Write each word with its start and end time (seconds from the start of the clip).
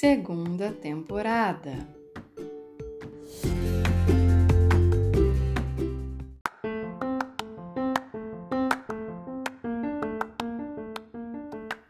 Segunda 0.00 0.72
temporada. 0.72 1.86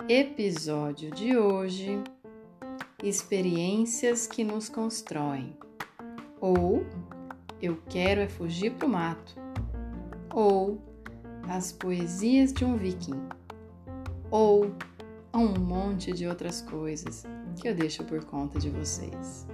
Episódio 0.08 1.12
de 1.12 1.38
hoje: 1.38 2.02
Experiências 3.00 4.26
que 4.26 4.42
nos 4.42 4.68
constroem. 4.68 5.56
Ou 6.40 6.84
Eu 7.62 7.80
quero 7.88 8.22
é 8.22 8.28
fugir 8.28 8.72
pro 8.72 8.88
mato. 8.88 9.36
Ou 10.34 10.82
As 11.48 11.70
poesias 11.70 12.52
de 12.52 12.64
um 12.64 12.76
viking. 12.76 13.22
Ou 14.32 14.74
um 15.34 15.58
monte 15.58 16.12
de 16.12 16.26
outras 16.26 16.60
coisas 16.62 17.24
que 17.60 17.68
eu 17.68 17.74
deixo 17.74 18.04
por 18.04 18.24
conta 18.24 18.58
de 18.58 18.70
vocês. 18.70 19.46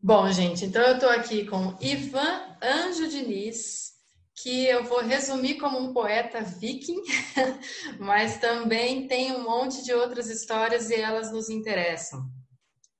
Bom, 0.00 0.30
gente, 0.32 0.64
então 0.64 0.82
eu 0.82 0.94
estou 0.94 1.08
aqui 1.08 1.46
com 1.46 1.76
Ivan 1.80 2.56
Anjo 2.60 3.08
Diniz, 3.08 3.92
que 4.34 4.66
eu 4.66 4.82
vou 4.82 5.00
resumir 5.00 5.54
como 5.58 5.78
um 5.78 5.92
poeta 5.92 6.40
viking, 6.40 7.00
mas 8.00 8.38
também 8.38 9.06
tem 9.06 9.32
um 9.32 9.44
monte 9.44 9.84
de 9.84 9.92
outras 9.94 10.28
histórias 10.28 10.90
e 10.90 10.96
elas 10.96 11.30
nos 11.30 11.48
interessam. 11.48 12.28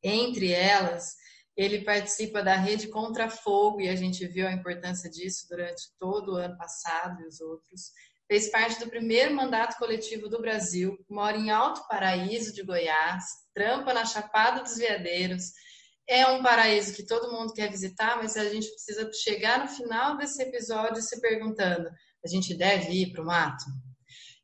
Entre 0.00 0.53
elas, 0.53 1.17
ele 1.56 1.84
participa 1.84 2.42
da 2.42 2.56
rede 2.56 2.89
Contra 2.89 3.28
Fogo 3.28 3.81
e 3.81 3.89
a 3.89 3.97
gente 3.97 4.27
viu 4.27 4.47
a 4.47 4.53
importância 4.53 5.11
disso 5.11 5.47
durante 5.48 5.83
todo 5.98 6.33
o 6.33 6.36
ano 6.36 6.56
passado 6.56 7.20
e 7.20 7.27
os 7.27 7.41
outros 7.41 7.92
fez 8.33 8.50
parte 8.50 8.81
do 8.81 8.89
primeiro 8.89 9.34
mandato 9.34 9.77
coletivo 9.77 10.27
do 10.27 10.41
Brasil, 10.41 10.98
mora 11.06 11.36
em 11.36 11.50
Alto 11.50 11.86
Paraíso 11.86 12.55
de 12.55 12.62
Goiás, 12.62 13.25
trampa 13.55 13.92
na 13.92 14.06
Chapada 14.06 14.62
dos 14.62 14.78
Veadeiros. 14.78 15.53
É 16.08 16.27
um 16.27 16.42
paraíso 16.42 16.95
que 16.95 17.06
todo 17.06 17.30
mundo 17.30 17.53
quer 17.53 17.70
visitar, 17.70 18.17
mas 18.17 18.34
a 18.39 18.48
gente 18.48 18.70
precisa 18.70 19.11
chegar 19.12 19.58
no 19.58 19.69
final 19.69 20.17
desse 20.17 20.42
episódio 20.42 21.03
se 21.03 21.20
perguntando: 21.20 21.91
a 22.25 22.28
gente 22.28 22.55
deve 22.55 22.91
ir 23.03 23.12
para 23.12 23.23
o 23.23 23.27
mato? 23.27 23.64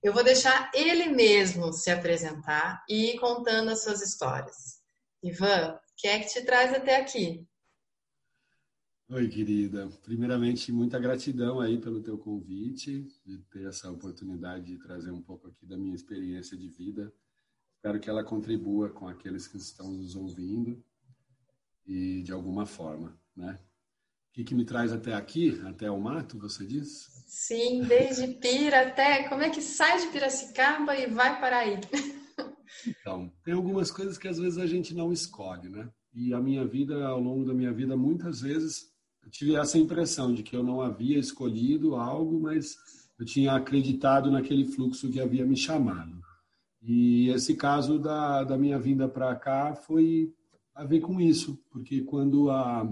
Eu 0.03 0.13
vou 0.13 0.23
deixar 0.23 0.71
ele 0.75 1.07
mesmo 1.07 1.73
se 1.73 1.91
apresentar 1.91 2.85
e 2.89 3.13
ir 3.13 3.19
contando 3.19 3.71
as 3.71 3.83
suas 3.83 4.03
histórias. 4.03 4.78
Ivan, 5.23 5.75
o 5.75 5.81
que 5.97 6.07
é 6.07 6.21
que 6.21 6.29
te 6.29 6.45
traz 6.45 6.73
até 6.73 7.01
aqui? 7.01 7.45
Oi, 9.11 9.27
querida. 9.29 9.89
Primeiramente, 10.03 10.71
muita 10.71 10.99
gratidão 10.99 11.61
aí 11.61 11.79
pelo 11.79 12.03
teu 12.03 12.19
convite, 12.19 13.09
de 13.25 13.39
ter 13.51 13.67
essa 13.67 13.91
oportunidade 13.91 14.67
de 14.67 14.79
trazer 14.79 15.11
um 15.11 15.23
pouco 15.23 15.49
aqui 15.49 15.67
da 15.67 15.77
minha 15.77 15.95
experiência 15.95 16.57
de 16.57 16.69
vida. 16.69 17.13
Espero 17.77 17.99
que 17.99 18.11
ela 18.11 18.23
contribua 18.23 18.91
com 18.91 19.09
aqueles 19.09 19.49
que 19.49 19.57
estão 19.57 19.91
nos 19.91 20.15
ouvindo 20.15 20.85
e 21.87 22.23
de 22.23 22.33
alguma 22.33 22.67
forma, 22.67 23.19
né? 23.35 23.59
O 24.29 24.33
que, 24.35 24.45
que 24.45 24.55
me 24.55 24.65
traz 24.65 24.93
até 24.93 25.15
aqui, 25.15 25.61
até 25.67 25.91
o 25.91 25.99
mato, 25.99 26.39
você 26.39 26.65
diz? 26.67 27.25
Sim, 27.27 27.83
desde 27.85 28.35
Pira 28.35 28.89
até... 28.89 29.29
Como 29.29 29.43
é 29.43 29.51
que 29.51 29.63
sai 29.63 30.01
de 30.01 30.13
Piracicaba 30.13 30.95
e 30.95 31.07
vai 31.07 31.41
para 31.41 31.59
aí? 31.59 31.81
Então, 32.87 33.33
tem 33.45 33.55
algumas 33.55 33.91
coisas 33.91 34.19
que 34.19 34.29
às 34.29 34.39
vezes 34.39 34.59
a 34.59 34.67
gente 34.67 34.95
não 34.95 35.13
escolhe, 35.13 35.69
né? 35.69 35.89
E 36.15 36.33
a 36.33 36.41
minha 36.41 36.67
vida, 36.67 37.07
ao 37.07 37.21
longo 37.21 37.45
da 37.45 37.55
minha 37.55 37.73
vida, 37.73 37.97
muitas 37.97 38.41
vezes 38.41 38.93
eu 39.23 39.31
tive 39.31 39.57
essa 39.57 39.79
impressão 39.79 40.33
de 40.33 40.43
que 40.43 40.57
eu 40.57 40.63
não 40.63 40.81
havia 40.81 41.19
escolhido 41.19 41.97
algo, 41.97 42.41
mas 42.41 42.77
eu 43.19 43.27
tinha 43.27 43.53
acreditado 43.53 44.31
naquele 44.31 44.65
fluxo 44.65 45.11
que 45.11 45.21
havia 45.21 45.45
me 45.45 45.57
chamado. 45.57 46.19
E 46.83 47.29
esse 47.31 47.57
caso 47.57 47.99
da, 47.99 48.45
da 48.45 48.57
minha 48.57 48.79
vinda 48.79 49.09
para 49.09 49.35
cá 49.35 49.75
foi 49.75 50.33
a 50.75 50.85
ver 50.85 51.01
com 51.01 51.21
isso, 51.21 51.59
porque 51.71 52.03
quando 52.03 52.51
a 52.51 52.89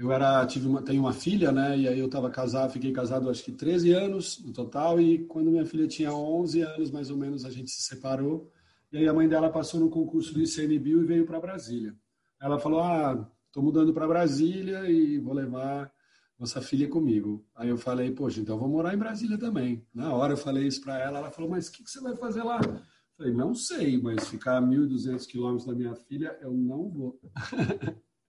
eu 0.00 0.10
era 0.10 0.46
tive 0.46 0.66
uma 0.66 0.80
tenho 0.80 1.02
uma 1.02 1.12
filha, 1.12 1.52
né? 1.52 1.76
E 1.78 1.86
aí 1.86 1.98
eu 1.98 2.06
estava 2.06 2.30
casado, 2.30 2.72
fiquei 2.72 2.90
casado 2.90 3.28
acho 3.28 3.44
que 3.44 3.52
13 3.52 3.92
anos 3.92 4.42
no 4.42 4.50
total 4.50 4.98
e 4.98 5.26
quando 5.26 5.50
minha 5.50 5.66
filha 5.66 5.86
tinha 5.86 6.10
11 6.10 6.62
anos 6.62 6.90
mais 6.90 7.10
ou 7.10 7.18
menos 7.18 7.44
a 7.44 7.50
gente 7.50 7.70
se 7.70 7.82
separou. 7.82 8.50
E 8.90 8.96
aí 8.96 9.06
a 9.06 9.12
mãe 9.12 9.28
dela 9.28 9.50
passou 9.50 9.78
no 9.78 9.90
concurso 9.90 10.32
do 10.32 10.40
ICMBio 10.40 11.02
e 11.02 11.06
veio 11.06 11.26
para 11.26 11.38
Brasília. 11.38 11.94
Ela 12.40 12.58
falou: 12.58 12.80
"Ah, 12.80 13.28
estou 13.46 13.62
mudando 13.62 13.92
para 13.92 14.08
Brasília 14.08 14.90
e 14.90 15.18
vou 15.18 15.34
levar 15.34 15.92
nossa 16.38 16.62
filha 16.62 16.88
comigo. 16.88 17.44
Aí 17.54 17.68
eu 17.68 17.76
falei, 17.76 18.10
poxa, 18.10 18.40
então 18.40 18.58
vou 18.58 18.70
morar 18.70 18.94
em 18.94 18.98
Brasília 18.98 19.36
também. 19.36 19.86
Na 19.94 20.14
hora 20.14 20.32
eu 20.32 20.38
falei 20.38 20.66
isso 20.66 20.80
para 20.80 20.98
ela, 20.98 21.18
ela 21.18 21.30
falou, 21.30 21.50
mas 21.50 21.68
o 21.68 21.72
que, 21.72 21.84
que, 21.84 21.90
você 21.90 22.00
vai 22.00 22.16
fazer 22.16 22.42
lá? 22.42 22.58
Eu 22.64 22.80
falei, 23.18 23.34
não 23.34 23.54
sei, 23.54 24.00
mas 24.00 24.26
ficar 24.26 24.56
a 24.56 24.62
1.200 24.62 25.26
quilômetros 25.26 25.66
da 25.66 25.74
minha 25.74 25.94
filha, 25.94 26.38
eu 26.40 26.54
não 26.54 26.88
vou. 26.88 27.20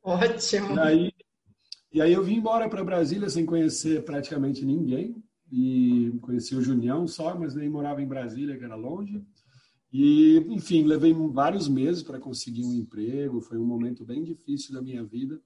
Ótimo. 0.03 0.75
e, 0.75 0.79
aí, 0.79 1.13
e 1.94 2.02
aí 2.02 2.13
eu 2.13 2.24
vim 2.24 2.35
embora 2.35 2.69
para 2.69 2.84
Brasília 2.84 3.29
sem 3.29 3.46
conhecer 3.46 4.03
praticamente 4.03 4.66
ninguém. 4.66 5.22
E 5.52 6.18
conheci 6.22 6.56
o 6.56 6.62
Junião 6.62 7.06
só, 7.06 7.38
mas 7.38 7.53
nem 7.53 7.69
morava 7.69 8.02
em 8.02 8.07
Brasília, 8.07 8.57
que 8.57 8.63
era 8.63 8.75
longe. 8.75 9.22
E, 9.91 10.38
enfim, 10.50 10.84
levei 10.84 11.13
vários 11.13 11.68
meses 11.68 12.02
para 12.02 12.19
conseguir 12.19 12.63
um 12.63 12.74
emprego, 12.74 13.41
foi 13.41 13.57
um 13.57 13.66
momento 13.66 14.06
bem 14.06 14.24
difícil 14.24 14.74
da 14.74 14.81
minha 14.81 15.03
vida. 15.03 15.41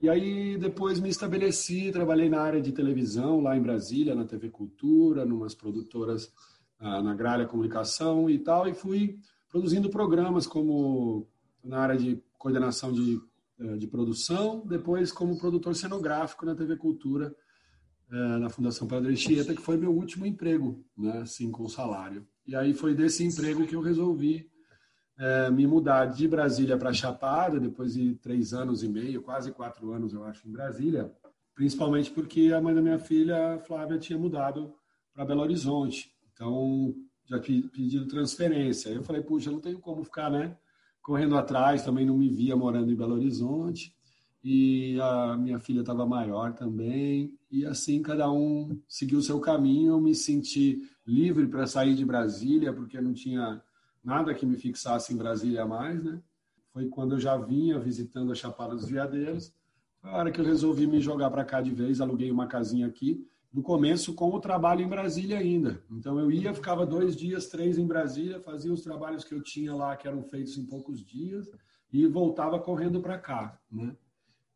E 0.00 0.08
aí 0.08 0.56
depois 0.56 0.98
me 0.98 1.10
estabeleci, 1.10 1.92
trabalhei 1.92 2.30
na 2.30 2.40
área 2.40 2.60
de 2.60 2.72
televisão 2.72 3.40
lá 3.40 3.56
em 3.56 3.62
Brasília, 3.62 4.14
na 4.14 4.24
TV 4.24 4.48
Cultura, 4.48 5.26
numas 5.26 5.54
produtoras 5.54 6.32
ah, 6.78 7.02
na 7.02 7.14
Gralha 7.14 7.46
Comunicação 7.46 8.28
e 8.28 8.38
tal, 8.38 8.66
e 8.66 8.74
fui 8.74 9.18
produzindo 9.50 9.90
programas 9.90 10.46
como 10.46 11.28
na 11.62 11.78
área 11.78 11.96
de 11.96 12.22
coordenação 12.38 12.92
de, 12.92 13.20
de 13.78 13.86
produção, 13.86 14.66
depois 14.66 15.12
como 15.12 15.38
produtor 15.38 15.74
cenográfico 15.74 16.44
na 16.44 16.54
TV 16.54 16.76
Cultura, 16.76 17.34
eh, 18.10 18.38
na 18.38 18.50
Fundação 18.50 18.86
Padre 18.86 19.12
Anchieta, 19.12 19.54
que 19.54 19.62
foi 19.62 19.76
meu 19.76 19.92
último 19.92 20.26
emprego, 20.26 20.84
né, 20.96 21.18
assim, 21.18 21.50
com 21.50 21.68
salário. 21.68 22.26
E 22.46 22.54
aí 22.54 22.74
foi 22.74 22.94
desse 22.94 23.24
emprego 23.24 23.66
que 23.66 23.74
eu 23.74 23.80
resolvi 23.80 24.50
é, 25.18 25.50
me 25.50 25.66
mudar 25.66 26.06
de 26.06 26.26
Brasília 26.26 26.76
para 26.76 26.92
Chapada, 26.92 27.60
depois 27.60 27.94
de 27.94 28.14
três 28.16 28.52
anos 28.52 28.82
e 28.82 28.88
meio, 28.88 29.22
quase 29.22 29.52
quatro 29.52 29.92
anos, 29.92 30.12
eu 30.12 30.24
acho, 30.24 30.46
em 30.48 30.52
Brasília, 30.52 31.12
principalmente 31.54 32.10
porque 32.10 32.52
a 32.52 32.60
mãe 32.60 32.74
da 32.74 32.82
minha 32.82 32.98
filha, 32.98 33.58
Flávia, 33.66 33.98
tinha 33.98 34.18
mudado 34.18 34.74
para 35.14 35.24
Belo 35.24 35.42
Horizonte. 35.42 36.12
Então, 36.32 36.94
já 37.26 37.38
pediram 37.38 38.08
transferência. 38.08 38.90
Eu 38.90 39.04
falei, 39.04 39.22
puxa, 39.22 39.50
não 39.50 39.60
tenho 39.60 39.78
como 39.78 40.02
ficar, 40.02 40.30
né? 40.30 40.56
Correndo 41.04 41.36
atrás, 41.36 41.84
também 41.84 42.06
não 42.06 42.16
me 42.16 42.30
via 42.30 42.56
morando 42.56 42.90
em 42.90 42.96
Belo 42.96 43.12
Horizonte. 43.12 43.94
E 44.42 44.98
a 45.02 45.36
minha 45.36 45.60
filha 45.60 45.80
estava 45.80 46.06
maior 46.06 46.54
também. 46.54 47.38
E 47.50 47.66
assim, 47.66 48.00
cada 48.00 48.32
um 48.32 48.80
seguiu 48.88 49.18
o 49.18 49.22
seu 49.22 49.38
caminho. 49.38 49.92
Eu 49.92 50.00
me 50.00 50.14
senti 50.14 50.80
livre 51.06 51.46
para 51.46 51.66
sair 51.66 51.94
de 51.94 52.06
Brasília, 52.06 52.72
porque 52.72 52.98
não 53.02 53.12
tinha 53.12 53.62
nada 54.02 54.34
que 54.34 54.46
me 54.46 54.56
fixasse 54.56 55.12
em 55.12 55.16
Brasília 55.18 55.66
mais, 55.66 56.02
né? 56.02 56.22
Foi 56.72 56.88
quando 56.88 57.16
eu 57.16 57.20
já 57.20 57.36
vinha 57.36 57.78
visitando 57.78 58.32
a 58.32 58.34
Chapada 58.34 58.74
dos 58.74 58.88
Veadeiros. 58.88 59.52
Foi 60.00 60.10
a 60.10 60.16
hora 60.16 60.32
que 60.32 60.40
eu 60.40 60.44
resolvi 60.44 60.86
me 60.86 61.00
jogar 61.00 61.30
para 61.30 61.44
cá 61.44 61.60
de 61.60 61.70
vez, 61.70 62.00
aluguei 62.00 62.30
uma 62.30 62.46
casinha 62.46 62.86
aqui. 62.86 63.28
No 63.54 63.62
começo, 63.62 64.14
com 64.14 64.30
o 64.30 64.40
trabalho 64.40 64.82
em 64.82 64.88
Brasília 64.88 65.38
ainda. 65.38 65.80
Então, 65.88 66.18
eu 66.18 66.28
ia, 66.30 66.52
ficava 66.52 66.84
dois 66.84 67.14
dias, 67.14 67.46
três 67.46 67.78
em 67.78 67.86
Brasília, 67.86 68.40
fazia 68.40 68.72
os 68.72 68.82
trabalhos 68.82 69.22
que 69.22 69.32
eu 69.32 69.40
tinha 69.40 69.72
lá, 69.72 69.96
que 69.96 70.08
eram 70.08 70.24
feitos 70.24 70.58
em 70.58 70.66
poucos 70.66 71.04
dias, 71.04 71.48
e 71.92 72.04
voltava 72.04 72.58
correndo 72.58 73.00
para 73.00 73.16
cá, 73.16 73.56
né? 73.70 73.96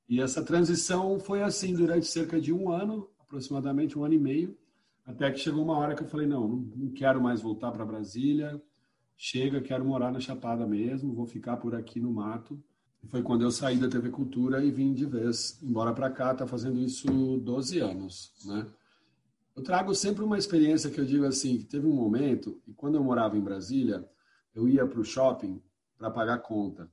E 0.09 0.21
essa 0.21 0.43
transição 0.43 1.21
foi 1.21 1.43
assim 1.43 1.75
durante 1.75 2.06
cerca 2.06 2.41
de 2.41 2.53
um 2.53 2.73
ano, 2.73 3.09
aproximadamente 3.21 3.97
um 3.97 4.05
ano 4.05 4.15
e 4.15 4.19
meio. 4.19 4.59
Até 5.06 5.31
que 5.31 5.39
chegou 5.39 5.62
uma 5.62 5.79
hora 5.79 5.95
que 5.95 6.03
eu 6.03 6.09
falei: 6.09 6.27
não, 6.27 6.49
não 6.49 6.91
quero 6.91 7.23
mais 7.23 7.41
voltar 7.41 7.71
para 7.71 7.85
Brasília. 7.85 8.61
Chega, 9.17 9.61
quero 9.61 9.85
morar 9.85 10.11
na 10.11 10.21
Chapada 10.21 10.67
mesmo, 10.67 11.12
vou 11.12 11.27
ficar 11.27 11.56
por 11.59 11.75
aqui 11.75 12.00
no 12.00 12.12
mato. 12.12 12.59
Foi 13.09 13.23
quando 13.23 13.43
eu 13.43 13.50
saí 13.50 13.77
da 13.77 13.89
TV 13.89 14.11
Cultura 14.11 14.65
e 14.65 14.71
vim 14.71 14.93
de 14.93 15.05
vez 15.05 15.61
embora 15.62 15.93
para 15.93 16.11
cá, 16.11 16.35
tá 16.35 16.47
fazendo 16.47 16.81
isso 16.81 17.06
12 17.39 17.79
anos, 17.79 18.33
né? 18.45 18.67
Eu 19.59 19.65
trago 19.65 19.93
sempre 19.93 20.23
uma 20.23 20.39
experiência 20.39 20.89
que 20.89 21.01
eu 21.01 21.05
digo 21.05 21.25
assim, 21.25 21.59
que 21.59 21.65
teve 21.65 21.85
um 21.85 21.93
momento, 21.93 22.63
e 22.65 22.73
quando 22.73 22.95
eu 22.95 23.03
morava 23.03 23.37
em 23.37 23.41
Brasília, 23.41 24.09
eu 24.55 24.69
ia 24.69 24.87
para 24.87 25.01
o 25.01 25.05
shopping 25.05 25.61
para 25.97 26.13
pagar 26.13 26.39
conta. 26.39 26.89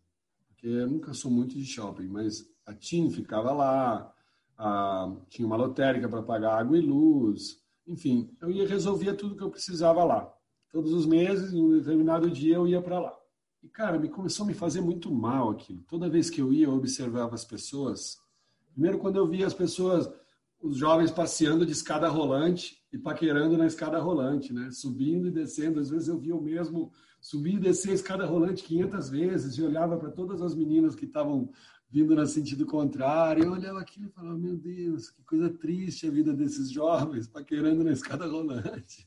Porque 0.47 0.65
eu 0.65 0.89
nunca 0.89 1.13
sou 1.13 1.29
muito 1.29 1.55
de 1.55 1.63
shopping, 1.63 2.07
mas 2.07 2.43
a 2.65 2.73
TIM 2.73 3.11
ficava 3.11 3.51
lá, 3.51 4.11
a, 4.57 5.15
tinha 5.29 5.45
uma 5.45 5.55
lotérica 5.55 6.09
para 6.09 6.23
pagar 6.23 6.57
água 6.57 6.75
e 6.75 6.81
luz, 6.81 7.61
enfim, 7.85 8.35
eu 8.41 8.49
ia 8.49 8.67
resolvia 8.67 9.13
tudo 9.13 9.35
que 9.35 9.43
eu 9.43 9.51
precisava 9.51 10.03
lá. 10.03 10.33
Todos 10.71 10.91
os 10.91 11.05
meses, 11.05 11.53
em 11.53 11.61
um 11.61 11.77
determinado 11.77 12.31
dia, 12.31 12.55
eu 12.55 12.67
ia 12.67 12.81
para 12.81 12.99
lá. 12.99 13.15
E, 13.61 13.69
cara, 13.69 13.99
me 13.99 14.09
começou 14.09 14.43
a 14.43 14.47
me 14.47 14.55
fazer 14.55 14.81
muito 14.81 15.13
mal 15.13 15.51
aquilo. 15.51 15.83
Toda 15.83 16.09
vez 16.09 16.31
que 16.31 16.41
eu 16.41 16.51
ia, 16.51 16.65
eu 16.65 16.73
observava 16.73 17.35
as 17.35 17.45
pessoas. 17.45 18.17
Primeiro, 18.71 18.97
quando 18.97 19.17
eu 19.17 19.27
via 19.27 19.45
as 19.45 19.53
pessoas 19.53 20.09
os 20.61 20.77
jovens 20.77 21.11
passeando 21.11 21.65
de 21.65 21.71
escada 21.71 22.07
rolante 22.07 22.81
e 22.91 22.97
paquerando 22.97 23.57
na 23.57 23.65
escada 23.65 23.99
rolante, 23.99 24.53
né? 24.53 24.69
Subindo 24.71 25.27
e 25.27 25.31
descendo. 25.31 25.79
Às 25.79 25.89
vezes 25.89 26.07
eu 26.07 26.17
via 26.17 26.35
o 26.35 26.41
mesmo 26.41 26.91
subir 27.21 27.55
e 27.55 27.59
descer 27.59 27.91
a 27.91 27.95
escada 27.95 28.25
rolante 28.25 28.63
500 28.63 29.09
vezes 29.09 29.57
e 29.57 29.63
olhava 29.63 29.97
para 29.97 30.11
todas 30.11 30.41
as 30.41 30.55
meninas 30.55 30.95
que 30.95 31.05
estavam 31.05 31.49
vindo 31.89 32.15
no 32.15 32.25
sentido 32.25 32.65
contrário. 32.65 33.43
Eu 33.43 33.51
olhava 33.51 33.79
aquilo 33.79 34.07
e 34.07 34.11
falava: 34.11 34.37
Meu 34.37 34.55
Deus, 34.55 35.09
que 35.09 35.23
coisa 35.23 35.49
triste 35.49 36.07
a 36.07 36.11
vida 36.11 36.33
desses 36.33 36.71
jovens 36.71 37.27
paquerando 37.27 37.83
na 37.83 37.91
escada 37.91 38.27
rolante. 38.27 39.05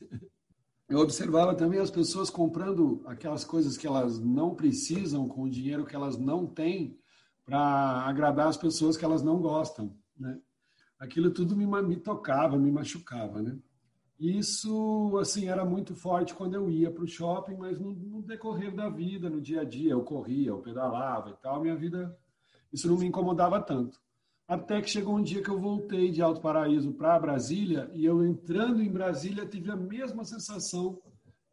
Eu 0.87 0.97
observava 0.99 1.53
também 1.53 1.79
as 1.79 1.91
pessoas 1.91 2.31
comprando 2.31 3.03
aquelas 3.05 3.43
coisas 3.43 3.77
que 3.77 3.85
elas 3.85 4.19
não 4.19 4.55
precisam 4.55 5.27
com 5.27 5.43
o 5.43 5.49
dinheiro 5.49 5.85
que 5.85 5.95
elas 5.95 6.17
não 6.17 6.47
têm 6.47 6.97
para 7.45 7.59
agradar 8.07 8.47
as 8.47 8.57
pessoas 8.57 8.97
que 8.97 9.05
elas 9.05 9.21
não 9.21 9.39
gostam, 9.39 9.95
né? 10.17 10.39
Aquilo 10.99 11.31
tudo 11.31 11.55
me, 11.55 11.65
me 11.65 11.95
tocava, 11.95 12.57
me 12.57 12.71
machucava, 12.71 13.41
né? 13.41 13.57
Isso, 14.19 15.17
assim, 15.17 15.47
era 15.47 15.63
muito 15.63 15.95
forte 15.95 16.33
quando 16.33 16.53
eu 16.53 16.69
ia 16.69 16.91
para 16.91 17.05
o 17.05 17.07
shopping, 17.07 17.55
mas 17.55 17.79
no, 17.79 17.93
no, 17.93 18.21
decorrer 18.21 18.75
da 18.75 18.89
vida, 18.89 19.29
no 19.29 19.39
dia 19.39 19.61
a 19.61 19.63
dia, 19.63 19.91
eu 19.91 20.03
corria, 20.03 20.49
eu 20.49 20.59
pedalava 20.59 21.29
e 21.29 21.35
tal, 21.41 21.61
minha 21.61 21.75
vida, 21.75 22.17
isso 22.71 22.89
não 22.89 22.97
me 22.97 23.05
incomodava 23.05 23.61
tanto. 23.61 23.97
Até 24.45 24.81
que 24.81 24.89
chegou 24.89 25.15
um 25.15 25.21
dia 25.23 25.41
que 25.41 25.49
eu 25.49 25.57
voltei 25.57 26.11
de 26.11 26.21
Alto 26.21 26.41
Paraíso 26.41 26.91
para 26.91 27.19
Brasília 27.19 27.89
e 27.93 28.03
eu 28.03 28.25
entrando 28.25 28.81
em 28.81 28.91
Brasília 28.91 29.45
tive 29.45 29.71
a 29.71 29.75
mesma 29.75 30.25
sensação 30.25 30.99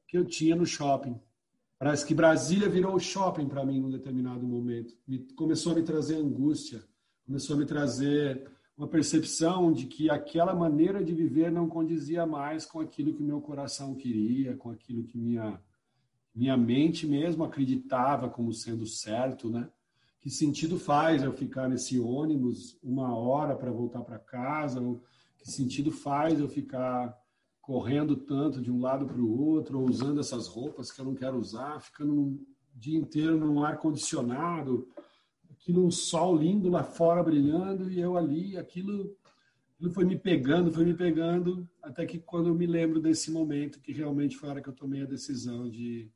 que 0.09 0.19
eu 0.19 0.25
tinha 0.25 0.57
no 0.57 0.67
shopping. 0.67 1.21
Parece 1.79 2.07
que 2.07 2.15
Brasília 2.15 2.69
virou 2.69 2.99
shopping 2.99 3.47
para 3.47 3.65
mim 3.65 3.81
num 3.81 3.91
determinado 3.91 4.47
momento. 4.47 4.97
Me, 5.07 5.19
começou 5.35 5.73
a 5.73 5.75
me 5.77 5.83
trazer 5.83 6.17
angústia, 6.17 6.83
começou 7.27 7.55
a 7.55 7.59
me 7.59 7.67
trazer 7.67 8.51
uma 8.77 8.87
percepção 8.87 9.73
de 9.73 9.87
que 9.87 10.11
aquela 10.11 10.55
maneira 10.55 11.03
de 11.03 11.15
viver 11.15 11.51
não 11.51 11.69
condizia 11.69 12.27
mais 12.27 12.67
com 12.67 12.81
aquilo 12.81 13.15
que 13.15 13.23
meu 13.23 13.41
coração 13.41 13.95
queria, 13.95 14.57
com 14.57 14.71
aquilo 14.71 15.05
que 15.05 15.19
minha 15.19 15.61
minha 16.35 16.55
mente 16.55 17.07
mesmo 17.07 17.45
acreditava 17.45 18.29
como 18.29 18.53
sendo 18.53 18.85
certo, 18.85 19.49
né? 19.49 19.71
Que 20.21 20.29
sentido 20.29 20.79
faz 20.79 21.23
eu 21.23 21.33
ficar 21.33 21.67
nesse 21.67 21.99
ônibus 21.99 22.79
uma 22.83 23.17
hora 23.17 23.57
para 23.57 23.73
voltar 23.73 24.03
para 24.03 24.19
casa? 24.19 24.79
Ou 24.79 25.03
que 25.39 25.51
sentido 25.51 25.91
faz 25.91 26.39
eu 26.39 26.47
ficar 26.47 27.17
correndo 27.63 28.17
tanto 28.17 28.61
de 28.61 28.71
um 28.71 28.83
lado 28.83 29.07
para 29.07 29.19
o 29.19 29.41
outro, 29.49 29.81
ou 29.81 29.89
usando 29.89 30.21
essas 30.21 30.47
roupas 30.47 30.93
que 30.93 31.01
eu 31.01 31.07
não 31.07 31.15
quero 31.15 31.39
usar, 31.39 31.81
ficando 31.81 32.13
um 32.13 32.47
dia 32.75 32.99
inteiro 32.99 33.39
num 33.39 33.65
ar 33.65 33.79
condicionado? 33.79 34.87
Aquilo 35.67 35.91
sol 35.91 36.37
lindo 36.37 36.71
lá 36.71 36.85
fora 36.85 37.25
brilhando 37.25 37.91
e 37.91 37.99
eu 37.99 38.17
ali, 38.17 38.57
aquilo, 38.57 39.17
aquilo 39.75 39.91
foi 39.91 40.05
me 40.05 40.17
pegando, 40.17 40.73
foi 40.73 40.85
me 40.85 40.95
pegando, 40.95 41.69
até 41.83 42.07
que 42.07 42.21
quando 42.21 42.49
eu 42.49 42.55
me 42.55 42.67
lembro 42.67 43.01
desse 43.01 43.33
momento, 43.33 43.81
que 43.81 43.93
realmente 43.93 44.37
foi 44.37 44.49
a 44.49 44.53
hora 44.53 44.63
que 44.63 44.69
eu 44.69 44.73
tomei 44.73 45.03
a 45.03 45.07
decisão 45.07 45.69
de 45.69 46.09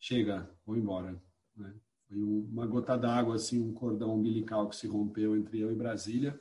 chegar, 0.00 0.50
vou 0.64 0.78
embora. 0.78 1.14
Né? 1.54 1.74
Foi 2.08 2.16
uma 2.16 2.66
gota 2.66 2.96
d'água, 2.96 3.34
assim, 3.34 3.60
um 3.60 3.74
cordão 3.74 4.14
umbilical 4.14 4.66
que 4.66 4.76
se 4.76 4.86
rompeu 4.86 5.36
entre 5.36 5.60
eu 5.60 5.70
e 5.70 5.74
Brasília, 5.74 6.40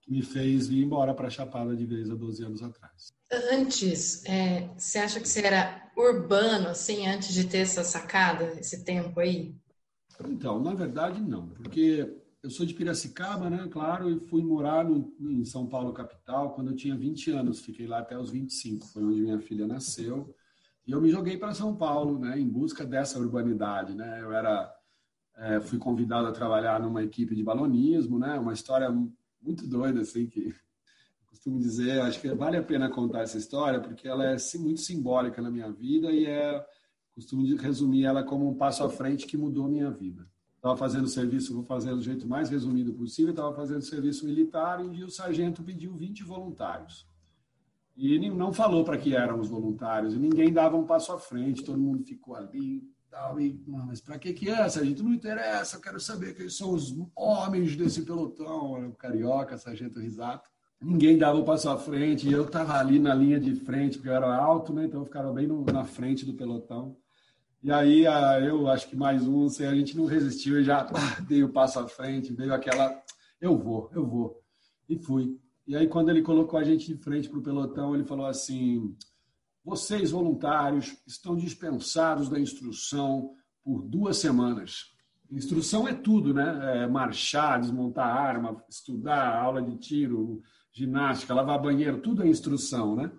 que 0.00 0.10
me 0.10 0.22
fez 0.22 0.66
vir 0.66 0.82
embora 0.82 1.14
para 1.14 1.30
Chapada 1.30 1.76
de 1.76 1.86
vez 1.86 2.10
há 2.10 2.16
12 2.16 2.44
anos 2.44 2.62
atrás. 2.64 3.12
Antes, 3.52 4.24
é, 4.24 4.68
você 4.76 4.98
acha 4.98 5.20
que 5.20 5.28
você 5.28 5.46
era 5.46 5.88
urbano, 5.96 6.66
assim, 6.68 7.06
antes 7.06 7.32
de 7.32 7.44
ter 7.46 7.58
essa 7.58 7.84
sacada, 7.84 8.58
esse 8.58 8.84
tempo 8.84 9.20
aí? 9.20 9.54
Então, 10.28 10.60
na 10.60 10.74
verdade, 10.74 11.20
não, 11.20 11.48
porque 11.48 12.22
eu 12.42 12.50
sou 12.50 12.66
de 12.66 12.74
Piracicaba, 12.74 13.48
né? 13.48 13.68
Claro, 13.70 14.10
e 14.10 14.18
fui 14.18 14.42
morar 14.42 14.84
no, 14.84 15.14
em 15.20 15.44
São 15.44 15.66
Paulo, 15.66 15.92
capital, 15.92 16.54
quando 16.54 16.70
eu 16.70 16.76
tinha 16.76 16.96
20 16.96 17.30
anos. 17.30 17.60
Fiquei 17.60 17.86
lá 17.86 18.00
até 18.00 18.18
os 18.18 18.30
25, 18.30 18.86
foi 18.86 19.04
onde 19.04 19.20
minha 19.20 19.40
filha 19.40 19.66
nasceu. 19.66 20.34
E 20.86 20.90
eu 20.90 21.00
me 21.00 21.08
joguei 21.08 21.36
para 21.36 21.54
São 21.54 21.76
Paulo, 21.76 22.18
né? 22.18 22.38
Em 22.38 22.48
busca 22.48 22.84
dessa 22.84 23.18
urbanidade, 23.18 23.94
né? 23.94 24.20
Eu 24.20 24.32
era, 24.32 24.74
é, 25.36 25.60
fui 25.60 25.78
convidado 25.78 26.26
a 26.26 26.32
trabalhar 26.32 26.80
numa 26.80 27.04
equipe 27.04 27.34
de 27.34 27.42
balonismo, 27.44 28.18
né? 28.18 28.38
Uma 28.38 28.52
história 28.52 28.90
muito 29.40 29.66
doida, 29.66 30.00
assim, 30.00 30.26
que 30.26 30.52
costumo 31.42 31.58
dizer, 31.58 32.00
acho 32.00 32.20
que 32.20 32.32
vale 32.34 32.56
a 32.56 32.62
pena 32.62 32.90
contar 32.90 33.22
essa 33.22 33.38
história, 33.38 33.80
porque 33.80 34.06
ela 34.06 34.24
é 34.24 34.36
muito 34.58 34.80
simbólica 34.80 35.40
na 35.40 35.50
minha 35.50 35.70
vida 35.72 36.10
e 36.10 36.26
é 36.26 36.64
costumo 37.14 37.44
resumir 37.56 38.04
ela 38.04 38.22
como 38.22 38.48
um 38.48 38.54
passo 38.54 38.82
à 38.84 38.90
frente 38.90 39.26
que 39.26 39.36
mudou 39.36 39.68
minha 39.68 39.90
vida. 39.90 40.26
Estava 40.56 40.76
fazendo 40.76 41.08
serviço, 41.08 41.54
vou 41.54 41.64
fazer 41.64 41.94
do 41.94 42.00
jeito 42.00 42.26
mais 42.26 42.48
resumido 42.48 42.92
possível, 42.94 43.30
estava 43.32 43.52
fazendo 43.54 43.82
serviço 43.82 44.24
militar 44.24 44.80
e 44.80 44.84
um 44.86 44.92
dia 44.92 45.04
o 45.04 45.10
sargento 45.10 45.62
pediu 45.62 45.94
20 45.94 46.22
voluntários. 46.22 47.06
E 47.96 48.14
ele 48.14 48.30
não 48.30 48.52
falou 48.52 48.84
para 48.84 48.96
que 48.96 49.14
eram 49.14 49.40
os 49.40 49.48
voluntários, 49.48 50.14
e 50.14 50.18
ninguém 50.18 50.52
dava 50.52 50.76
um 50.76 50.86
passo 50.86 51.12
à 51.12 51.18
frente, 51.18 51.64
todo 51.64 51.78
mundo 51.78 52.04
ficou 52.04 52.34
ali. 52.34 52.82
Tal, 53.10 53.38
e, 53.38 53.62
mas 53.66 54.00
para 54.00 54.18
que, 54.18 54.32
que 54.32 54.48
é, 54.48 54.66
sargento? 54.70 55.02
Não 55.02 55.12
interessa, 55.12 55.76
eu 55.76 55.80
quero 55.82 56.00
saber 56.00 56.34
quem 56.34 56.48
são 56.48 56.72
os 56.72 56.94
homens 57.14 57.76
desse 57.76 58.02
pelotão. 58.02 58.88
O 58.88 58.94
carioca, 58.94 59.58
sargento 59.58 60.00
risato 60.00 60.48
ninguém 60.82 61.16
dava 61.16 61.38
o 61.38 61.42
um 61.42 61.44
passo 61.44 61.68
à 61.68 61.78
frente, 61.78 62.28
e 62.28 62.32
eu 62.32 62.44
estava 62.44 62.74
ali 62.74 62.98
na 62.98 63.14
linha 63.14 63.38
de 63.38 63.54
frente, 63.54 63.98
porque 63.98 64.08
eu 64.08 64.14
era 64.14 64.34
alto, 64.34 64.72
né? 64.72 64.84
então 64.84 65.00
eu 65.00 65.04
ficava 65.04 65.32
bem 65.32 65.46
no, 65.46 65.64
na 65.64 65.84
frente 65.84 66.26
do 66.26 66.34
pelotão. 66.34 66.96
E 67.62 67.70
aí 67.70 68.04
eu 68.44 68.68
acho 68.68 68.88
que 68.88 68.96
mais 68.96 69.26
um, 69.26 69.46
assim, 69.46 69.64
a 69.64 69.74
gente 69.74 69.96
não 69.96 70.04
resistiu 70.04 70.60
e 70.60 70.64
já 70.64 70.82
dei 71.28 71.44
o 71.44 71.52
passo 71.52 71.78
à 71.78 71.86
frente, 71.86 72.32
veio 72.32 72.52
aquela, 72.52 73.00
eu 73.40 73.56
vou, 73.56 73.88
eu 73.94 74.04
vou. 74.04 74.42
E 74.88 74.98
fui. 74.98 75.38
E 75.64 75.76
aí 75.76 75.86
quando 75.86 76.08
ele 76.08 76.22
colocou 76.22 76.58
a 76.58 76.64
gente 76.64 76.86
de 76.86 76.96
frente 77.00 77.28
para 77.28 77.38
o 77.38 77.42
pelotão, 77.42 77.94
ele 77.94 78.04
falou 78.04 78.26
assim, 78.26 78.96
vocês 79.64 80.10
voluntários 80.10 80.96
estão 81.06 81.36
dispensados 81.36 82.28
da 82.28 82.40
instrução 82.40 83.36
por 83.62 83.82
duas 83.82 84.16
semanas. 84.16 84.90
Instrução 85.30 85.86
é 85.86 85.94
tudo, 85.94 86.34
né? 86.34 86.82
É 86.82 86.86
marchar, 86.88 87.60
desmontar 87.60 88.08
arma, 88.08 88.62
estudar, 88.68 89.40
aula 89.40 89.62
de 89.62 89.78
tiro, 89.78 90.42
ginástica, 90.72 91.32
lavar 91.32 91.62
banheiro, 91.62 92.00
tudo 92.00 92.24
é 92.24 92.28
instrução, 92.28 92.96
né? 92.96 93.10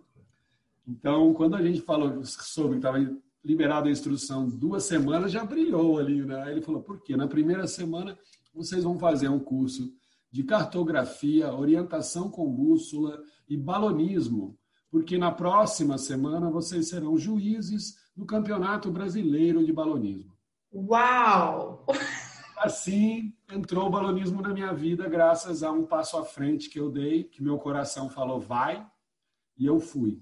Então, 0.85 1.33
quando 1.33 1.55
a 1.55 1.61
gente 1.63 1.81
falou 1.81 2.23
sobre 2.25 2.73
que 2.73 2.85
estava 2.85 2.99
liberado 3.43 3.87
a 3.87 3.91
instrução 3.91 4.47
duas 4.47 4.85
semanas, 4.85 5.31
já 5.31 5.43
brilhou 5.43 5.99
ali, 5.99 6.23
né? 6.25 6.51
Ele 6.51 6.61
falou, 6.61 6.81
por 6.81 7.01
quê? 7.01 7.17
Na 7.17 7.27
primeira 7.27 7.67
semana, 7.67 8.17
vocês 8.53 8.83
vão 8.83 8.97
fazer 8.97 9.27
um 9.27 9.39
curso 9.39 9.91
de 10.31 10.43
cartografia, 10.43 11.53
orientação 11.53 12.29
com 12.29 12.51
bússola 12.51 13.21
e 13.47 13.57
balonismo, 13.57 14.57
porque 14.89 15.17
na 15.17 15.31
próxima 15.31 15.97
semana 15.97 16.49
vocês 16.49 16.87
serão 16.87 17.17
juízes 17.17 17.95
do 18.15 18.25
Campeonato 18.25 18.91
Brasileiro 18.91 19.65
de 19.65 19.73
Balonismo. 19.73 20.33
Uau! 20.73 21.85
Assim 22.57 23.33
entrou 23.51 23.87
o 23.87 23.89
balonismo 23.89 24.41
na 24.41 24.53
minha 24.53 24.73
vida, 24.73 25.07
graças 25.09 25.63
a 25.63 25.71
um 25.71 25.85
passo 25.85 26.17
à 26.17 26.23
frente 26.23 26.69
que 26.69 26.79
eu 26.79 26.89
dei, 26.89 27.25
que 27.25 27.43
meu 27.43 27.57
coração 27.57 28.09
falou 28.09 28.39
vai, 28.39 28.85
e 29.57 29.65
eu 29.65 29.79
fui. 29.79 30.21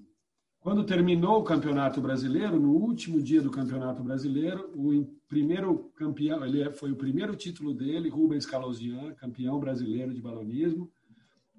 Quando 0.62 0.84
terminou 0.84 1.40
o 1.40 1.42
Campeonato 1.42 2.00
Brasileiro, 2.00 2.60
no 2.60 2.70
último 2.70 3.20
dia 3.20 3.42
do 3.42 3.50
Campeonato 3.50 4.00
Brasileiro, 4.00 4.70
o 4.76 5.04
primeiro 5.28 5.90
campeão, 5.96 6.46
ele 6.46 6.62
é, 6.62 6.70
foi 6.70 6.92
o 6.92 6.96
primeiro 6.96 7.34
título 7.34 7.74
dele, 7.74 8.08
Rubens 8.08 8.46
Calosian, 8.46 9.12
campeão 9.14 9.58
brasileiro 9.58 10.14
de 10.14 10.22
balonismo. 10.22 10.88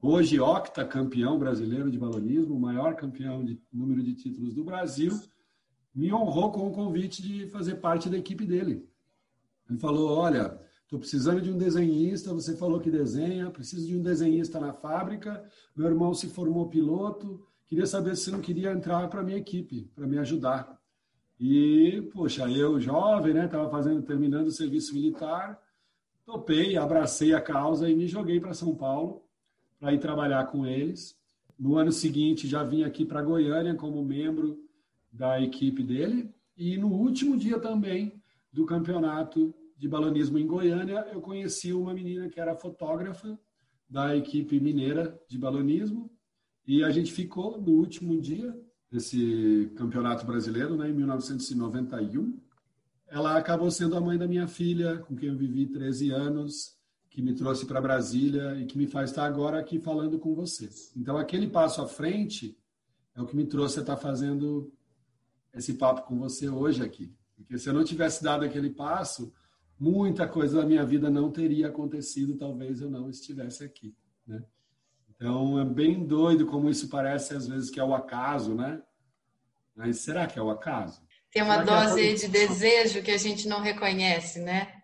Hoje, 0.01 0.39
octa 0.39 0.85
campeão 0.85 1.37
brasileiro 1.37 1.91
de 1.91 1.97
balonismo, 1.97 2.55
o 2.55 2.59
maior 2.61 2.95
campeão 2.95 3.43
de 3.43 3.61
número 3.73 4.01
de 4.01 4.15
títulos 4.15 4.53
do 4.53 4.63
Brasil, 4.63 5.11
me 5.93 6.13
honrou 6.13 6.53
com 6.53 6.65
o 6.65 6.71
convite 6.71 7.21
de 7.21 7.45
fazer 7.47 7.75
parte 7.75 8.09
da 8.09 8.17
equipe 8.17 8.45
dele. 8.45 8.87
Ele 9.69 9.79
falou: 9.79 10.17
Olha, 10.17 10.57
estou 10.83 10.97
precisando 10.97 11.41
de 11.41 11.51
um 11.51 11.57
desenhista. 11.57 12.33
Você 12.33 12.55
falou 12.55 12.79
que 12.79 12.89
desenha, 12.89 13.51
preciso 13.51 13.85
de 13.85 13.97
um 13.97 14.01
desenhista 14.01 14.61
na 14.61 14.71
fábrica. 14.71 15.43
Meu 15.75 15.87
irmão 15.87 16.13
se 16.13 16.29
formou 16.29 16.69
piloto 16.69 17.45
queria 17.73 17.87
saber 17.87 18.15
se 18.15 18.25
você 18.25 18.31
não 18.31 18.39
queria 18.39 18.71
entrar 18.71 19.07
para 19.09 19.23
minha 19.23 19.37
equipe, 19.37 19.89
para 19.95 20.05
me 20.05 20.19
ajudar. 20.19 20.79
E, 21.39 22.07
poxa, 22.13 22.47
eu 22.47 22.79
jovem, 22.79 23.33
né, 23.33 23.45
estava 23.45 23.67
fazendo, 23.67 24.03
terminando 24.03 24.45
o 24.45 24.51
serviço 24.51 24.93
militar, 24.93 25.59
topei, 26.23 26.77
abracei 26.77 27.33
a 27.33 27.41
causa 27.41 27.89
e 27.89 27.95
me 27.95 28.07
joguei 28.07 28.39
para 28.39 28.53
São 28.53 28.75
Paulo 28.75 29.23
para 29.79 29.91
ir 29.91 29.99
trabalhar 29.99 30.45
com 30.45 30.67
eles. 30.67 31.17
No 31.57 31.75
ano 31.75 31.91
seguinte, 31.91 32.47
já 32.47 32.63
vim 32.63 32.83
aqui 32.83 33.05
para 33.05 33.23
Goiânia 33.23 33.73
como 33.73 34.05
membro 34.05 34.59
da 35.11 35.41
equipe 35.41 35.81
dele. 35.81 36.31
E 36.55 36.77
no 36.77 36.89
último 36.89 37.35
dia 37.35 37.59
também 37.59 38.21
do 38.51 38.67
campeonato 38.67 39.51
de 39.75 39.87
balonismo 39.87 40.37
em 40.37 40.45
Goiânia, 40.45 41.07
eu 41.11 41.19
conheci 41.19 41.73
uma 41.73 41.93
menina 41.93 42.29
que 42.29 42.39
era 42.39 42.55
fotógrafa 42.55 43.37
da 43.89 44.15
equipe 44.15 44.59
mineira 44.59 45.19
de 45.27 45.39
balonismo. 45.39 46.12
E 46.65 46.83
a 46.83 46.91
gente 46.91 47.11
ficou 47.11 47.59
no 47.61 47.71
último 47.73 48.19
dia 48.19 48.57
desse 48.89 49.71
campeonato 49.75 50.25
brasileiro, 50.25 50.77
né, 50.77 50.89
em 50.89 50.93
1991. 50.93 52.39
Ela 53.07 53.37
acabou 53.37 53.69
sendo 53.69 53.95
a 53.95 54.01
mãe 54.01 54.17
da 54.17 54.27
minha 54.27 54.47
filha, 54.47 54.99
com 54.99 55.15
quem 55.15 55.29
eu 55.29 55.37
vivi 55.37 55.65
13 55.65 56.11
anos 56.11 56.77
que 57.09 57.21
me 57.21 57.33
trouxe 57.33 57.65
para 57.65 57.81
Brasília 57.81 58.55
e 58.59 58.65
que 58.65 58.77
me 58.77 58.87
faz 58.87 59.11
estar 59.11 59.25
agora 59.25 59.59
aqui 59.59 59.79
falando 59.79 60.17
com 60.17 60.33
você. 60.33 60.69
Então, 60.95 61.15
aquele 61.17 61.47
passo 61.47 61.81
à 61.81 61.87
frente 61.87 62.57
é 63.15 63.21
o 63.21 63.25
que 63.25 63.35
me 63.35 63.45
trouxe 63.45 63.79
a 63.79 63.81
estar 63.81 63.97
fazendo 63.97 64.73
esse 65.53 65.75
papo 65.75 66.07
com 66.07 66.17
você 66.17 66.49
hoje 66.49 66.81
aqui. 66.81 67.13
Porque 67.35 67.57
se 67.59 67.69
eu 67.69 67.73
não 67.73 67.83
tivesse 67.83 68.23
dado 68.23 68.43
aquele 68.43 68.69
passo, 68.69 69.31
muita 69.79 70.27
coisa 70.27 70.61
da 70.61 70.65
minha 70.65 70.85
vida 70.85 71.09
não 71.09 71.31
teria 71.31 71.67
acontecido, 71.67 72.35
talvez 72.35 72.81
eu 72.81 72.89
não 72.89 73.09
estivesse 73.09 73.63
aqui, 73.63 73.95
né? 74.25 74.43
Então, 75.23 75.57
é 75.57 75.63
bem 75.63 76.05
doido 76.05 76.45
como 76.45 76.69
isso 76.69 76.89
parece 76.89 77.33
às 77.33 77.47
vezes 77.47 77.69
que 77.69 77.79
é 77.79 77.83
o 77.83 77.93
acaso, 77.95 78.53
né? 78.53 78.83
Mas 79.73 79.99
será 79.99 80.27
que 80.27 80.37
é 80.37 80.41
o 80.41 80.49
acaso? 80.49 81.01
Tem 81.31 81.41
uma 81.41 81.63
será 81.63 81.83
é 81.83 81.85
dose 81.85 82.09
é 82.09 82.13
de 82.13 82.27
desejo 82.27 83.01
que 83.01 83.09
a 83.09 83.17
gente 83.17 83.47
não 83.47 83.61
reconhece, 83.61 84.41
né? 84.41 84.83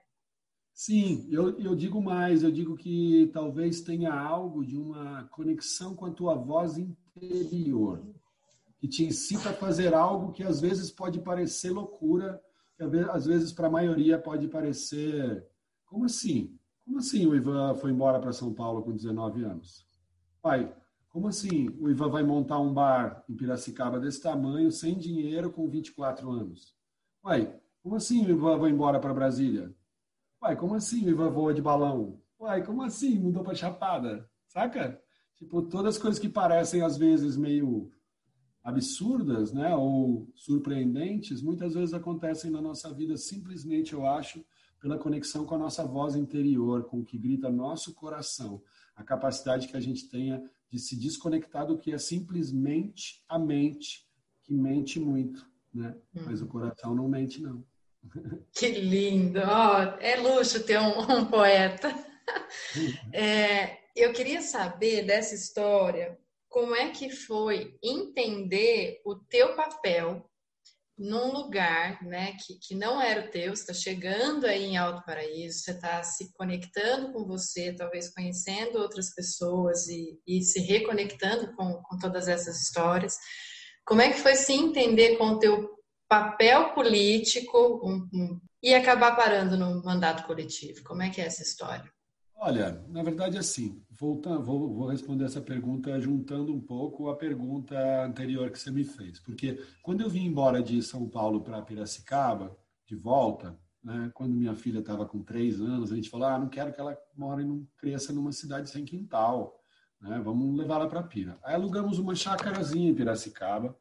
Sim, 0.74 1.28
eu, 1.30 1.60
eu 1.60 1.76
digo 1.76 2.02
mais, 2.02 2.42
eu 2.42 2.50
digo 2.50 2.78
que 2.78 3.30
talvez 3.34 3.82
tenha 3.82 4.14
algo 4.14 4.66
de 4.66 4.78
uma 4.78 5.26
conexão 5.26 5.94
com 5.94 6.06
a 6.06 6.12
tua 6.12 6.36
voz 6.36 6.78
interior, 6.78 8.02
que 8.80 8.88
te 8.88 9.04
incita 9.04 9.50
a 9.50 9.54
fazer 9.54 9.94
algo 9.94 10.32
que 10.32 10.44
às 10.44 10.62
vezes 10.62 10.90
pode 10.90 11.20
parecer 11.20 11.72
loucura, 11.72 12.42
que 12.78 12.84
às 13.12 13.26
vezes 13.26 13.52
para 13.52 13.68
a 13.68 13.72
maioria 13.72 14.18
pode 14.18 14.48
parecer. 14.48 15.46
Como 15.86 16.06
assim? 16.06 16.58
Como 16.86 16.98
assim 16.98 17.28
o 17.28 17.36
Ivan 17.36 17.76
foi 17.76 17.92
embora 17.92 18.22
para 18.22 18.32
São 18.32 18.54
Paulo 18.54 18.82
com 18.82 18.96
19 18.96 19.44
anos? 19.44 19.89
Pai, 20.42 20.74
como 21.10 21.28
assim 21.28 21.70
o 21.80 21.90
Ivan 21.90 22.10
vai 22.10 22.24
montar 22.24 22.60
um 22.60 22.74
bar 22.74 23.24
em 23.28 23.36
Piracicaba 23.36 24.00
desse 24.00 24.22
tamanho, 24.22 24.72
sem 24.72 24.98
dinheiro, 24.98 25.52
com 25.52 25.68
24 25.70 26.30
anos? 26.30 26.74
Pai, 27.22 27.60
como 27.82 27.96
assim 27.96 28.26
o 28.26 28.30
Ivan 28.30 28.58
vai 28.58 28.72
embora 28.72 29.00
para 29.00 29.14
Brasília? 29.14 29.74
Uai, 30.42 30.56
como 30.56 30.76
assim 30.76 31.06
o 31.06 31.10
Ivan 31.10 31.30
voa 31.30 31.54
de 31.54 31.62
balão? 31.62 32.22
Uai, 32.40 32.64
como 32.66 32.82
assim 32.82 33.20
mudou 33.20 33.44
para 33.44 33.56
Chapada? 33.56 34.30
Saca? 34.48 35.02
Tipo, 35.36 35.62
todas 35.64 35.96
as 35.96 36.02
coisas 36.02 36.20
que 36.20 36.30
parecem 36.30 36.82
às 36.82 36.98
vezes 36.98 37.36
meio 37.36 37.92
absurdas, 38.64 39.54
né, 39.54 39.74
ou 39.76 40.30
surpreendentes, 40.36 41.42
muitas 41.42 41.74
vezes 41.74 41.94
acontecem 41.94 42.52
na 42.52 42.62
nossa 42.62 42.94
vida 42.94 43.16
simplesmente, 43.18 43.94
eu 43.94 44.06
acho, 44.06 44.46
pela 44.80 44.98
conexão 44.98 45.46
com 45.46 45.56
a 45.56 45.60
nossa 45.60 45.86
voz 45.86 46.16
interior, 46.16 46.86
com 46.86 47.00
o 47.00 47.06
que 47.06 47.18
grita 47.18 47.50
nosso 47.50 47.94
coração, 47.94 48.62
a 48.96 49.04
capacidade 49.04 49.68
que 49.68 49.78
a 49.78 49.80
gente 49.80 50.10
tenha 50.10 50.42
de 50.72 50.80
se 50.80 50.96
desconectar 50.96 51.66
do 51.66 51.78
que 51.78 51.92
é 51.92 51.98
simplesmente 51.98 53.24
a 53.28 53.38
mente, 53.40 54.08
que 54.44 54.54
mente 54.54 55.00
muito, 55.00 55.46
né? 55.74 55.96
Mas 56.14 56.42
o 56.42 56.46
uhum. 56.46 56.50
coração 56.50 56.96
não 56.96 57.08
mente 57.08 57.42
não. 57.42 57.64
Que 58.54 58.70
lindo! 58.72 59.40
Oh, 59.40 60.02
é 60.02 60.16
luxo 60.18 60.64
ter 60.64 60.80
um, 60.80 61.00
um 61.00 61.26
poeta. 61.26 61.94
É, 63.12 63.80
eu 63.96 64.14
queria 64.14 64.42
saber 64.42 65.04
dessa 65.04 65.34
história, 65.34 66.18
como 66.48 66.76
é 66.76 66.90
que 66.90 67.10
foi 67.10 67.78
entender 67.84 69.02
o 69.06 69.16
teu 69.16 69.56
papel 69.56 70.30
num 71.00 71.32
lugar 71.32 72.04
né, 72.04 72.34
que, 72.34 72.60
que 72.60 72.76
não 72.76 73.02
era 73.02 73.26
o 73.26 73.32
teu, 73.32 73.56
você 73.56 73.72
está 73.72 73.74
chegando 73.74 74.46
aí 74.46 74.66
em 74.66 74.78
Alto 74.78 75.02
Paraíso, 75.06 75.60
você 75.60 75.72
está 75.72 76.04
se 76.04 76.34
conectando 76.34 77.14
com 77.14 77.26
você, 77.26 77.74
talvez 77.74 78.14
conhecendo 78.14 78.80
outras 78.80 79.16
pessoas 79.16 79.88
e, 79.88 80.20
e 80.28 80.42
se 80.42 80.60
reconectando 80.60 81.56
com, 81.56 81.82
com 81.84 81.98
todas 81.98 82.28
essas 82.28 82.62
histórias. 82.62 83.18
Como 83.86 84.02
é 84.02 84.12
que 84.12 84.20
foi 84.20 84.36
se 84.36 84.52
entender 84.52 85.16
com 85.18 85.30
o 85.30 85.40
teu 85.40 85.70
papel 86.10 86.74
político 86.74 87.80
um, 87.82 88.10
um, 88.14 88.42
e 88.62 88.76
acabar 88.76 89.16
parando 89.16 89.56
no 89.56 89.82
mandato 89.82 90.28
coletivo? 90.28 90.84
Como 90.84 91.02
é 91.02 91.10
que 91.10 91.22
é 91.22 91.26
essa 91.26 91.44
história? 91.44 91.90
Olha, 92.42 92.82
na 92.88 93.04
verdade, 93.04 93.38
assim, 93.38 93.84
voltando, 93.92 94.42
vou, 94.42 94.74
vou, 94.74 94.88
responder 94.88 95.26
essa 95.26 95.42
pergunta 95.42 96.00
juntando 96.00 96.56
um 96.56 96.62
pouco 96.62 97.10
a 97.10 97.18
pergunta 97.18 97.76
anterior 98.06 98.50
que 98.50 98.58
você 98.58 98.72
me 98.72 98.86
fez. 98.86 99.20
Porque 99.20 99.62
quando 99.84 100.00
eu 100.00 100.10
vim 100.10 100.26
embora 100.26 100.64
de 100.64 100.82
São 100.82 101.10
Paulo 101.10 101.42
para 101.42 101.62
Piracicaba, 101.62 102.58
de 102.88 102.96
volta, 102.96 103.60
né, 103.84 104.10
quando 104.14 104.34
minha 104.34 104.56
filha 104.56 104.80
estava 104.80 105.06
com 105.06 105.22
três 105.22 105.60
anos, 105.60 105.92
a 105.92 105.96
gente 105.98 106.10
falou: 106.10 106.28
ah, 106.28 106.40
não 106.40 106.48
quero 106.48 106.72
que 106.72 106.80
ela 106.80 106.98
more, 107.14 107.44
não 107.44 107.68
cresça 107.76 108.14
numa 108.14 108.32
cidade 108.32 108.70
sem 108.70 108.86
quintal, 108.86 109.62
né, 110.00 110.22
vamos 110.24 110.58
levá-la 110.58 110.88
para 110.88 111.04
Pira. 111.04 111.38
Aí 111.44 111.56
alugamos 111.56 112.00
uma 112.00 112.16
chácarazinha 112.16 112.90
em 112.90 112.96
Piracicaba 112.96 113.78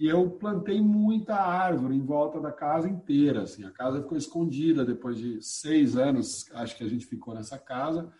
que 0.00 0.06
eu 0.06 0.30
plantei 0.30 0.80
muita 0.80 1.34
árvore 1.34 1.94
em 1.94 2.00
volta 2.00 2.40
da 2.40 2.50
casa 2.50 2.88
inteira. 2.88 3.42
Assim. 3.42 3.64
A 3.64 3.70
casa 3.70 4.00
ficou 4.00 4.16
escondida 4.16 4.82
depois 4.82 5.18
de 5.18 5.42
seis 5.42 5.94
anos, 5.94 6.50
acho 6.54 6.74
que 6.74 6.82
a 6.82 6.88
gente 6.88 7.04
ficou 7.04 7.34
nessa 7.34 7.58
casa, 7.58 8.10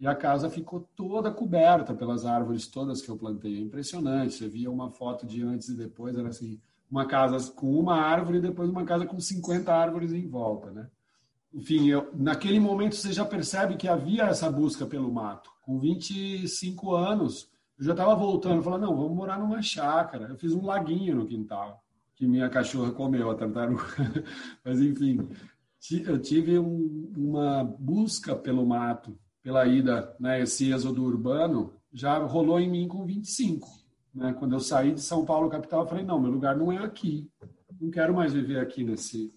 e 0.00 0.08
a 0.08 0.14
casa 0.16 0.50
ficou 0.50 0.90
toda 0.96 1.30
coberta 1.30 1.94
pelas 1.94 2.26
árvores 2.26 2.66
todas 2.66 3.00
que 3.00 3.08
eu 3.08 3.16
plantei. 3.16 3.56
É 3.56 3.60
impressionante. 3.60 4.34
Você 4.34 4.48
via 4.48 4.68
uma 4.68 4.90
foto 4.90 5.24
de 5.24 5.40
antes 5.40 5.68
e 5.68 5.76
depois, 5.76 6.18
era 6.18 6.30
assim, 6.30 6.60
uma 6.90 7.06
casa 7.06 7.52
com 7.52 7.78
uma 7.78 7.94
árvore 7.94 8.38
e 8.38 8.42
depois 8.42 8.68
uma 8.68 8.84
casa 8.84 9.06
com 9.06 9.20
50 9.20 9.72
árvores 9.72 10.12
em 10.12 10.26
volta, 10.26 10.72
né? 10.72 10.90
Enfim, 11.54 11.88
eu, 11.88 12.10
naquele 12.12 12.58
momento 12.58 12.96
você 12.96 13.12
já 13.12 13.24
percebe 13.24 13.76
que 13.76 13.86
havia 13.86 14.24
essa 14.24 14.50
busca 14.50 14.84
pelo 14.84 15.12
mato. 15.12 15.48
Com 15.62 15.78
25 15.78 16.92
anos, 16.92 17.48
eu 17.80 17.86
já 17.86 17.92
estava 17.92 18.14
voltando, 18.14 18.62
falando, 18.62 18.82
não, 18.82 18.94
vamos 18.94 19.16
morar 19.16 19.38
numa 19.38 19.62
chácara. 19.62 20.26
Eu 20.28 20.36
fiz 20.36 20.52
um 20.52 20.66
laguinho 20.66 21.16
no 21.16 21.26
quintal, 21.26 21.82
que 22.14 22.26
minha 22.26 22.46
cachorra 22.50 22.92
comeu, 22.92 23.30
a 23.30 23.34
tartaruga. 23.34 23.82
Mas, 24.62 24.82
enfim, 24.82 25.26
eu 26.06 26.20
tive 26.20 26.58
um, 26.58 27.10
uma 27.16 27.64
busca 27.64 28.36
pelo 28.36 28.66
mato, 28.66 29.18
pela 29.42 29.66
ida, 29.66 30.14
né, 30.20 30.42
esse 30.42 30.70
êxodo 30.70 31.02
urbano, 31.02 31.72
já 31.90 32.18
rolou 32.18 32.60
em 32.60 32.70
mim 32.70 32.86
com 32.86 33.06
25. 33.06 33.66
Né? 34.14 34.34
Quando 34.34 34.52
eu 34.52 34.60
saí 34.60 34.92
de 34.92 35.00
São 35.00 35.24
Paulo, 35.24 35.48
capital, 35.48 35.80
eu 35.80 35.88
falei, 35.88 36.04
não, 36.04 36.20
meu 36.20 36.30
lugar 36.30 36.54
não 36.54 36.70
é 36.70 36.76
aqui. 36.76 37.30
Não 37.80 37.90
quero 37.90 38.14
mais 38.14 38.34
viver 38.34 38.60
aqui 38.60 38.84
nesse, 38.84 39.34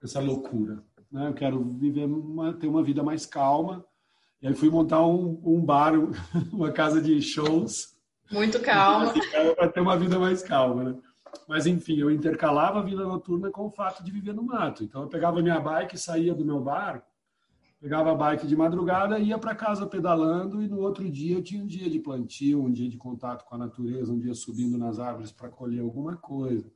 nessa 0.00 0.20
loucura. 0.20 0.84
Né? 1.10 1.26
Eu 1.26 1.34
quero 1.34 1.64
viver 1.64 2.04
uma, 2.04 2.52
ter 2.52 2.68
uma 2.68 2.84
vida 2.84 3.02
mais 3.02 3.26
calma, 3.26 3.84
e 4.42 4.48
aí 4.48 4.54
fui 4.54 4.68
montar 4.68 5.06
um, 5.06 5.40
um 5.44 5.64
bar, 5.64 5.92
uma 6.52 6.72
casa 6.72 7.00
de 7.00 7.22
shows. 7.22 7.94
Muito 8.30 8.60
calma. 8.60 9.14
Para 9.54 9.68
ter 9.68 9.80
uma 9.80 9.96
vida 9.96 10.18
mais 10.18 10.42
calma, 10.42 10.82
né? 10.82 10.98
Mas, 11.48 11.66
enfim, 11.66 11.98
eu 11.98 12.10
intercalava 12.10 12.80
a 12.80 12.82
vida 12.82 13.04
noturna 13.04 13.50
com 13.50 13.66
o 13.66 13.70
fato 13.70 14.02
de 14.02 14.10
viver 14.10 14.34
no 14.34 14.42
mato. 14.42 14.82
Então, 14.82 15.02
eu 15.02 15.08
pegava 15.08 15.40
minha 15.40 15.60
bike, 15.60 15.96
saía 15.96 16.34
do 16.34 16.44
meu 16.44 16.60
bar, 16.60 17.06
pegava 17.80 18.10
a 18.10 18.14
bike 18.14 18.46
de 18.46 18.56
madrugada, 18.56 19.18
ia 19.18 19.38
para 19.38 19.54
casa 19.54 19.86
pedalando 19.86 20.60
e 20.60 20.68
no 20.68 20.80
outro 20.80 21.08
dia 21.08 21.36
eu 21.36 21.42
tinha 21.42 21.62
um 21.62 21.66
dia 21.66 21.88
de 21.88 22.00
plantio, 22.00 22.62
um 22.62 22.70
dia 22.70 22.88
de 22.88 22.96
contato 22.96 23.44
com 23.44 23.54
a 23.54 23.58
natureza, 23.58 24.12
um 24.12 24.18
dia 24.18 24.34
subindo 24.34 24.76
nas 24.76 24.98
árvores 24.98 25.30
para 25.30 25.48
colher 25.48 25.80
alguma 25.80 26.16
coisa. 26.16 26.70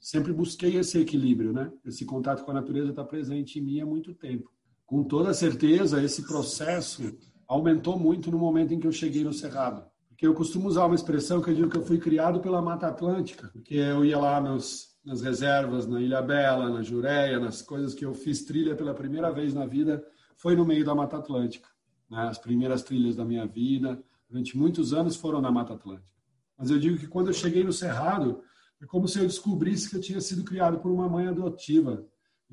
Sempre 0.00 0.32
busquei 0.32 0.76
esse 0.76 0.98
equilíbrio, 0.98 1.52
né? 1.52 1.70
Esse 1.84 2.04
contato 2.04 2.42
com 2.42 2.50
a 2.50 2.54
natureza 2.54 2.90
está 2.90 3.04
presente 3.04 3.58
em 3.58 3.62
mim 3.62 3.80
há 3.80 3.86
muito 3.86 4.14
tempo 4.14 4.50
com 4.92 5.02
toda 5.02 5.32
certeza, 5.32 6.04
esse 6.04 6.22
processo 6.26 7.16
aumentou 7.48 7.98
muito 7.98 8.30
no 8.30 8.38
momento 8.38 8.74
em 8.74 8.78
que 8.78 8.86
eu 8.86 8.92
cheguei 8.92 9.24
no 9.24 9.32
Cerrado. 9.32 9.82
Porque 10.10 10.26
eu 10.26 10.34
costumo 10.34 10.68
usar 10.68 10.84
uma 10.84 10.94
expressão 10.94 11.40
que 11.40 11.48
eu 11.48 11.54
digo 11.54 11.70
que 11.70 11.78
eu 11.78 11.86
fui 11.86 11.96
criado 11.96 12.40
pela 12.40 12.60
Mata 12.60 12.88
Atlântica, 12.88 13.48
porque 13.54 13.74
eu 13.74 14.04
ia 14.04 14.18
lá 14.18 14.38
nos, 14.38 14.88
nas 15.02 15.22
reservas, 15.22 15.86
na 15.86 15.98
Ilha 15.98 16.20
Bela, 16.20 16.68
na 16.68 16.82
Jureia, 16.82 17.40
nas 17.40 17.62
coisas 17.62 17.94
que 17.94 18.04
eu 18.04 18.12
fiz 18.12 18.44
trilha 18.44 18.76
pela 18.76 18.92
primeira 18.92 19.32
vez 19.32 19.54
na 19.54 19.64
vida, 19.64 20.04
foi 20.36 20.54
no 20.54 20.66
meio 20.66 20.84
da 20.84 20.94
Mata 20.94 21.16
Atlântica. 21.16 21.70
Né? 22.10 22.28
As 22.28 22.36
primeiras 22.36 22.82
trilhas 22.82 23.16
da 23.16 23.24
minha 23.24 23.46
vida, 23.46 23.98
durante 24.28 24.58
muitos 24.58 24.92
anos, 24.92 25.16
foram 25.16 25.40
na 25.40 25.50
Mata 25.50 25.72
Atlântica. 25.72 26.12
Mas 26.58 26.68
eu 26.68 26.78
digo 26.78 26.98
que 26.98 27.06
quando 27.06 27.28
eu 27.28 27.32
cheguei 27.32 27.64
no 27.64 27.72
Cerrado, 27.72 28.42
é 28.78 28.84
como 28.84 29.08
se 29.08 29.18
eu 29.18 29.26
descobrisse 29.26 29.88
que 29.88 29.96
eu 29.96 30.02
tinha 30.02 30.20
sido 30.20 30.44
criado 30.44 30.80
por 30.80 30.92
uma 30.92 31.08
mãe 31.08 31.28
adotiva, 31.28 32.04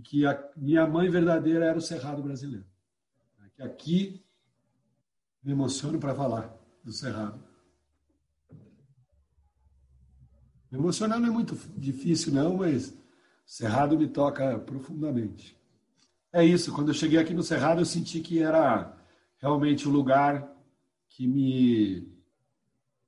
que 0.03 0.25
a 0.25 0.51
minha 0.55 0.87
mãe 0.87 1.09
verdadeira 1.09 1.65
era 1.65 1.77
o 1.77 1.81
Cerrado 1.81 2.21
brasileiro. 2.21 2.65
Que 3.55 3.61
aqui 3.61 4.25
me 5.43 5.51
emociono 5.51 5.99
para 5.99 6.15
falar 6.15 6.55
do 6.83 6.91
Cerrado. 6.91 7.43
Me 10.71 10.77
emocionar 10.77 11.19
não 11.19 11.27
é 11.27 11.31
muito 11.31 11.55
difícil, 11.77 12.33
não, 12.33 12.57
mas 12.57 12.95
Cerrado 13.45 13.97
me 13.97 14.07
toca 14.07 14.59
profundamente. 14.59 15.57
é 16.31 16.45
isso. 16.45 16.71
Quando 16.73 16.89
eu 16.89 16.93
cheguei 16.93 17.17
aqui 17.17 17.33
no 17.33 17.41
Cerrado, 17.41 17.81
eu 17.81 17.85
senti 17.85 18.19
que 18.19 18.39
era 18.39 18.95
realmente 19.39 19.87
o 19.87 19.91
lugar 19.91 20.55
que 21.09 21.27
me 21.27 22.07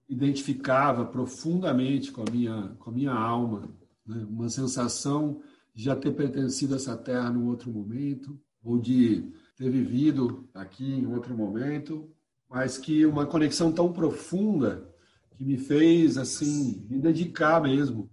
identificava 0.10 1.06
profundamente 1.06 2.12
com 2.12 2.24
a 2.28 2.32
minha, 2.32 2.76
com 2.80 2.90
a 2.90 2.94
minha 2.94 3.14
alma. 3.14 3.70
Né? 4.06 4.26
Uma 4.28 4.50
sensação 4.50 5.42
já 5.74 5.96
ter 5.96 6.12
pertencido 6.12 6.74
a 6.74 6.78
essa 6.78 6.98
terra 6.98 7.30
num 7.30 7.48
outro 7.48 7.72
momento, 7.72 8.40
ou 8.64 8.80
de 8.80 9.32
ter 9.56 9.70
vivido 9.70 10.50
aqui 10.54 10.86
em 10.86 11.08
outro 11.08 11.36
momento, 11.36 12.10
mas 12.50 12.78
que 12.78 13.06
uma 13.06 13.26
conexão 13.26 13.72
tão 13.72 13.92
profunda 13.92 14.90
que 15.36 15.46
me 15.46 15.58
fez 15.58 16.18
assim 16.18 16.86
me 16.90 17.00
dedicar 17.00 17.62
mesmo, 17.62 18.10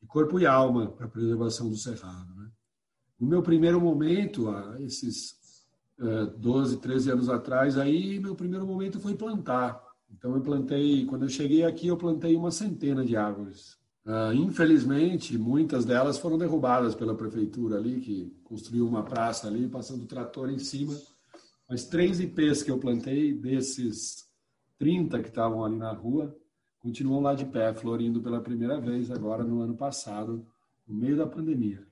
de 0.00 0.06
corpo 0.06 0.38
e 0.38 0.46
alma, 0.46 0.90
para 0.90 1.06
a 1.06 1.08
preservação 1.08 1.68
do 1.68 1.76
cerrado. 1.76 2.34
Né? 2.34 2.50
No 3.18 3.26
meu 3.26 3.42
primeiro 3.42 3.80
momento, 3.80 4.48
há 4.48 4.76
esses 4.80 5.38
12, 6.38 6.76
é, 6.76 6.78
13 6.78 7.10
anos 7.12 7.28
atrás, 7.28 7.78
aí 7.78 8.18
meu 8.18 8.34
primeiro 8.34 8.66
momento 8.66 8.98
foi 8.98 9.14
plantar. 9.14 9.80
Então 10.10 10.34
eu 10.34 10.40
plantei, 10.40 11.06
quando 11.06 11.24
eu 11.24 11.28
cheguei 11.28 11.64
aqui, 11.64 11.86
eu 11.86 11.96
plantei 11.96 12.34
uma 12.34 12.50
centena 12.50 13.04
de 13.04 13.16
árvores. 13.16 13.79
Uh, 14.04 14.32
infelizmente, 14.32 15.36
muitas 15.36 15.84
delas 15.84 16.18
foram 16.18 16.38
derrubadas 16.38 16.94
pela 16.94 17.14
prefeitura 17.14 17.76
ali, 17.76 18.00
que 18.00 18.34
construiu 18.44 18.86
uma 18.86 19.02
praça 19.02 19.46
ali, 19.46 19.68
passando 19.68 20.04
o 20.04 20.06
trator 20.06 20.50
em 20.50 20.58
cima. 20.58 20.98
Mas 21.68 21.84
três 21.84 22.18
IPs 22.18 22.62
que 22.62 22.70
eu 22.70 22.78
plantei, 22.78 23.32
desses 23.32 24.28
30 24.78 25.20
que 25.20 25.28
estavam 25.28 25.64
ali 25.64 25.76
na 25.76 25.92
rua, 25.92 26.36
continuam 26.78 27.20
lá 27.20 27.34
de 27.34 27.44
pé, 27.44 27.72
florindo 27.74 28.20
pela 28.20 28.40
primeira 28.40 28.80
vez 28.80 29.10
agora 29.10 29.44
no 29.44 29.60
ano 29.60 29.76
passado, 29.76 30.46
no 30.88 30.96
meio 30.96 31.16
da 31.16 31.26
pandemia. 31.26 31.86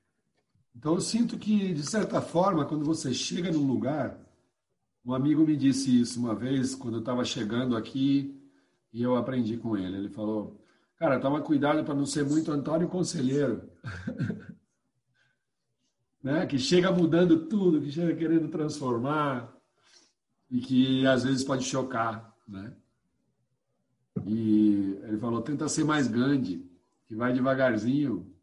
Então 0.74 0.94
eu 0.94 1.00
sinto 1.00 1.36
que, 1.36 1.74
de 1.74 1.82
certa 1.82 2.20
forma, 2.20 2.64
quando 2.64 2.84
você 2.84 3.12
chega 3.12 3.52
num 3.52 3.66
lugar, 3.66 4.18
um 5.04 5.12
amigo 5.12 5.46
me 5.46 5.56
disse 5.56 6.00
isso 6.00 6.18
uma 6.18 6.34
vez, 6.34 6.74
quando 6.74 6.94
eu 6.94 7.00
estava 7.00 7.24
chegando 7.24 7.76
aqui, 7.76 8.34
e 8.92 9.02
eu 9.02 9.16
aprendi 9.16 9.56
com 9.56 9.76
ele. 9.76 9.96
Ele 9.96 10.08
falou, 10.08 10.60
cara, 10.98 11.20
toma 11.20 11.40
cuidado 11.40 11.84
para 11.84 11.94
não 11.94 12.06
ser 12.06 12.24
muito 12.24 12.50
Antônio 12.50 12.88
Conselheiro. 12.88 13.70
né? 16.22 16.46
Que 16.46 16.58
chega 16.58 16.90
mudando 16.90 17.46
tudo, 17.46 17.80
que 17.80 17.90
chega 17.90 18.14
querendo 18.14 18.48
transformar 18.48 19.54
e 20.50 20.60
que 20.60 21.06
às 21.06 21.24
vezes 21.24 21.44
pode 21.44 21.64
chocar, 21.64 22.34
né? 22.46 22.74
E 24.26 24.98
ele 25.04 25.18
falou, 25.18 25.40
tenta 25.40 25.68
ser 25.68 25.84
mais 25.84 26.08
grande, 26.08 26.68
que 27.06 27.14
vai 27.14 27.32
devagarzinho, 27.32 28.34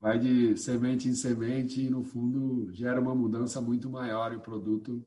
vai 0.00 0.18
de 0.18 0.56
semente 0.56 1.08
em 1.08 1.14
semente 1.14 1.80
e 1.80 1.90
no 1.90 2.04
fundo 2.04 2.70
gera 2.72 3.00
uma 3.00 3.14
mudança 3.14 3.60
muito 3.60 3.88
maior 3.88 4.32
e 4.32 4.36
o 4.36 4.40
produto 4.40 5.06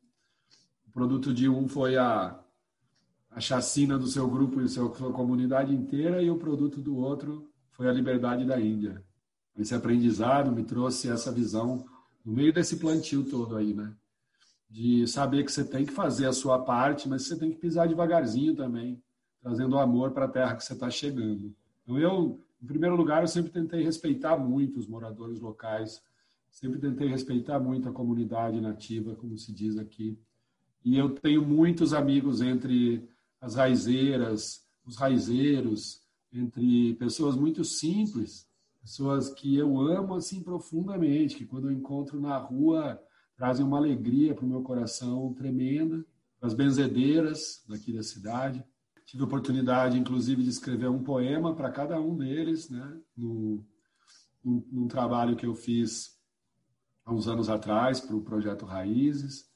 o 0.88 0.92
produto 0.92 1.34
de 1.34 1.50
um 1.50 1.68
foi 1.68 1.98
a 1.98 2.42
a 3.36 3.42
chacina 3.42 3.98
do 3.98 4.08
seu 4.08 4.30
grupo 4.30 4.62
e 4.62 4.70
sua 4.70 4.89
comunidade 4.89 5.75
inteira 5.75 6.22
e 6.22 6.30
o 6.30 6.38
produto 6.38 6.82
do 6.82 6.98
outro 6.98 7.46
foi 7.72 7.89
a 7.89 7.92
liberdade 7.92 8.46
da 8.46 8.60
Índia. 8.60 9.04
Esse 9.58 9.75
aprendizado 9.75 10.54
me 10.54 10.63
trouxe 10.63 11.10
essa 11.10 11.32
visão 11.32 11.86
no 12.24 12.32
meio 12.32 12.54
desse 12.54 12.77
plantio 12.77 13.25
todo 13.25 13.58
aí, 13.58 13.74
né? 13.74 13.94
De 14.70 15.06
saber 15.06 15.44
que 15.44 15.51
você 15.51 15.65
tem 15.65 15.86
que 15.86 15.92
fazer 15.92 16.27
a 16.27 16.34
sua 16.34 16.60
parte, 16.60 17.10
mas 17.10 17.27
você 17.27 17.38
tem 17.38 17.51
que 17.51 17.58
pisar 17.58 17.89
devagarzinho 17.89 18.56
também, 18.56 19.04
trazendo 19.42 19.77
amor 19.77 20.12
para 20.12 20.25
a 20.25 20.30
terra 20.30 20.56
que 20.56 20.63
você 20.63 20.74
está 20.74 20.89
chegando. 20.89 21.54
Então 21.84 22.00
eu 22.00 22.39
em 22.63 22.65
primeiro 22.65 22.96
lugar, 22.96 23.22
eu 23.22 23.27
sempre 23.27 23.51
tentei 23.51 23.84
respeitar 23.84 24.38
muito 24.38 24.80
os 24.80 24.88
moradores 24.88 25.39
locais, 25.39 26.01
sempre 26.50 26.80
tentei 26.80 27.08
respeitar 27.08 27.60
muito 27.60 27.89
a 27.89 27.92
comunidade 27.92 28.60
nativa, 28.62 29.13
como 29.15 29.38
se 29.38 29.54
diz 29.54 29.77
aqui. 29.77 30.18
E 30.84 30.98
eu 30.98 31.10
tenho 31.10 31.46
muitos 31.46 31.94
amigos 31.94 32.42
entre 32.42 33.07
as 33.46 33.53
raizeiras, 33.53 34.66
os 34.84 34.98
raizeiros, 34.98 36.01
entre 36.34 36.96
pessoas 36.96 37.36
muito 37.36 37.64
simples, 37.64 38.50
pessoas 38.81 39.29
que 39.29 39.55
eu 39.55 39.79
amo 39.79 40.16
assim 40.16 40.42
profundamente, 40.42 41.36
que 41.36 41.46
quando 41.46 41.70
eu 41.70 41.72
encontro 41.72 42.20
na 42.20 42.38
rua 42.38 43.00
trazem 43.38 43.64
uma 43.64 43.77
alegria 43.77 44.34
para 44.34 44.46
o 44.46 44.48
meu 44.48 44.64
coração 44.64 45.31
tremenda, 45.34 46.03
as 46.42 46.55
benzedeiras 46.55 47.64
daqui 47.70 47.94
da 47.94 48.01
cidade. 48.01 48.66
Tive 49.05 49.22
a 49.22 49.27
oportunidade, 49.27 50.00
inclusive, 50.00 50.42
de 50.42 50.50
escrever 50.50 50.90
um 50.90 51.03
poema 51.03 51.53
para 51.53 51.70
cada 51.70 52.01
um 52.01 52.18
deles, 52.18 52.70
né? 52.70 53.00
No, 53.16 53.64
num, 54.44 54.66
num, 54.72 54.88
trabalho 54.88 55.36
que 55.36 55.46
eu 55.46 55.53
fiz 55.53 56.18
há 57.05 57.14
uns 57.14 57.27
anos 57.27 57.48
atrás 57.48 58.00
para 58.00 58.16
o 58.16 58.22
projeto 58.22 58.66
Raízes. 58.66 59.48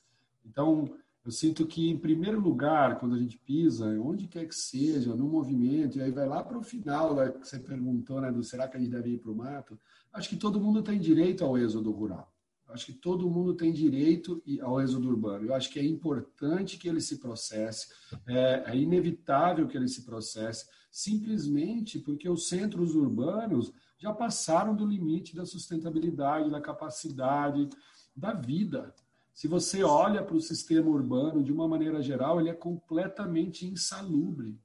Então, 0.46 0.96
eu 1.30 1.32
sinto 1.32 1.68
que, 1.68 1.88
em 1.88 1.96
primeiro 1.96 2.40
lugar, 2.40 2.98
quando 2.98 3.14
a 3.14 3.20
gente 3.20 3.38
pisa, 3.38 3.86
onde 4.02 4.28
quer 4.28 4.48
que 4.48 4.56
seja, 4.56 5.16
no 5.16 5.28
movimento, 5.28 6.00
e 6.00 6.02
aí 6.02 6.10
vai 6.10 6.28
lá 6.28 6.44
para 6.44 6.58
o 6.58 6.64
final, 6.64 7.14
né, 7.14 7.30
que 7.30 7.48
você 7.48 7.60
perguntou, 7.60 8.20
né, 8.20 8.32
do 8.32 8.44
será 8.44 8.68
que 8.68 8.76
a 8.76 8.80
gente 8.80 8.90
deve 8.90 9.12
ir 9.12 9.20
para 9.20 9.32
o 9.32 9.36
mato? 9.36 9.80
Acho 10.12 10.28
que 10.28 10.36
todo 10.36 10.60
mundo 10.60 10.82
tem 10.82 11.00
direito 11.00 11.46
ao 11.46 11.56
êxodo 11.56 11.92
rural. 11.92 12.34
Acho 12.70 12.88
que 12.88 12.94
todo 12.94 13.30
mundo 13.30 13.54
tem 13.54 13.72
direito 13.72 14.42
ao 14.64 14.82
êxodo 14.82 15.08
urbano. 15.08 15.46
Eu 15.46 15.54
acho 15.54 15.70
que 15.70 15.78
é 15.78 15.86
importante 15.86 16.80
que 16.80 16.90
ele 16.90 17.00
se 17.00 17.20
processe, 17.20 17.90
é, 18.28 18.64
é 18.66 18.76
inevitável 18.76 19.68
que 19.68 19.78
ele 19.78 19.88
se 19.88 20.06
processe, 20.06 20.66
simplesmente 20.90 22.00
porque 22.00 22.28
os 22.28 22.48
centros 22.48 22.96
urbanos 22.96 23.72
já 24.00 24.12
passaram 24.12 24.76
do 24.76 24.84
limite 24.84 25.36
da 25.36 25.46
sustentabilidade, 25.46 26.50
da 26.50 26.60
capacidade 26.60 27.70
da 28.16 28.34
vida. 28.34 28.96
Se 29.40 29.48
você 29.48 29.84
olha 29.84 30.22
para 30.22 30.36
o 30.36 30.42
sistema 30.42 30.90
urbano 30.90 31.42
de 31.42 31.50
uma 31.50 31.66
maneira 31.66 32.02
geral, 32.02 32.42
ele 32.42 32.50
é 32.50 32.54
completamente 32.54 33.66
insalubre. 33.66 34.60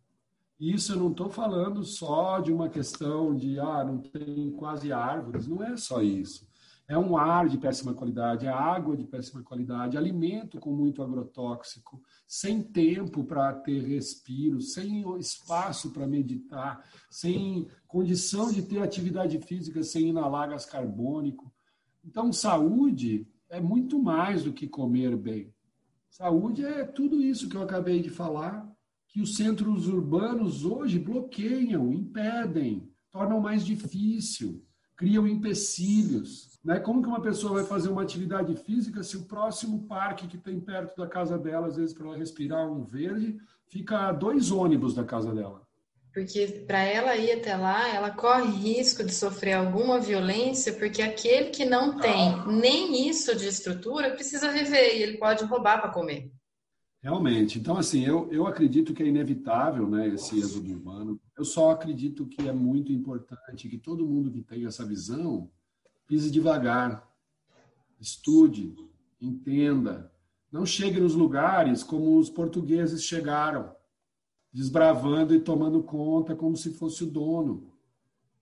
E 0.58 0.74
isso 0.74 0.92
eu 0.92 0.96
não 0.96 1.12
estou 1.12 1.30
falando 1.30 1.84
só 1.84 2.40
de 2.40 2.52
uma 2.52 2.68
questão 2.68 3.37
de 3.37 3.60
ah, 3.60 3.84
não 3.84 3.98
tem 3.98 4.50
quase 4.50 4.92
árvores, 4.92 5.46
não 5.46 5.62
é 5.62 5.76
só 5.76 6.02
isso. 6.02 6.44
É 6.88 6.98
um 6.98 7.16
ar 7.16 7.48
de 7.48 7.56
péssima 7.56 7.94
qualidade, 7.94 8.46
é 8.46 8.48
água 8.48 8.96
de 8.96 9.04
péssima 9.04 9.44
qualidade, 9.44 9.96
alimento 9.96 10.58
com 10.58 10.72
muito 10.72 11.04
agrotóxico, 11.04 12.02
sem 12.26 12.60
tempo 12.60 13.22
para 13.22 13.52
ter 13.52 13.80
respiro, 13.80 14.60
sem 14.60 15.04
espaço 15.20 15.92
para 15.92 16.04
meditar, 16.04 16.84
sem 17.08 17.68
condição 17.87 18.50
de 18.50 18.60
ter 18.60 18.82
atividade 18.82 19.38
física 19.38 19.84
sem 19.84 20.08
inalar 20.08 20.50
gás 20.50 20.66
carbônico. 20.66 21.54
Então, 22.04 22.32
saúde 22.32 23.28
é 23.50 23.61
muito 23.61 24.02
mais 24.02 24.44
do 24.44 24.52
que 24.52 24.66
comer 24.66 25.16
bem. 25.16 25.52
Saúde 26.11 26.64
é 26.64 26.85
tudo 26.85 27.20
isso 27.20 27.48
que 27.48 27.57
eu 27.57 27.62
acabei 27.62 28.00
de 28.00 28.11
falar, 28.11 28.70
que 29.09 29.20
os 29.20 29.37
centros 29.37 29.88
urbanos 29.88 30.64
hoje 30.64 30.98
bloqueiam, 30.98 31.92
impedem, 31.92 32.88
tornam 33.11 33.40
mais 33.40 33.64
difícil 33.64 34.64
criam 34.96 35.26
empecilhos. 35.26 36.59
Né? 36.64 36.78
Como 36.78 37.02
que 37.02 37.09
uma 37.09 37.20
pessoa 37.20 37.54
vai 37.54 37.64
fazer 37.64 37.88
uma 37.88 38.02
atividade 38.02 38.54
física 38.57 39.02
se 39.02 39.16
o 39.16 39.24
próximo 39.24 39.87
parque 39.87 40.26
que 40.26 40.38
tem 40.38 40.61
perto 40.61 40.96
da 40.96 41.07
casa 41.07 41.38
dela, 41.38 41.66
às 41.66 41.76
vezes 41.76 41.94
para 41.94 42.07
ela 42.07 42.16
respirar 42.16 42.70
um 42.70 42.85
verde, 42.85 43.38
fica 43.66 44.09
a 44.09 44.12
dois 44.12 44.50
ônibus 44.50 44.94
da 44.94 45.04
casa 45.04 45.35
dela? 45.35 45.62
Porque 46.14 46.46
para 46.64 46.81
ela 46.81 47.16
ir 47.16 47.33
até 47.33 47.57
lá, 47.57 47.88
ela 47.88 48.09
corre 48.09 48.48
risco 48.48 49.03
de 49.03 49.12
sofrer 49.12 49.55
alguma 49.55 49.98
violência, 49.98 50.72
porque 50.72 51.03
aquele 51.03 51.50
que 51.50 51.64
não 51.64 51.98
tem 51.98 52.46
nem 52.46 53.09
isso 53.09 53.37
de 53.37 53.48
estrutura 53.48 54.12
precisa 54.12 54.53
viver 54.53 54.96
e 54.96 55.03
ele 55.03 55.18
pode 55.18 55.44
roubar 55.44 55.81
para 55.81 55.90
comer. 55.90 56.31
Realmente. 57.03 57.59
Então, 57.59 57.77
assim, 57.77 58.07
eu, 58.07 58.33
eu 58.33 58.46
acredito 58.46 58.94
que 58.94 59.03
é 59.03 59.07
inevitável 59.07 59.90
né, 59.90 60.09
esse 60.09 60.38
êxodo 60.38 60.70
urbano. 60.70 61.20
Eu 61.37 61.44
só 61.44 61.72
acredito 61.72 62.27
que 62.27 62.48
é 62.48 62.53
muito 62.53 62.92
importante 62.92 63.68
que 63.68 63.77
todo 63.77 64.07
mundo 64.07 64.31
que 64.31 64.40
tem 64.40 64.64
essa 64.64 64.87
visão 64.87 65.50
pise 66.07 66.31
devagar, 66.31 67.07
estude, 68.00 68.74
entenda. 69.20 70.12
Não 70.50 70.64
chegue 70.64 71.00
nos 71.00 71.14
lugares 71.14 71.83
como 71.83 72.16
os 72.16 72.31
portugueses 72.31 73.03
chegaram, 73.03 73.73
desbravando 74.54 75.34
e 75.34 75.40
tomando 75.40 75.82
conta 75.82 76.34
como 76.34 76.56
se 76.56 76.72
fosse 76.72 77.04
o 77.04 77.10
dono. 77.10 77.70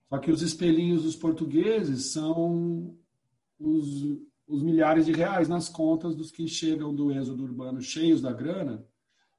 Só 0.07 0.17
que 0.19 0.31
os 0.31 0.41
espelhinhos 0.41 1.03
dos 1.03 1.15
portugueses 1.15 2.13
são 2.13 2.95
os 3.59 4.21
os 4.47 4.61
milhares 4.61 5.05
de 5.05 5.11
reais 5.11 5.47
nas 5.47 5.69
contas 5.69 6.15
dos 6.15 6.31
que 6.31 6.47
chegam 6.47 6.93
do 6.93 7.11
êxodo 7.11 7.43
urbano 7.43 7.81
cheios 7.81 8.21
da 8.21 8.31
grana, 8.31 8.85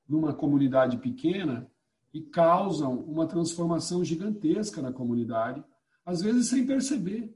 numa 0.08 0.34
comunidade 0.34 0.98
pequena, 0.98 1.70
e 2.12 2.20
causam 2.20 3.00
uma 3.00 3.26
transformação 3.26 4.04
gigantesca 4.04 4.80
na 4.80 4.92
comunidade, 4.92 5.62
às 6.04 6.20
vezes 6.20 6.48
sem 6.48 6.66
perceber. 6.66 7.34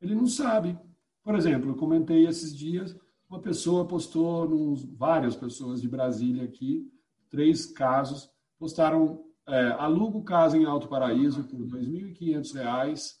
Ele 0.00 0.14
não 0.14 0.26
sabe. 0.26 0.78
Por 1.22 1.34
exemplo, 1.34 1.70
eu 1.70 1.76
comentei 1.76 2.26
esses 2.26 2.56
dias, 2.56 2.96
uma 3.28 3.40
pessoa 3.40 3.86
postou, 3.86 4.48
nos, 4.48 4.84
várias 4.84 5.36
pessoas 5.36 5.82
de 5.82 5.88
Brasília 5.88 6.44
aqui, 6.44 6.90
três 7.28 7.66
casos, 7.66 8.30
postaram 8.58 9.24
é, 9.46 9.68
alugo 9.78 10.22
casa 10.22 10.58
em 10.58 10.64
Alto 10.64 10.88
Paraíso 10.88 11.44
por 11.44 11.60
R$ 11.60 11.80
2.500 11.80 13.14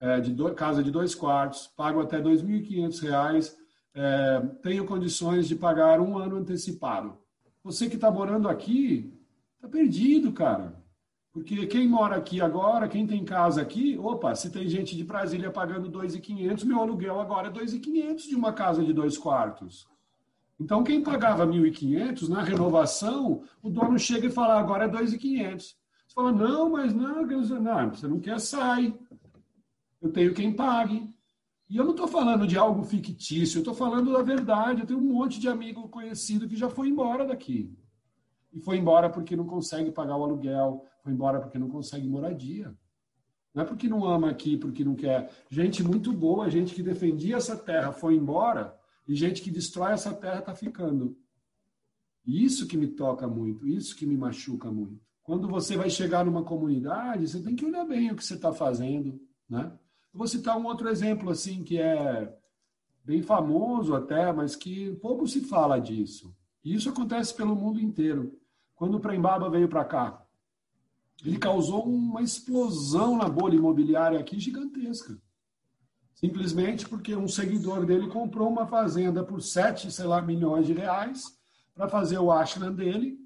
é, 0.00 0.20
de 0.20 0.32
do, 0.32 0.52
casa 0.54 0.82
de 0.82 0.90
dois 0.90 1.14
quartos, 1.14 1.66
pago 1.76 2.00
até 2.00 2.16
R$ 2.16 2.24
2.500 2.24 3.54
é, 3.96 4.40
tenho 4.62 4.84
condições 4.84 5.46
de 5.46 5.54
pagar 5.54 6.00
um 6.00 6.18
ano 6.18 6.36
antecipado. 6.36 7.16
Você 7.62 7.88
que 7.88 7.94
está 7.94 8.10
morando 8.10 8.48
aqui, 8.48 9.12
está 9.56 9.68
perdido, 9.68 10.32
cara. 10.32 10.82
Porque 11.32 11.66
quem 11.66 11.88
mora 11.88 12.16
aqui 12.16 12.40
agora, 12.40 12.88
quem 12.88 13.06
tem 13.06 13.24
casa 13.24 13.60
aqui, 13.60 13.98
opa, 13.98 14.34
se 14.34 14.50
tem 14.50 14.68
gente 14.68 14.96
de 14.96 15.02
Brasília 15.02 15.50
pagando 15.50 15.90
2.500, 15.90 16.64
meu 16.64 16.80
aluguel 16.80 17.20
agora 17.20 17.48
é 17.48 17.50
2.500 17.50 18.28
de 18.28 18.36
uma 18.36 18.52
casa 18.52 18.84
de 18.84 18.92
dois 18.92 19.18
quartos. 19.18 19.86
Então, 20.60 20.84
quem 20.84 21.02
pagava 21.02 21.46
1.500 21.46 22.28
na 22.28 22.42
renovação, 22.42 23.42
o 23.62 23.68
dono 23.68 23.98
chega 23.98 24.26
e 24.26 24.30
fala, 24.30 24.58
agora 24.58 24.84
é 24.84 24.88
2.500. 24.88 25.58
Você 25.58 25.76
fala, 26.14 26.32
não, 26.32 26.70
mas 26.70 26.94
não, 26.94 27.26
não, 27.26 27.90
você 27.90 28.06
não 28.06 28.20
quer, 28.20 28.38
sai. 28.38 28.96
Eu 30.00 30.12
tenho 30.12 30.34
quem 30.34 30.52
pague. 30.52 31.12
E 31.68 31.76
eu 31.76 31.84
não 31.84 31.92
estou 31.92 32.06
falando 32.06 32.46
de 32.46 32.56
algo 32.56 32.84
fictício, 32.84 33.58
eu 33.58 33.60
estou 33.62 33.74
falando 33.74 34.12
da 34.12 34.22
verdade. 34.22 34.82
Eu 34.82 34.86
tenho 34.86 35.00
um 35.00 35.12
monte 35.12 35.40
de 35.40 35.48
amigo 35.48 35.88
conhecido 35.88 36.46
que 36.46 36.56
já 36.56 36.68
foi 36.68 36.88
embora 36.88 37.26
daqui. 37.26 37.74
E 38.52 38.60
foi 38.60 38.76
embora 38.76 39.10
porque 39.10 39.34
não 39.34 39.46
consegue 39.46 39.90
pagar 39.90 40.16
o 40.16 40.22
aluguel, 40.22 40.84
foi 41.02 41.12
embora 41.12 41.40
porque 41.40 41.58
não 41.58 41.68
consegue 41.68 42.06
moradia. 42.06 42.72
Não 43.52 43.62
é 43.62 43.66
porque 43.66 43.88
não 43.88 44.04
ama 44.04 44.30
aqui, 44.30 44.56
porque 44.56 44.84
não 44.84 44.94
quer. 44.94 45.30
Gente 45.48 45.82
muito 45.82 46.12
boa, 46.12 46.50
gente 46.50 46.74
que 46.74 46.82
defendia 46.82 47.36
essa 47.36 47.56
terra 47.56 47.92
foi 47.92 48.14
embora, 48.14 48.76
e 49.06 49.14
gente 49.14 49.42
que 49.42 49.50
destrói 49.50 49.92
essa 49.92 50.12
terra 50.14 50.38
está 50.38 50.54
ficando. 50.54 51.16
Isso 52.26 52.66
que 52.66 52.76
me 52.76 52.88
toca 52.88 53.28
muito, 53.28 53.66
isso 53.66 53.94
que 53.94 54.06
me 54.06 54.16
machuca 54.16 54.70
muito. 54.70 55.00
Quando 55.22 55.48
você 55.48 55.76
vai 55.76 55.90
chegar 55.90 56.24
numa 56.24 56.42
comunidade, 56.42 57.28
você 57.28 57.42
tem 57.42 57.56
que 57.56 57.64
olhar 57.64 57.84
bem 57.84 58.10
o 58.10 58.16
que 58.16 58.24
você 58.24 58.34
está 58.34 58.52
fazendo. 58.52 59.20
Né? 59.48 59.72
Eu 60.12 60.18
vou 60.18 60.26
citar 60.26 60.58
um 60.58 60.66
outro 60.66 60.88
exemplo 60.88 61.30
assim 61.30 61.62
que 61.62 61.78
é 61.78 62.34
bem 63.04 63.22
famoso 63.22 63.94
até, 63.94 64.32
mas 64.32 64.56
que 64.56 64.94
pouco 64.96 65.26
se 65.26 65.40
fala 65.40 65.78
disso. 65.78 66.34
E 66.64 66.74
isso 66.74 66.88
acontece 66.88 67.34
pelo 67.34 67.54
mundo 67.54 67.80
inteiro. 67.80 68.38
Quando 68.74 68.96
o 68.96 69.00
Prembaba 69.00 69.50
veio 69.50 69.68
para 69.68 69.84
cá, 69.84 70.26
ele 71.24 71.38
causou 71.38 71.84
uma 71.84 72.22
explosão 72.22 73.16
na 73.16 73.28
bolha 73.28 73.56
imobiliária 73.56 74.18
aqui 74.18 74.40
gigantesca. 74.40 75.18
Simplesmente 76.24 76.88
porque 76.88 77.14
um 77.14 77.28
seguidor 77.28 77.84
dele 77.84 78.08
comprou 78.08 78.48
uma 78.48 78.66
fazenda 78.66 79.22
por 79.22 79.42
7, 79.42 79.92
sei 79.92 80.06
lá, 80.06 80.22
milhões 80.22 80.66
de 80.66 80.72
reais 80.72 81.36
para 81.74 81.86
fazer 81.86 82.16
o 82.16 82.32
ashram 82.32 82.72
dele 82.72 83.18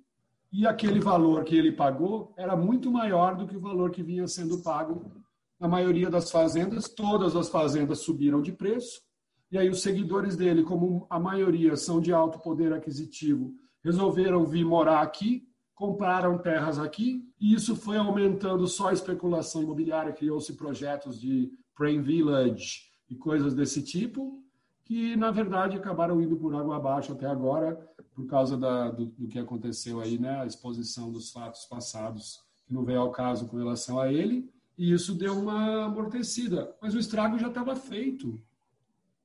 e 0.53 0.67
aquele 0.67 0.99
valor 0.99 1.45
que 1.45 1.57
ele 1.57 1.71
pagou 1.71 2.35
era 2.37 2.57
muito 2.57 2.91
maior 2.91 3.37
do 3.37 3.47
que 3.47 3.57
o 3.57 3.61
valor 3.61 3.93
que 3.93 4.03
vinha 4.03 4.27
sendo 4.27 4.65
pago 4.65 5.13
na 5.61 5.69
maioria 5.69 6.11
das 6.11 6.29
fazendas. 6.33 6.89
Todas 6.89 7.37
as 7.37 7.49
fazendas 7.49 8.01
subiram 8.01 8.43
de 8.43 8.51
preço 8.51 9.01
e 9.49 9.57
aí 9.57 9.69
os 9.69 9.81
seguidores 9.81 10.35
dele, 10.35 10.65
como 10.65 11.07
a 11.09 11.21
maioria 11.21 11.77
são 11.77 12.01
de 12.01 12.13
alto 12.13 12.41
poder 12.41 12.73
aquisitivo, 12.73 13.55
resolveram 13.85 14.45
vir 14.45 14.65
morar 14.65 15.03
aqui 15.03 15.47
compraram 15.73 16.37
terras 16.37 16.77
aqui 16.77 17.23
e 17.41 17.55
isso 17.55 17.77
foi 17.77 17.97
aumentando 17.97 18.67
só 18.67 18.89
a 18.89 18.93
especulação 18.93 19.63
imobiliária, 19.63 20.13
criou-se 20.13 20.53
projetos 20.55 21.21
de 21.21 21.53
Prime 21.77 22.03
Village 22.03 22.88
e 23.09 23.15
coisas 23.15 23.55
desse 23.55 23.83
tipo, 23.83 24.43
que 24.85 25.17
na 25.17 25.31
verdade 25.31 25.77
acabaram 25.77 26.21
indo 26.21 26.37
por 26.37 26.55
água 26.55 26.77
abaixo 26.77 27.13
até 27.13 27.27
agora, 27.27 27.77
por 28.15 28.27
causa 28.27 28.57
da, 28.57 28.91
do, 28.91 29.07
do, 29.07 29.29
que 29.29 29.39
aconteceu 29.39 30.01
aí, 30.01 30.19
né, 30.19 30.41
a 30.41 30.47
exposição 30.47 31.13
dos 31.13 31.31
fatos 31.31 31.65
passados, 31.67 32.41
que 32.67 32.73
não 32.73 32.85
veio 32.85 33.01
ao 33.01 33.11
caso 33.11 33.47
com 33.47 33.57
relação 33.57 34.01
a 34.01 34.13
ele, 34.13 34.51
e 34.77 34.93
isso 34.93 35.15
deu 35.15 35.39
uma 35.39 35.85
amortecida. 35.85 36.75
Mas 36.81 36.95
o 36.95 36.99
estrago 36.99 37.39
já 37.39 37.49
estava 37.49 37.77
feito, 37.77 38.41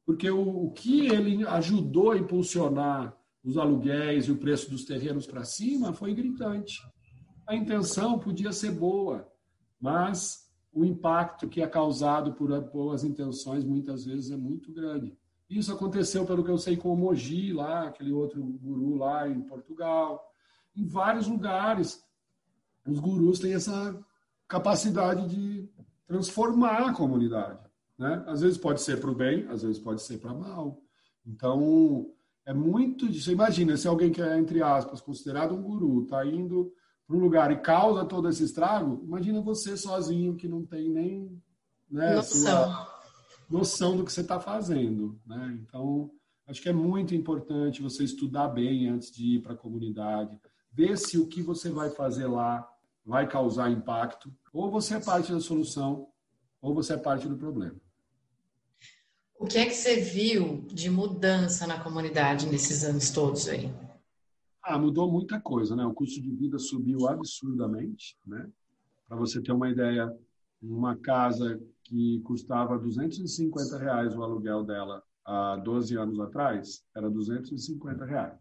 porque 0.05 0.29
o, 0.29 0.65
o 0.65 0.71
que 0.71 1.07
ele 1.07 1.47
ajudou 1.47 2.11
a 2.11 2.17
impulsionar 2.17 3.17
os 3.43 3.57
aluguéis 3.57 4.25
e 4.25 4.31
o 4.31 4.37
preço 4.37 4.69
dos 4.69 4.85
terrenos 4.85 5.25
para 5.25 5.43
cima 5.43 5.93
foi 5.93 6.13
gritante. 6.13 6.79
A 7.45 7.55
intenção 7.55 8.17
podia 8.19 8.51
ser 8.51 8.71
boa, 8.71 9.27
mas 9.79 10.49
o 10.73 10.83
impacto 10.83 11.47
que 11.47 11.61
é 11.61 11.67
causado 11.67 12.33
por 12.33 12.49
boas 12.71 13.03
intenções 13.03 13.63
muitas 13.63 14.05
vezes 14.05 14.31
é 14.31 14.37
muito 14.37 14.71
grande. 14.71 15.15
Isso 15.49 15.71
aconteceu, 15.71 16.25
pelo 16.25 16.43
que 16.43 16.49
eu 16.49 16.57
sei, 16.57 16.75
com 16.75 16.91
o 16.91 16.97
Mogi, 16.97 17.53
lá, 17.53 17.87
aquele 17.87 18.11
outro 18.11 18.41
guru 18.43 18.95
lá 18.95 19.29
em 19.29 19.41
Portugal. 19.41 20.27
Em 20.75 20.85
vários 20.85 21.27
lugares, 21.27 22.03
os 22.87 22.99
gurus 22.99 23.39
têm 23.39 23.53
essa 23.53 23.95
capacidade 24.47 25.27
de 25.27 25.69
transformar 26.07 26.89
a 26.89 26.93
comunidade. 26.93 27.59
Né? 27.97 28.23
Às 28.25 28.41
vezes 28.41 28.57
pode 28.57 28.81
ser 28.81 28.99
para 28.99 29.11
o 29.11 29.15
bem, 29.15 29.47
às 29.49 29.61
vezes 29.61 29.77
pode 29.77 30.01
ser 30.01 30.17
para 30.17 30.33
mal. 30.33 30.81
Então, 31.25 32.11
é 32.45 32.53
muito. 32.53 33.11
Você 33.13 33.31
imagina, 33.31 33.77
se 33.77 33.87
alguém 33.87 34.11
que 34.11 34.21
é, 34.21 34.37
entre 34.37 34.61
aspas, 34.61 35.01
considerado 35.01 35.53
um 35.53 35.61
guru, 35.61 36.03
está 36.03 36.25
indo 36.25 36.73
para 37.07 37.15
um 37.15 37.19
lugar 37.19 37.51
e 37.51 37.61
causa 37.61 38.05
todo 38.05 38.29
esse 38.29 38.43
estrago, 38.43 39.01
imagina 39.03 39.41
você 39.41 39.75
sozinho 39.75 40.35
que 40.35 40.47
não 40.47 40.65
tem 40.65 40.89
nem 40.89 41.41
né, 41.89 42.15
noção. 42.15 42.87
noção 43.49 43.97
do 43.97 44.03
que 44.03 44.11
você 44.11 44.21
está 44.21 44.39
fazendo. 44.39 45.19
Né? 45.25 45.59
Então, 45.61 46.09
acho 46.47 46.61
que 46.61 46.69
é 46.69 46.73
muito 46.73 47.13
importante 47.13 47.81
você 47.81 48.03
estudar 48.03 48.47
bem 48.49 48.87
antes 48.87 49.11
de 49.11 49.35
ir 49.35 49.41
para 49.41 49.53
a 49.53 49.57
comunidade, 49.57 50.39
ver 50.71 50.97
se 50.97 51.17
o 51.17 51.27
que 51.27 51.41
você 51.41 51.69
vai 51.69 51.89
fazer 51.89 52.27
lá 52.27 52.67
vai 53.05 53.27
causar 53.27 53.69
impacto, 53.69 54.33
ou 54.53 54.71
você 54.71 54.95
é 54.95 54.99
parte 54.99 55.31
da 55.31 55.39
solução, 55.39 56.07
ou 56.61 56.73
você 56.73 56.93
é 56.93 56.97
parte 56.97 57.27
do 57.27 57.37
problema. 57.37 57.75
O 59.37 59.45
que 59.45 59.57
é 59.57 59.65
que 59.65 59.73
você 59.73 59.99
viu 59.99 60.65
de 60.71 60.89
mudança 60.89 61.67
na 61.67 61.77
comunidade 61.77 62.47
nesses 62.47 62.85
anos 62.85 63.09
todos 63.09 63.49
aí? 63.49 63.69
Ah, 64.63 64.79
mudou 64.79 65.11
muita 65.11 65.41
coisa, 65.41 65.75
né? 65.75 65.85
O 65.85 65.93
custo 65.93 66.21
de 66.21 66.31
vida 66.31 66.57
subiu 66.57 67.07
absurdamente, 67.07 68.17
né? 68.25 68.49
Para 69.07 69.17
você 69.17 69.41
ter 69.41 69.51
uma 69.51 69.69
ideia, 69.69 70.09
uma 70.61 70.95
casa 70.95 71.61
que 71.83 72.21
custava 72.21 72.79
250 72.79 73.77
reais 73.77 74.15
o 74.15 74.23
aluguel 74.23 74.63
dela 74.63 75.03
há 75.25 75.57
12 75.57 75.97
anos 75.97 76.19
atrás, 76.19 76.81
era 76.95 77.09
250 77.09 78.05
reais. 78.05 78.39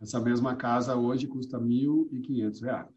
Essa 0.00 0.18
mesma 0.18 0.56
casa 0.56 0.96
hoje 0.96 1.26
custa 1.26 1.58
1.500 1.58 2.62
reais. 2.62 2.94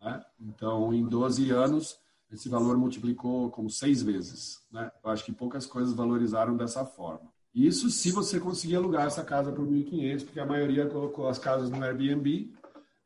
Né? 0.00 0.24
Então, 0.40 0.92
em 0.92 1.06
12 1.06 1.50
anos, 1.50 2.00
esse 2.32 2.48
valor 2.48 2.76
multiplicou 2.76 3.50
como 3.50 3.70
seis 3.70 4.02
vezes. 4.02 4.60
Né? 4.72 4.90
Eu 5.04 5.10
acho 5.10 5.24
que 5.24 5.32
poucas 5.32 5.66
coisas 5.66 5.94
valorizaram 5.94 6.56
dessa 6.56 6.84
forma. 6.84 7.32
Isso 7.54 7.88
se 7.88 8.10
você 8.10 8.40
conseguir 8.40 8.76
alugar 8.76 9.06
essa 9.06 9.22
casa 9.22 9.52
por 9.52 9.64
1.500, 9.66 10.24
porque 10.24 10.40
a 10.40 10.46
maioria 10.46 10.86
colocou 10.86 11.28
as 11.28 11.38
casas 11.38 11.70
no 11.70 11.82
Airbnb 11.82 12.52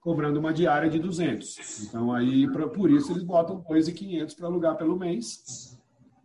cobrando 0.01 0.41
uma 0.41 0.55
diária 0.55 0.89
de 0.89 0.99
200. 0.99 1.85
Então 1.85 2.13
aí 2.13 2.51
pra, 2.51 2.67
por 2.67 2.91
isso 2.91 3.13
eles 3.13 3.23
botam 3.23 3.63
2.500 3.63 4.35
para 4.35 4.47
alugar 4.47 4.77
pelo 4.77 4.99
mês, 4.99 5.77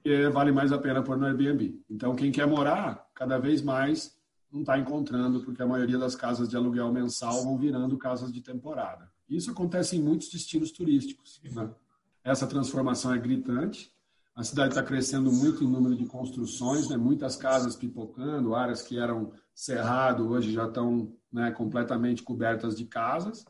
que 0.02 0.30
vale 0.30 0.52
mais 0.54 0.72
a 0.72 0.78
pena 0.78 1.04
pôr 1.04 1.18
no 1.18 1.26
Airbnb. 1.26 1.82
Então 1.90 2.16
quem 2.16 2.32
quer 2.32 2.48
morar, 2.48 3.06
cada 3.14 3.38
vez 3.38 3.62
mais 3.62 4.16
não 4.50 4.62
está 4.62 4.78
encontrando, 4.78 5.42
porque 5.42 5.62
a 5.62 5.68
maioria 5.68 5.98
das 5.98 6.16
casas 6.16 6.48
de 6.48 6.56
aluguel 6.56 6.92
mensal 6.94 7.44
vão 7.44 7.58
virando 7.58 7.98
casas 7.98 8.32
de 8.32 8.40
temporada. 8.40 9.12
Isso 9.28 9.50
acontece 9.50 9.98
em 9.98 10.02
muitos 10.02 10.30
destinos 10.30 10.72
turísticos. 10.72 11.42
Né? 11.44 11.70
Essa 12.24 12.46
transformação 12.46 13.14
é 13.14 13.18
gritante. 13.18 13.92
A 14.36 14.44
cidade 14.44 14.70
está 14.70 14.82
crescendo 14.82 15.32
muito 15.32 15.64
em 15.64 15.70
número 15.70 15.96
de 15.96 16.08
construções, 16.08 16.90
né? 16.90 16.98
muitas 16.98 17.36
casas 17.36 17.76
pipocando, 17.76 18.56
áreas 18.56 18.82
que 18.82 18.98
eram 18.98 19.32
cerrado 19.54 20.28
hoje 20.28 20.52
já 20.52 20.66
estão 20.66 21.14
né, 21.32 21.52
completamente 21.52 22.24
cobertas 22.24 22.76
de 22.76 22.86
casas. 22.86 23.46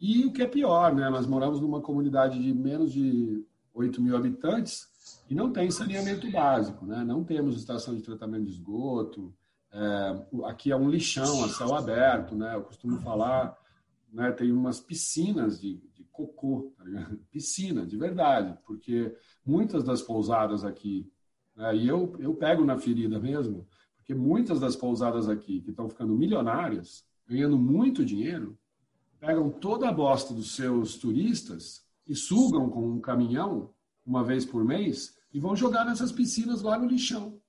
E 0.00 0.24
o 0.24 0.32
que 0.32 0.42
é 0.42 0.46
pior, 0.46 0.92
né? 0.92 1.08
nós 1.08 1.24
moramos 1.24 1.60
numa 1.60 1.80
comunidade 1.80 2.42
de 2.42 2.52
menos 2.52 2.92
de 2.92 3.46
8 3.72 4.02
mil 4.02 4.16
habitantes 4.16 4.88
e 5.30 5.34
não 5.36 5.52
tem 5.52 5.70
saneamento 5.70 6.28
básico, 6.32 6.84
né? 6.84 7.04
não 7.04 7.22
temos 7.22 7.56
estação 7.56 7.94
de 7.94 8.02
tratamento 8.02 8.46
de 8.46 8.52
esgoto, 8.52 9.32
é, 9.72 10.26
aqui 10.46 10.72
é 10.72 10.76
um 10.76 10.90
lixão 10.90 11.44
a 11.44 11.48
céu 11.48 11.76
aberto, 11.76 12.34
né? 12.34 12.56
eu 12.56 12.62
costumo 12.62 13.00
falar, 13.00 13.56
né, 14.12 14.32
tem 14.32 14.50
umas 14.50 14.80
piscinas 14.80 15.60
de, 15.60 15.80
cocô, 16.14 16.72
tá 16.76 16.84
piscina, 17.30 17.84
de 17.84 17.96
verdade, 17.96 18.56
porque 18.64 19.14
muitas 19.44 19.84
das 19.84 20.02
pousadas 20.02 20.64
aqui, 20.64 21.10
né, 21.56 21.76
e 21.76 21.88
eu, 21.88 22.14
eu 22.18 22.34
pego 22.34 22.64
na 22.64 22.78
ferida 22.78 23.18
mesmo, 23.18 23.66
porque 23.96 24.14
muitas 24.14 24.60
das 24.60 24.76
pousadas 24.76 25.28
aqui 25.28 25.60
que 25.60 25.70
estão 25.70 25.88
ficando 25.88 26.14
milionárias, 26.14 27.04
ganhando 27.26 27.58
muito 27.58 28.04
dinheiro, 28.04 28.58
pegam 29.18 29.50
toda 29.50 29.88
a 29.88 29.92
bosta 29.92 30.34
dos 30.34 30.54
seus 30.54 30.96
turistas 30.96 31.86
e 32.06 32.14
sugam 32.14 32.68
com 32.68 32.86
um 32.86 33.00
caminhão 33.00 33.72
uma 34.04 34.22
vez 34.22 34.44
por 34.44 34.64
mês 34.64 35.16
e 35.32 35.40
vão 35.40 35.56
jogar 35.56 35.84
nessas 35.84 36.12
piscinas 36.12 36.60
lá 36.60 36.78
no 36.78 36.86
lixão. 36.86 37.40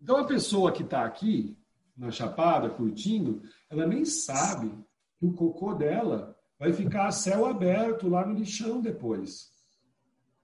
Então 0.00 0.16
a 0.16 0.26
pessoa 0.26 0.72
que 0.72 0.82
está 0.82 1.04
aqui 1.04 1.56
na 1.96 2.10
Chapada 2.10 2.68
curtindo, 2.68 3.42
ela 3.70 3.86
nem 3.86 4.04
sabe 4.04 4.70
que 5.18 5.24
o 5.24 5.32
cocô 5.32 5.74
dela 5.74 6.36
vai 6.58 6.72
ficar 6.72 7.06
a 7.06 7.12
céu 7.12 7.46
aberto 7.46 8.08
lá 8.08 8.26
no 8.26 8.34
lixão 8.34 8.80
depois. 8.80 9.51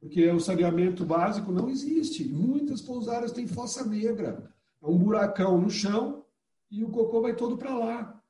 Porque 0.01 0.31
o 0.31 0.41
saneamento 0.41 1.05
básico 1.05 1.51
não 1.51 1.69
existe. 1.69 2.25
Muitas 2.25 2.81
pousadas 2.81 3.33
têm 3.33 3.47
fossa 3.47 3.85
negra. 3.85 4.53
É 4.83 4.87
um 4.87 4.97
buracão 4.97 5.61
no 5.61 5.71
chão 5.71 6.25
e 6.71 6.85
o 6.85 6.91
cocô 6.91 7.21
vai 7.21 7.35
todo 7.35 7.57
para 7.57 7.75
lá. 7.75 8.23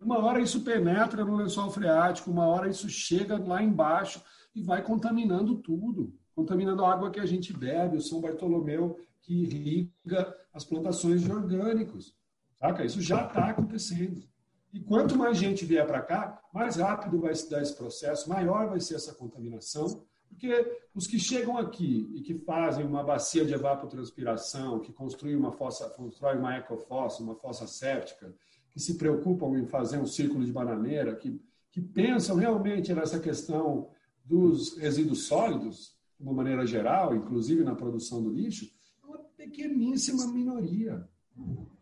Uma 0.00 0.18
hora 0.18 0.40
isso 0.40 0.62
penetra 0.62 1.24
no 1.24 1.36
lençol 1.36 1.70
freático, 1.70 2.30
uma 2.30 2.46
hora 2.46 2.68
isso 2.68 2.88
chega 2.88 3.36
lá 3.38 3.62
embaixo 3.62 4.22
e 4.54 4.62
vai 4.62 4.82
contaminando 4.82 5.56
tudo. 5.56 6.14
Contaminando 6.34 6.84
a 6.84 6.92
água 6.92 7.10
que 7.10 7.18
a 7.18 7.26
gente 7.26 7.52
bebe, 7.52 7.96
o 7.96 8.00
São 8.00 8.20
Bartolomeu 8.20 8.98
que 9.22 9.42
irriga 9.42 10.34
as 10.52 10.64
plantações 10.64 11.22
de 11.22 11.32
orgânicos. 11.32 12.14
Saca? 12.54 12.84
Isso 12.84 13.00
já 13.00 13.26
está 13.26 13.50
acontecendo. 13.50 14.22
E 14.72 14.80
quanto 14.80 15.16
mais 15.16 15.36
gente 15.36 15.64
vier 15.64 15.86
para 15.86 16.02
cá, 16.02 16.40
mais 16.52 16.76
rápido 16.76 17.20
vai 17.20 17.34
se 17.34 17.48
dar 17.50 17.62
esse 17.62 17.74
processo, 17.74 18.28
maior 18.28 18.68
vai 18.68 18.80
ser 18.80 18.96
essa 18.96 19.14
contaminação, 19.14 20.04
porque 20.28 20.78
os 20.94 21.06
que 21.06 21.18
chegam 21.18 21.56
aqui 21.56 22.08
e 22.14 22.20
que 22.20 22.34
fazem 22.34 22.84
uma 22.84 23.02
bacia 23.02 23.44
de 23.44 23.54
evapotranspiração, 23.54 24.78
que 24.80 24.92
construem 24.92 25.34
uma 25.34 25.52
fossa, 25.52 25.88
constrói 25.90 26.36
uma 26.36 26.56
ecofossa, 26.56 27.22
uma 27.22 27.34
fossa 27.34 27.66
séptica, 27.66 28.34
que 28.70 28.80
se 28.80 28.96
preocupam 28.96 29.58
em 29.58 29.66
fazer 29.66 29.98
um 29.98 30.06
círculo 30.06 30.44
de 30.44 30.52
bananeira, 30.52 31.16
que, 31.16 31.40
que 31.70 31.80
pensam 31.80 32.36
realmente 32.36 32.94
nessa 32.94 33.18
questão 33.18 33.90
dos 34.24 34.76
resíduos 34.76 35.26
sólidos, 35.26 35.96
de 36.18 36.24
uma 36.24 36.32
maneira 36.32 36.66
geral, 36.66 37.14
inclusive 37.14 37.64
na 37.64 37.74
produção 37.74 38.22
do 38.22 38.30
lixo, 38.30 38.70
é 39.02 39.06
uma 39.06 39.18
pequeníssima 39.36 40.26
minoria. 40.26 41.08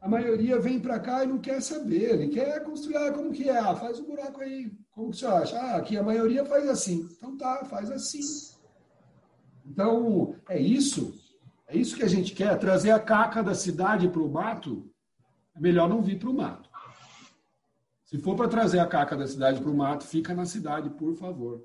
A 0.01 0.09
maioria 0.09 0.61
vem 0.61 0.79
para 0.79 1.01
cá 1.01 1.25
e 1.25 1.27
não 1.27 1.39
quer 1.39 1.61
saber, 1.61 2.15
ele 2.15 2.29
quer 2.29 2.63
construir, 2.63 2.97
ah, 2.97 3.13
como 3.13 3.33
que 3.33 3.49
é? 3.49 3.59
Ah, 3.59 3.75
faz 3.75 3.99
um 3.99 4.05
buraco 4.05 4.41
aí, 4.41 4.71
como 4.97 5.13
você 5.13 5.27
acha? 5.27 5.59
Ah, 5.61 5.77
aqui 5.77 5.95
a 5.99 6.03
maioria 6.03 6.43
faz 6.47 6.67
assim. 6.71 7.07
Então 7.19 7.37
tá, 7.37 7.67
faz 7.67 7.91
assim. 7.91 8.23
Então, 9.67 10.35
é 10.49 10.59
isso. 10.59 11.15
É 11.69 11.77
isso 11.77 11.97
que 11.97 12.03
a 12.03 12.09
gente 12.09 12.35
quer, 12.35 12.59
trazer 12.59 12.93
a 12.93 12.99
caca 12.99 13.43
da 13.43 13.55
cidade 13.55 14.09
para 14.09 14.23
o 14.23 14.33
mato. 14.33 14.91
É 15.55 15.61
melhor 15.61 15.87
não 15.87 16.01
vir 16.01 16.19
para 16.19 16.31
o 16.31 16.35
mato. 16.35 16.71
Se 18.07 18.17
for 18.19 18.37
para 18.37 18.49
trazer 18.49 18.79
a 18.79 18.87
caca 18.87 19.15
da 19.15 19.27
cidade 19.27 19.61
para 19.61 19.71
o 19.71 19.77
mato, 19.77 20.07
fica 20.07 20.33
na 20.33 20.47
cidade, 20.47 20.89
por 20.89 21.15
favor. 21.15 21.63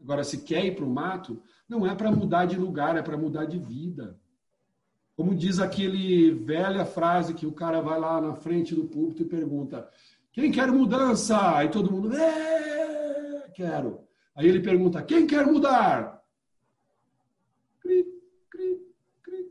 Agora, 0.00 0.22
se 0.22 0.38
quer 0.42 0.64
ir 0.64 0.76
para 0.76 0.84
o 0.84 0.90
mato, 0.90 1.42
não 1.68 1.84
é 1.84 1.92
para 1.94 2.12
mudar 2.12 2.44
de 2.44 2.56
lugar, 2.56 2.96
é 2.96 3.02
para 3.02 3.18
mudar 3.18 3.46
de 3.46 3.58
vida. 3.58 4.16
Como 5.16 5.34
diz 5.34 5.58
aquele 5.58 6.32
velha 6.34 6.84
frase 6.84 7.34
que 7.34 7.46
o 7.46 7.52
cara 7.52 7.80
vai 7.80 7.98
lá 7.98 8.20
na 8.20 8.36
frente 8.36 8.76
do 8.76 8.84
púlpito 8.84 9.22
e 9.22 9.26
pergunta: 9.26 9.90
Quem 10.32 10.52
quer 10.52 10.70
mudança? 10.70 11.56
Aí 11.56 11.68
todo 11.68 11.90
mundo, 11.90 12.14
é, 12.14 13.50
quero. 13.54 14.00
Aí 14.34 14.48
ele 14.48 14.60
pergunta: 14.60 15.02
Quem 15.02 15.26
quer 15.26 15.44
mudar? 15.46 16.22
Cri, 17.80 18.04
cri, 18.48 18.80
cri. 19.22 19.46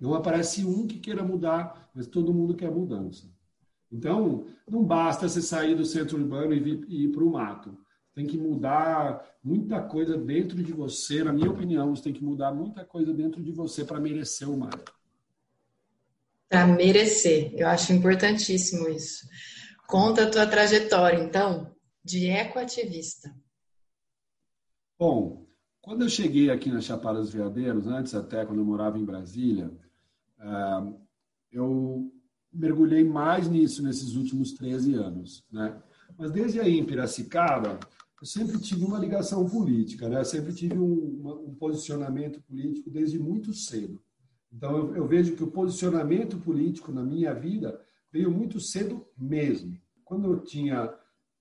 Não 0.00 0.14
aparece 0.14 0.64
um 0.64 0.86
que 0.86 0.98
queira 0.98 1.22
mudar, 1.22 1.90
mas 1.94 2.06
todo 2.06 2.34
mundo 2.34 2.54
quer 2.54 2.70
mudança. 2.70 3.28
Então, 3.92 4.46
não 4.68 4.84
basta 4.84 5.28
você 5.28 5.42
sair 5.42 5.74
do 5.74 5.84
centro 5.84 6.16
urbano 6.16 6.54
e, 6.54 6.60
vir, 6.60 6.84
e 6.88 7.04
ir 7.04 7.08
para 7.08 7.24
o 7.24 7.30
mato. 7.30 7.76
Tem 8.14 8.26
que 8.26 8.38
mudar 8.38 9.24
muita 9.42 9.80
coisa 9.80 10.16
dentro 10.16 10.62
de 10.62 10.72
você, 10.72 11.24
na 11.24 11.32
minha 11.32 11.50
opinião, 11.50 11.94
você 11.94 12.04
tem 12.04 12.12
que 12.12 12.22
mudar 12.22 12.52
muita 12.52 12.84
coisa 12.84 13.12
dentro 13.12 13.42
de 13.42 13.50
você 13.50 13.84
para 13.84 13.98
merecer 13.98 14.48
o 14.48 14.56
mato. 14.56 14.92
Para 16.48 16.66
merecer, 16.66 17.52
eu 17.56 17.68
acho 17.68 17.92
importantíssimo 17.92 18.88
isso. 18.88 19.26
Conta 19.90 20.22
a 20.22 20.30
tua 20.30 20.46
trajetória, 20.46 21.20
então, 21.20 21.74
de 22.04 22.28
ecoativista. 22.28 23.34
Bom, 24.96 25.48
quando 25.82 26.02
eu 26.02 26.08
cheguei 26.08 26.48
aqui 26.48 26.70
na 26.70 26.80
Chapada 26.80 27.18
dos 27.18 27.32
Veadeiros, 27.32 27.88
antes 27.88 28.14
até 28.14 28.46
quando 28.46 28.60
eu 28.60 28.64
morava 28.64 28.98
em 28.98 29.04
Brasília, 29.04 29.68
ah, 30.38 30.92
eu 31.50 32.12
mergulhei 32.52 33.02
mais 33.02 33.48
nisso 33.48 33.82
nesses 33.82 34.14
últimos 34.14 34.52
13 34.52 34.94
anos, 34.94 35.44
né? 35.50 35.82
Mas 36.16 36.30
desde 36.30 36.60
aí 36.60 36.78
em 36.78 36.86
Piracicaba, 36.86 37.80
eu 38.20 38.26
sempre 38.26 38.60
tive 38.60 38.84
uma 38.84 38.98
ligação 38.98 39.44
política, 39.48 40.08
né? 40.08 40.20
Eu 40.20 40.24
sempre 40.24 40.52
tive 40.52 40.78
um, 40.78 41.48
um 41.48 41.54
posicionamento 41.56 42.40
político 42.42 42.90
desde 42.90 43.18
muito 43.18 43.52
cedo. 43.52 44.00
Então 44.52 44.76
eu, 44.76 44.96
eu 44.96 45.08
vejo 45.08 45.34
que 45.34 45.42
o 45.42 45.50
posicionamento 45.50 46.38
político 46.38 46.92
na 46.92 47.02
minha 47.02 47.34
vida 47.34 47.80
veio 48.12 48.30
muito 48.30 48.60
cedo 48.60 49.06
mesmo. 49.16 49.76
Quando 50.04 50.32
eu 50.32 50.40
tinha 50.40 50.92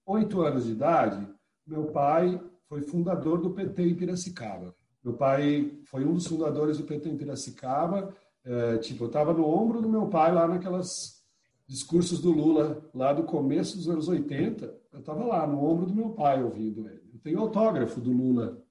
oito 0.06 0.42
anos 0.42 0.66
de 0.66 0.72
idade, 0.72 1.28
meu 1.66 1.86
pai 1.86 2.42
foi 2.68 2.82
fundador 2.82 3.42
do 3.42 3.52
PT 3.52 3.84
em 3.84 3.96
Piracicaba. 3.96 4.76
Meu 5.04 5.14
pai 5.14 5.80
foi 5.86 6.06
um 6.06 6.14
dos 6.14 6.28
fundadores 6.28 6.78
do 6.78 6.84
PT 6.84 7.10
em 7.10 7.18
Piracicaba 7.18 8.14
é, 8.44 8.78
tipo, 8.78 9.04
eu 9.04 9.08
estava 9.08 9.34
no 9.34 9.46
ombro 9.46 9.82
do 9.82 9.90
meu 9.90 10.08
pai 10.08 10.34
lá 10.34 10.48
naquelas 10.48 11.24
discursos 11.68 12.20
do 12.20 12.32
Lula, 12.32 12.90
lá 12.94 13.14
do 13.14 13.24
começo 13.24 13.78
dos 13.78 13.90
anos 13.90 14.08
80. 14.08 14.66
Eu 14.92 15.00
estava 15.00 15.24
lá 15.24 15.46
no 15.46 15.64
ombro 15.64 15.86
do 15.86 15.94
meu 15.94 16.10
pai 16.10 16.42
ouvindo 16.42 16.88
ele. 16.88 17.04
Eu 17.14 17.20
tenho 17.20 17.40
autógrafo 17.40 18.00
do 18.00 18.12
Lula 18.12 18.62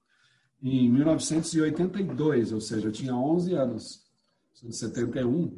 em 0.61 0.91
1982, 0.91 2.53
ou 2.53 2.61
seja, 2.61 2.89
eu 2.89 2.93
tinha 2.93 3.15
11 3.15 3.55
anos, 3.55 4.05
em 4.65 4.73
71. 4.73 5.57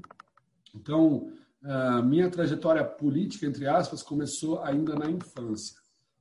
Então, 0.74 1.33
a 1.62 2.03
minha 2.03 2.31
trajetória 2.31 2.85
política, 2.85 3.46
entre 3.46 3.66
aspas, 3.66 4.03
começou 4.03 4.61
ainda 4.61 4.94
na 4.94 5.11
infância. 5.11 5.77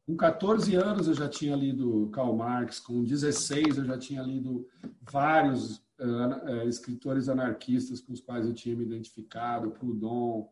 Com 0.05 0.15
14 0.17 0.75
anos 0.75 1.07
eu 1.07 1.13
já 1.13 1.29
tinha 1.29 1.55
lido 1.55 2.09
Karl 2.11 2.35
Marx, 2.35 2.79
com 2.79 3.03
16 3.03 3.77
eu 3.77 3.85
já 3.85 3.97
tinha 3.97 4.21
lido 4.21 4.67
vários 5.01 5.77
uh, 5.99 6.67
escritores 6.67 7.29
anarquistas 7.29 8.01
com 8.01 8.13
os 8.13 8.19
quais 8.19 8.45
eu 8.45 8.53
tinha 8.53 8.75
me 8.75 8.83
identificado, 8.83 9.71
Proudhon, 9.71 10.49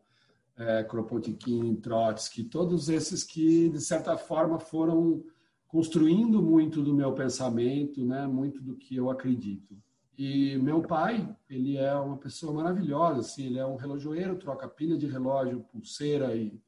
uh, 0.58 0.88
Kropotkin, 0.88 1.74
Trotsky, 1.76 2.44
todos 2.44 2.88
esses 2.88 3.24
que, 3.24 3.68
de 3.68 3.80
certa 3.80 4.16
forma, 4.16 4.60
foram 4.60 5.24
construindo 5.66 6.40
muito 6.40 6.82
do 6.82 6.94
meu 6.94 7.12
pensamento, 7.12 8.04
né, 8.04 8.26
muito 8.26 8.62
do 8.62 8.76
que 8.76 8.96
eu 8.96 9.10
acredito. 9.10 9.76
E 10.18 10.58
meu 10.58 10.82
pai, 10.82 11.32
ele 11.48 11.76
é 11.76 11.94
uma 11.94 12.16
pessoa 12.16 12.52
maravilhosa, 12.52 13.20
assim, 13.20 13.46
ele 13.46 13.60
é 13.60 13.64
um 13.64 13.76
relojoeiro, 13.76 14.34
troca 14.34 14.66
pilha 14.66 14.98
de 14.98 15.06
relógio, 15.06 15.64
pulseira 15.70 16.34
e 16.34 16.60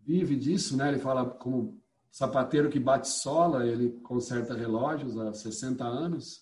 vive 0.00 0.34
disso, 0.34 0.74
né? 0.74 0.88
Ele 0.88 0.98
fala 0.98 1.26
como 1.26 1.78
sapateiro 2.10 2.70
que 2.70 2.80
bate 2.80 3.08
sola, 3.08 3.66
ele 3.66 3.90
conserta 4.02 4.54
relógios 4.54 5.18
há 5.18 5.34
60 5.34 5.84
anos. 5.84 6.40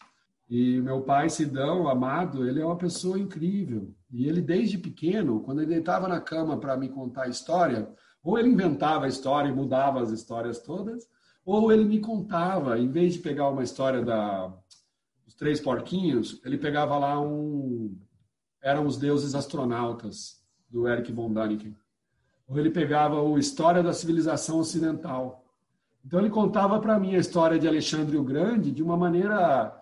E 0.48 0.80
meu 0.80 1.02
pai, 1.02 1.28
Sidão, 1.28 1.88
amado, 1.88 2.48
ele 2.48 2.60
é 2.60 2.64
uma 2.64 2.78
pessoa 2.78 3.18
incrível. 3.18 3.92
E 4.08 4.28
ele, 4.28 4.40
desde 4.40 4.78
pequeno, 4.78 5.40
quando 5.40 5.62
ele 5.62 5.74
deitava 5.74 6.06
na 6.06 6.20
cama 6.20 6.60
para 6.60 6.76
me 6.76 6.88
contar 6.88 7.24
a 7.24 7.28
história, 7.28 7.92
ou 8.22 8.38
ele 8.38 8.50
inventava 8.50 9.06
a 9.06 9.08
história 9.08 9.48
e 9.48 9.52
mudava 9.52 10.00
as 10.00 10.12
histórias 10.12 10.60
todas, 10.60 11.08
ou 11.44 11.72
ele 11.72 11.84
me 11.84 11.98
contava, 11.98 12.78
em 12.78 12.88
vez 12.88 13.14
de 13.14 13.18
pegar 13.18 13.48
uma 13.48 13.64
história 13.64 14.04
da, 14.04 14.52
três 15.36 15.60
porquinhos, 15.60 16.40
ele 16.44 16.58
pegava 16.58 16.98
lá 16.98 17.20
um. 17.20 17.96
Eram 18.62 18.86
os 18.86 18.96
deuses 18.96 19.34
astronautas, 19.34 20.42
do 20.68 20.88
Eric 20.88 21.12
von 21.12 21.32
Däniken. 21.32 21.76
Ou 22.48 22.58
ele 22.58 22.70
pegava 22.70 23.20
o 23.20 23.38
História 23.38 23.82
da 23.82 23.92
Civilização 23.92 24.58
Ocidental. 24.58 25.44
Então 26.04 26.20
ele 26.20 26.30
contava 26.30 26.78
para 26.80 26.98
mim 26.98 27.14
a 27.14 27.18
história 27.18 27.58
de 27.58 27.66
Alexandre 27.66 28.16
o 28.16 28.24
Grande 28.24 28.70
de 28.70 28.82
uma 28.82 28.96
maneira 28.96 29.76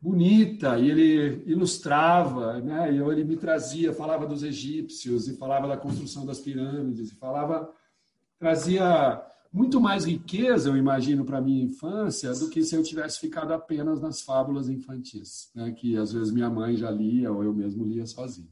bonita 0.00 0.78
e 0.78 0.90
ele 0.90 1.42
ilustrava, 1.46 2.60
né? 2.60 2.92
E 2.92 2.98
ele 2.98 3.24
me 3.24 3.36
trazia, 3.36 3.92
falava 3.92 4.26
dos 4.26 4.42
egípcios 4.42 5.28
e 5.28 5.36
falava 5.36 5.68
da 5.68 5.76
construção 5.76 6.24
das 6.24 6.40
pirâmides 6.40 7.12
e 7.12 7.16
falava 7.16 7.70
trazia 8.38 9.22
muito 9.52 9.80
mais 9.80 10.04
riqueza, 10.04 10.68
eu 10.68 10.76
imagino, 10.76 11.24
para 11.24 11.40
minha 11.40 11.64
infância 11.64 12.32
do 12.34 12.48
que 12.48 12.62
se 12.62 12.74
eu 12.76 12.82
tivesse 12.82 13.18
ficado 13.18 13.52
apenas 13.52 14.00
nas 14.00 14.22
fábulas 14.22 14.68
infantis, 14.68 15.50
né? 15.54 15.72
Que 15.72 15.96
às 15.96 16.12
vezes 16.12 16.32
minha 16.32 16.48
mãe 16.48 16.76
já 16.76 16.90
lia 16.90 17.32
ou 17.32 17.42
eu 17.42 17.52
mesmo 17.52 17.84
lia 17.84 18.06
sozinho. 18.06 18.50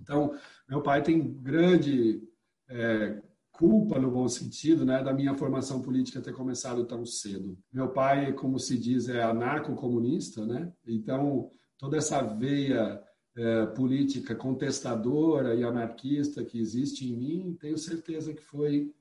Então, 0.00 0.34
meu 0.68 0.80
pai 0.80 1.02
tem 1.02 1.32
grande 1.34 2.22
é, 2.68 3.20
culpa, 3.50 3.98
no 3.98 4.10
bom 4.10 4.28
sentido, 4.28 4.84
né, 4.84 5.02
da 5.02 5.12
minha 5.12 5.34
formação 5.34 5.82
política 5.82 6.20
ter 6.20 6.32
começado 6.32 6.84
tão 6.84 7.04
cedo. 7.04 7.56
Meu 7.72 7.88
pai, 7.88 8.32
como 8.32 8.58
se 8.58 8.78
diz, 8.78 9.08
é 9.08 9.22
anarco-comunista, 9.22 10.44
né? 10.46 10.72
Então, 10.86 11.50
toda 11.78 11.96
essa 11.96 12.22
veia 12.22 13.00
é, 13.36 13.66
política 13.66 14.34
contestadora 14.34 15.54
e 15.54 15.62
anarquista 15.62 16.44
que 16.44 16.58
existe 16.58 17.08
em 17.08 17.16
mim, 17.16 17.56
tenho 17.60 17.78
certeza 17.78 18.32
que 18.34 18.42
foi 18.42 18.92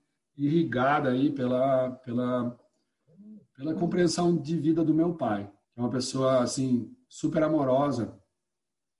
irrigada 0.45 1.09
aí 1.09 1.31
pela, 1.31 1.91
pela, 1.91 2.59
pela 3.55 3.73
compreensão 3.75 4.35
de 4.35 4.57
vida 4.57 4.83
do 4.83 4.93
meu 4.93 5.13
pai, 5.13 5.51
é 5.75 5.79
uma 5.79 5.89
pessoa, 5.89 6.41
assim, 6.41 6.93
super 7.07 7.43
amorosa. 7.43 8.17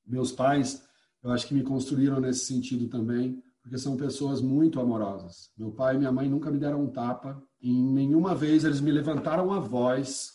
Meus 0.06 0.32
pais, 0.32 0.84
eu 1.24 1.32
acho 1.32 1.48
que 1.48 1.54
me 1.54 1.64
construíram 1.64 2.20
nesse 2.20 2.46
sentido 2.46 2.88
também, 2.88 3.42
porque 3.62 3.78
são 3.78 3.96
pessoas 3.96 4.42
muito 4.42 4.80
amorosas. 4.80 5.52
Meu 5.58 5.72
pai 5.72 5.96
e 5.96 6.00
minha 6.00 6.12
mãe 6.12 6.30
nunca 6.30 6.50
me 6.50 6.58
deram 6.58 6.84
um 6.84 6.90
tapa, 6.90 7.42
e 7.62 7.72
nenhuma 7.72 8.34
vez 8.34 8.64
eles 8.64 8.82
me 8.82 8.92
levantaram 8.92 9.52
a 9.52 9.60
voz 9.60 10.32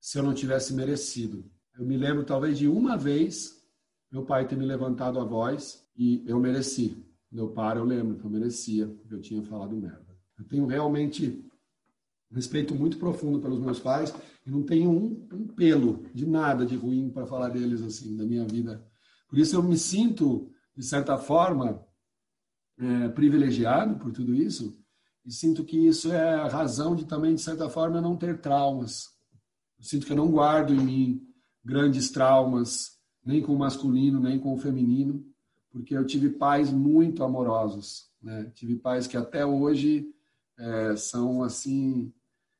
se 0.00 0.18
eu 0.18 0.22
não 0.22 0.34
tivesse 0.34 0.74
merecido. 0.74 1.44
Eu 1.78 1.84
me 1.84 1.96
lembro 1.96 2.24
talvez 2.24 2.58
de 2.58 2.68
uma 2.68 2.96
vez 2.96 3.64
meu 4.14 4.24
pai 4.24 4.46
ter 4.46 4.56
me 4.56 4.64
levantado 4.64 5.18
a 5.18 5.24
voz 5.24 5.84
E 5.96 6.22
eu 6.24 6.38
mereci. 6.38 7.04
Meu 7.32 7.48
pai, 7.48 7.78
eu 7.78 7.84
lembro 7.84 8.16
que 8.16 8.24
eu 8.24 8.30
merecia, 8.30 8.86
porque 8.86 9.12
eu 9.12 9.20
tinha 9.20 9.42
falado 9.42 9.76
merda. 9.76 10.03
Eu 10.38 10.44
tenho 10.44 10.66
realmente 10.66 11.44
respeito 12.30 12.74
muito 12.74 12.98
profundo 12.98 13.40
pelos 13.40 13.60
meus 13.60 13.78
pais 13.78 14.12
e 14.44 14.50
não 14.50 14.62
tenho 14.62 14.90
um, 14.90 15.28
um 15.32 15.46
pelo 15.46 16.04
de 16.12 16.26
nada 16.26 16.66
de 16.66 16.76
ruim 16.76 17.10
para 17.10 17.26
falar 17.26 17.48
deles 17.48 17.82
assim, 17.82 18.16
da 18.16 18.24
minha 18.24 18.44
vida. 18.44 18.84
Por 19.28 19.38
isso 19.38 19.56
eu 19.56 19.62
me 19.62 19.78
sinto, 19.78 20.50
de 20.76 20.84
certa 20.84 21.16
forma, 21.16 21.84
é, 22.78 23.08
privilegiado 23.10 23.96
por 23.96 24.12
tudo 24.12 24.34
isso 24.34 24.76
e 25.24 25.32
sinto 25.32 25.64
que 25.64 25.78
isso 25.78 26.12
é 26.12 26.34
a 26.34 26.48
razão 26.48 26.94
de 26.94 27.06
também, 27.06 27.34
de 27.34 27.40
certa 27.40 27.68
forma, 27.70 28.00
não 28.00 28.16
ter 28.16 28.40
traumas. 28.40 29.08
Eu 29.78 29.84
sinto 29.84 30.04
que 30.04 30.12
eu 30.12 30.16
não 30.16 30.30
guardo 30.30 30.74
em 30.74 30.80
mim 30.80 31.26
grandes 31.64 32.10
traumas, 32.10 32.98
nem 33.24 33.40
com 33.40 33.54
o 33.54 33.58
masculino, 33.58 34.20
nem 34.20 34.38
com 34.38 34.52
o 34.52 34.58
feminino, 34.58 35.24
porque 35.70 35.96
eu 35.96 36.04
tive 36.04 36.28
pais 36.28 36.70
muito 36.70 37.24
amorosos. 37.24 38.10
Né? 38.22 38.52
Tive 38.54 38.76
pais 38.76 39.06
que 39.06 39.16
até 39.16 39.46
hoje 39.46 40.13
é, 40.58 40.96
são 40.96 41.42
assim. 41.42 42.12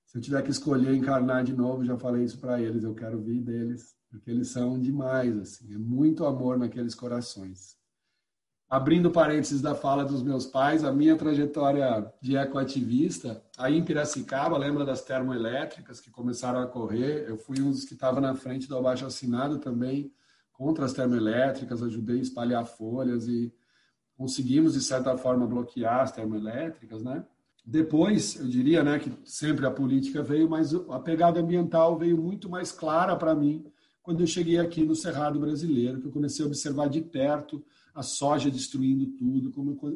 Se 0.07 0.19
eu 0.19 0.23
tiver 0.23 0.43
que 0.43 0.51
escolher 0.51 0.95
encarnar 0.95 1.45
de 1.45 1.53
novo, 1.53 1.85
já 1.85 1.97
falei 1.97 2.25
isso 2.25 2.39
para 2.39 2.61
eles, 2.61 2.85
eu 2.85 2.95
quero 2.95 3.21
vir 3.21 3.41
deles, 3.41 3.97
porque 4.11 4.31
eles 4.31 4.49
são 4.49 4.81
demais. 4.81 5.37
assim 5.39 5.75
É 5.75 5.79
muito 5.79 6.25
amor 6.25 6.59
naqueles 6.59 6.95
corações 6.95 7.77
abrindo 8.75 9.09
parênteses 9.09 9.61
da 9.61 9.73
fala 9.73 10.05
dos 10.05 10.21
meus 10.21 10.47
pais, 10.47 10.83
a 10.83 10.93
minha 10.93 11.17
trajetória 11.17 12.13
de 12.21 12.37
ecoativista, 12.37 13.41
aí 13.57 13.77
em 13.77 13.85
Piracicaba, 13.85 14.59
lembra 14.59 14.85
das 14.85 15.03
termoelétricas 15.03 16.01
que 16.01 16.11
começaram 16.11 16.61
a 16.61 16.67
correr? 16.67 17.29
Eu 17.29 17.37
fui 17.37 17.61
um 17.61 17.71
dos 17.71 17.85
que 17.85 17.95
estava 17.95 18.21
na 18.21 18.35
frente 18.35 18.67
do 18.67 18.77
abaixo 18.77 19.07
assinado 19.07 19.59
também 19.59 20.13
contra 20.53 20.85
as 20.85 20.93
termoelétricas, 20.93 21.85
ajudei 21.85 22.19
a 22.19 22.23
espalhar 22.23 22.67
folhas 22.67 23.29
e 23.29 23.55
conseguimos, 24.17 24.73
de 24.73 24.81
certa 24.81 25.17
forma, 25.17 25.47
bloquear 25.47 26.01
as 26.01 26.11
termoelétricas, 26.11 27.03
né? 27.05 27.25
Depois, 27.65 28.37
eu 28.37 28.47
diria 28.47 28.85
né, 28.85 28.99
que 28.99 29.11
sempre 29.25 29.65
a 29.65 29.71
política 29.71 30.23
veio, 30.23 30.49
mas 30.49 30.75
a 30.75 30.99
pegada 30.99 31.41
ambiental 31.41 31.97
veio 31.99 32.21
muito 32.21 32.49
mais 32.49 32.71
clara 32.71 33.17
para 33.17 33.35
mim 33.35 33.65
quando 34.05 34.21
eu 34.21 34.27
cheguei 34.27 34.59
aqui 34.59 34.85
no 34.85 34.95
Cerrado 34.95 35.41
Brasileiro, 35.41 35.99
que 35.99 36.07
eu 36.07 36.13
comecei 36.13 36.45
a 36.45 36.47
observar 36.47 36.91
de 36.91 37.01
perto 37.01 37.65
a 37.95 38.03
soja 38.03 38.51
destruindo 38.51 39.07
tudo, 39.17 39.51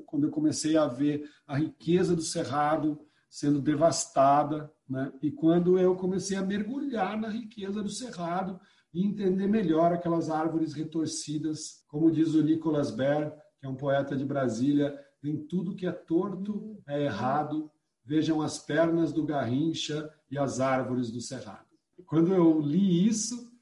quando 0.07 0.25
eu 0.25 0.31
comecei 0.31 0.79
a 0.79 0.87
ver 0.87 1.29
a 1.47 1.59
riqueza 1.59 2.17
do 2.17 2.23
cerrado 2.23 2.99
sendo 3.29 3.61
devastada, 3.61 4.73
né? 4.89 5.13
e 5.21 5.31
quando 5.31 5.79
eu 5.79 5.95
comecei 5.95 6.39
a 6.39 6.43
mergulhar 6.43 7.21
na 7.21 7.29
riqueza 7.29 7.83
do 7.83 7.91
cerrado 7.91 8.59
e 8.95 9.05
entender 9.05 9.47
melhor 9.47 9.93
aquelas 9.93 10.31
árvores 10.31 10.73
retorcidas, 10.73 11.85
como 11.87 12.11
diz 12.11 12.35
o 12.35 12.43
Nicolas 12.43 12.91
Baer, 12.91 13.31
que 13.61 13.67
é 13.67 13.69
um 13.69 13.77
poeta 13.77 14.17
de 14.17 14.25
Brasília, 14.25 14.99
nem 15.23 15.37
tudo 15.37 15.77
que 15.77 15.87
é 15.87 15.93
torto 15.93 16.78
é 16.89 17.05
errado, 17.05 17.71
vejam 18.05 18.41
as 18.41 18.59
pernas 18.59 19.13
do 19.13 19.25
garrincha 19.25 20.11
e 20.31 20.39
as 20.39 20.59
árvores 20.59 21.11
do 21.11 21.21
cerrado. 21.21 21.67
Quando 22.07 22.33
eu 22.33 22.59
li 22.59 23.07
isso, 23.07 23.53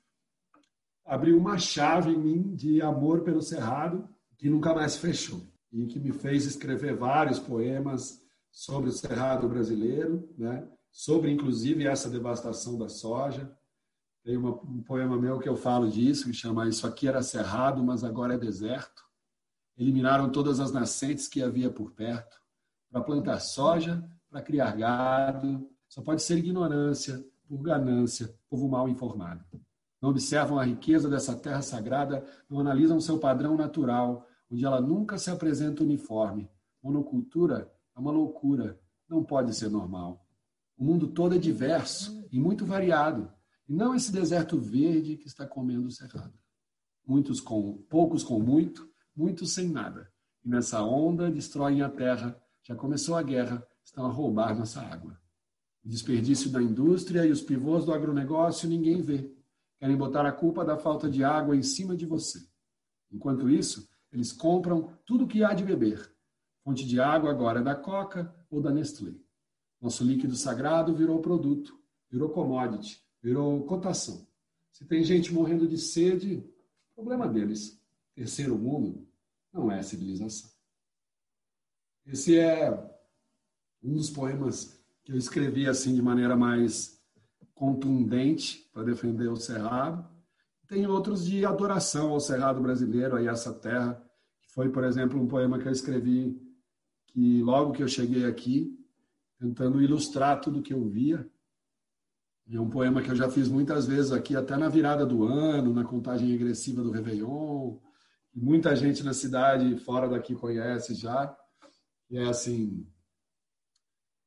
abriu 1.04 1.36
uma 1.36 1.58
chave 1.58 2.12
em 2.12 2.18
mim 2.18 2.54
de 2.54 2.80
amor 2.80 3.22
pelo 3.22 3.42
cerrado 3.42 4.08
que 4.38 4.48
nunca 4.48 4.72
mais 4.72 4.96
fechou 4.96 5.42
e 5.72 5.86
que 5.86 5.98
me 5.98 6.12
fez 6.12 6.46
escrever 6.46 6.94
vários 6.94 7.38
poemas 7.40 8.22
sobre 8.50 8.90
o 8.90 8.92
cerrado 8.92 9.48
brasileiro, 9.48 10.32
né? 10.38 10.66
sobre 10.90 11.30
inclusive 11.30 11.84
essa 11.84 12.08
devastação 12.08 12.78
da 12.78 12.88
soja. 12.88 13.50
Tem 14.22 14.36
uma, 14.36 14.50
um 14.62 14.82
poema 14.82 15.18
meu 15.18 15.38
que 15.38 15.48
eu 15.48 15.56
falo 15.56 15.90
disso, 15.90 16.26
que 16.26 16.32
chama 16.32 16.68
Isso 16.68 16.86
aqui 16.86 17.08
era 17.08 17.22
cerrado, 17.22 17.82
mas 17.82 18.04
agora 18.04 18.34
é 18.34 18.38
deserto. 18.38 19.04
Eliminaram 19.76 20.30
todas 20.30 20.60
as 20.60 20.72
nascentes 20.72 21.28
que 21.28 21.42
havia 21.42 21.70
por 21.70 21.92
perto 21.92 22.45
para 22.90 23.02
plantar 23.02 23.40
soja, 23.40 24.02
para 24.30 24.42
criar 24.42 24.76
gado. 24.76 25.68
Só 25.88 26.02
pode 26.02 26.22
ser 26.22 26.38
ignorância, 26.38 27.24
por 27.48 27.62
ganância, 27.62 28.34
povo 28.48 28.68
mal 28.68 28.88
informado 28.88 29.44
não 30.00 30.10
observam 30.10 30.58
a 30.58 30.64
riqueza 30.64 31.08
dessa 31.08 31.34
terra 31.34 31.62
sagrada, 31.62 32.24
não 32.48 32.60
analisam 32.60 33.00
seu 33.00 33.18
padrão 33.18 33.56
natural, 33.56 34.26
onde 34.50 34.64
ela 34.64 34.80
nunca 34.80 35.18
se 35.18 35.30
apresenta 35.30 35.82
uniforme. 35.82 36.48
Monocultura 36.82 37.72
é 37.94 37.98
uma 37.98 38.12
loucura, 38.12 38.78
não 39.08 39.24
pode 39.24 39.54
ser 39.54 39.68
normal. 39.68 40.24
O 40.76 40.84
mundo 40.84 41.08
todo 41.08 41.34
é 41.34 41.38
diverso 41.38 42.24
e 42.30 42.38
muito 42.38 42.64
variado, 42.64 43.32
e 43.68 43.74
não 43.74 43.94
esse 43.94 44.12
deserto 44.12 44.60
verde 44.60 45.16
que 45.16 45.26
está 45.26 45.46
comendo 45.46 45.88
o 45.88 45.90
cerrado. 45.90 46.34
Muitos 47.04 47.40
com 47.40 47.78
poucos 47.88 48.22
com 48.22 48.38
muito, 48.38 48.88
muitos 49.14 49.54
sem 49.54 49.68
nada. 49.68 50.08
E 50.44 50.48
nessa 50.48 50.82
onda 50.82 51.30
destroem 51.30 51.82
a 51.82 51.88
terra. 51.88 52.40
Já 52.66 52.74
começou 52.74 53.14
a 53.14 53.22
guerra, 53.22 53.64
estão 53.84 54.06
a 54.06 54.10
roubar 54.10 54.58
nossa 54.58 54.80
água. 54.80 55.16
O 55.84 55.88
desperdício 55.88 56.50
da 56.50 56.60
indústria 56.60 57.24
e 57.24 57.30
os 57.30 57.40
pivôs 57.40 57.84
do 57.84 57.92
agronegócio 57.92 58.68
ninguém 58.68 59.00
vê. 59.00 59.32
Querem 59.78 59.96
botar 59.96 60.26
a 60.26 60.32
culpa 60.32 60.64
da 60.64 60.76
falta 60.76 61.08
de 61.08 61.22
água 61.22 61.54
em 61.54 61.62
cima 61.62 61.96
de 61.96 62.04
você. 62.04 62.44
Enquanto 63.12 63.48
isso, 63.48 63.88
eles 64.10 64.32
compram 64.32 64.98
tudo 65.04 65.26
o 65.26 65.28
que 65.28 65.44
há 65.44 65.54
de 65.54 65.62
beber. 65.62 66.12
Fonte 66.64 66.84
de 66.84 66.98
água 66.98 67.30
agora 67.30 67.60
é 67.60 67.62
da 67.62 67.76
Coca 67.76 68.34
ou 68.50 68.60
da 68.60 68.72
Nestlé. 68.72 69.14
Nosso 69.80 70.02
líquido 70.02 70.34
sagrado 70.34 70.92
virou 70.92 71.20
produto, 71.20 71.78
virou 72.10 72.30
commodity, 72.30 73.00
virou 73.22 73.64
cotação. 73.64 74.26
Se 74.72 74.84
tem 74.84 75.04
gente 75.04 75.32
morrendo 75.32 75.68
de 75.68 75.78
sede, 75.78 76.44
problema 76.96 77.28
deles. 77.28 77.80
Terceiro 78.12 78.58
mundo 78.58 79.06
não 79.52 79.70
é 79.70 79.84
civilização. 79.84 80.55
Esse 82.06 82.38
é 82.38 82.70
um 83.82 83.94
dos 83.94 84.10
poemas 84.10 84.80
que 85.02 85.10
eu 85.10 85.16
escrevi 85.16 85.66
assim 85.66 85.92
de 85.92 86.00
maneira 86.00 86.36
mais 86.36 87.00
contundente 87.52 88.70
para 88.72 88.84
defender 88.84 89.28
o 89.28 89.36
Cerrado. 89.36 90.08
Tem 90.68 90.86
outros 90.86 91.24
de 91.24 91.44
adoração 91.44 92.10
ao 92.10 92.20
Cerrado 92.20 92.60
brasileiro, 92.60 93.16
a 93.16 93.24
essa 93.24 93.52
terra, 93.52 94.00
que 94.40 94.52
foi, 94.52 94.68
por 94.68 94.84
exemplo, 94.84 95.20
um 95.20 95.26
poema 95.26 95.58
que 95.58 95.66
eu 95.66 95.72
escrevi 95.72 96.40
que 97.08 97.42
logo 97.42 97.72
que 97.72 97.82
eu 97.82 97.88
cheguei 97.88 98.24
aqui, 98.24 98.78
tentando 99.36 99.82
ilustrar 99.82 100.40
tudo 100.40 100.62
que 100.62 100.72
eu 100.72 100.88
via. 100.88 101.28
É 102.48 102.60
um 102.60 102.70
poema 102.70 103.02
que 103.02 103.10
eu 103.10 103.16
já 103.16 103.28
fiz 103.28 103.48
muitas 103.48 103.84
vezes 103.84 104.12
aqui, 104.12 104.36
até 104.36 104.56
na 104.56 104.68
virada 104.68 105.04
do 105.04 105.24
ano, 105.24 105.74
na 105.74 105.82
contagem 105.82 106.30
regressiva 106.30 106.82
do 106.82 106.92
Réveillon. 106.92 107.78
Muita 108.32 108.76
gente 108.76 109.02
na 109.02 109.12
cidade 109.12 109.76
fora 109.78 110.08
daqui 110.08 110.36
conhece 110.36 110.94
já. 110.94 111.36
É 112.10 112.22
assim, 112.24 112.86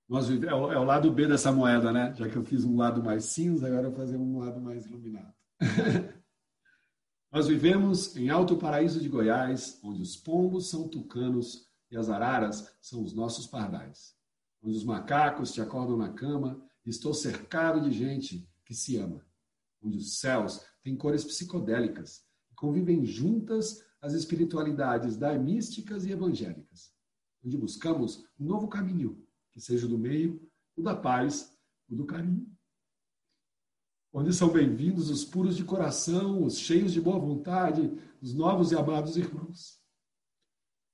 nós 0.10 0.28
é, 0.28 0.54
o, 0.54 0.72
é 0.72 0.80
o 0.80 0.84
lado 0.84 1.12
B 1.12 1.28
dessa 1.28 1.52
moeda, 1.52 1.94
né? 1.94 2.14
Já 2.16 2.28
que 2.28 2.36
eu 2.36 2.44
fiz 2.44 2.66
um 2.66 2.76
lado 2.76 3.04
mais 3.04 3.26
cinza, 3.26 3.68
agora 3.68 3.88
eu 3.88 3.92
vou 3.92 4.00
fazer 4.00 4.18
um 4.18 4.40
lado 4.40 4.60
mais 4.60 4.88
iluminado. 4.88 5.34
Nós 7.32 7.48
vivemos 7.48 8.16
em 8.16 8.28
Alto 8.28 8.58
Paraíso 8.58 9.00
de 9.00 9.08
Goiás, 9.08 9.80
onde 9.84 10.02
os 10.02 10.18
pombos 10.18 10.68
são 10.68 10.88
tucanos 10.88 11.70
e 11.92 11.96
as 11.96 12.10
araras 12.10 12.76
são 12.82 13.04
os 13.04 13.14
nossos 13.14 13.46
pardais. 13.46 14.16
Onde 14.64 14.76
os 14.76 14.84
macacos 14.84 15.52
te 15.52 15.62
acordam 15.62 15.96
na 15.96 16.10
cama 16.10 16.60
estou 16.84 17.14
cercado 17.14 17.88
de 17.88 17.96
gente 17.96 18.50
que 18.66 18.74
se 18.74 18.98
ama. 18.98 19.24
Onde 19.80 20.00
os 20.00 20.18
céus 20.18 20.66
têm 20.82 20.98
cores 20.98 21.24
psicodélicas 21.24 22.24
e 22.52 22.56
convivem 22.56 23.06
juntas 23.06 23.86
as 24.02 24.14
espiritualidades 24.14 25.16
daimísticas 25.16 26.06
e 26.06 26.12
evangélicas. 26.12 26.92
Onde 27.44 27.58
buscamos 27.58 28.26
um 28.40 28.46
novo 28.46 28.68
caminho 28.68 29.26
que 29.52 29.62
seja 29.62 29.88
do 29.88 29.98
meio, 29.98 30.42
o 30.76 30.82
da 30.82 30.96
paz, 30.96 31.58
o 31.90 31.96
do 31.96 32.06
carinho. 32.06 32.48
Onde 34.12 34.34
são 34.34 34.52
bem-vindos 34.52 35.10
os 35.10 35.24
puros 35.24 35.56
de 35.56 35.64
coração, 35.64 36.44
os 36.44 36.58
cheios 36.58 36.92
de 36.92 37.00
boa 37.00 37.20
vontade, 37.20 37.92
os 38.22 38.34
novos 38.34 38.72
e 38.72 38.76
amados 38.76 39.16
irmãos. 39.18 39.80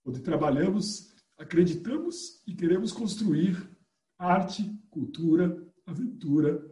Onde 0.05 0.21
trabalhamos, 0.21 1.13
acreditamos 1.37 2.43
e 2.45 2.53
queremos 2.53 2.91
construir 2.91 3.69
arte, 4.17 4.69
cultura, 4.89 5.65
aventura, 5.85 6.63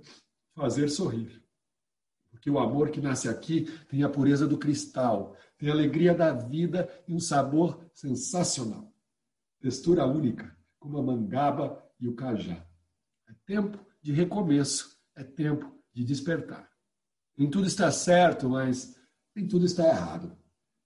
fazer 0.54 0.90
sorrir. 0.90 1.44
Porque 2.30 2.50
o 2.50 2.60
amor 2.60 2.92
que 2.92 3.02
nasce 3.02 3.30
aqui 3.30 3.66
tem 3.88 4.04
a 4.04 4.10
pureza 4.10 4.48
do 4.48 4.58
cristal, 4.58 5.36
tem 5.58 5.70
a 5.70 5.72
alegria 5.72 6.14
da 6.14 6.34
vida 6.34 6.90
e 7.08 7.14
um 7.14 7.20
sabor 7.20 7.90
sensacional. 7.94 8.93
Textura 9.64 10.06
única, 10.06 10.54
como 10.78 10.98
a 10.98 11.02
mangaba 11.02 11.82
e 11.98 12.06
o 12.06 12.14
cajá. 12.14 12.68
É 13.30 13.34
tempo 13.46 13.80
de 14.02 14.12
recomeço, 14.12 15.00
é 15.16 15.24
tempo 15.24 15.74
de 15.94 16.04
despertar. 16.04 16.70
Nem 17.38 17.50
tudo 17.50 17.66
está 17.66 17.90
certo, 17.90 18.50
mas 18.50 19.00
nem 19.34 19.48
tudo 19.48 19.66
está 19.66 19.88
errado. 19.88 20.38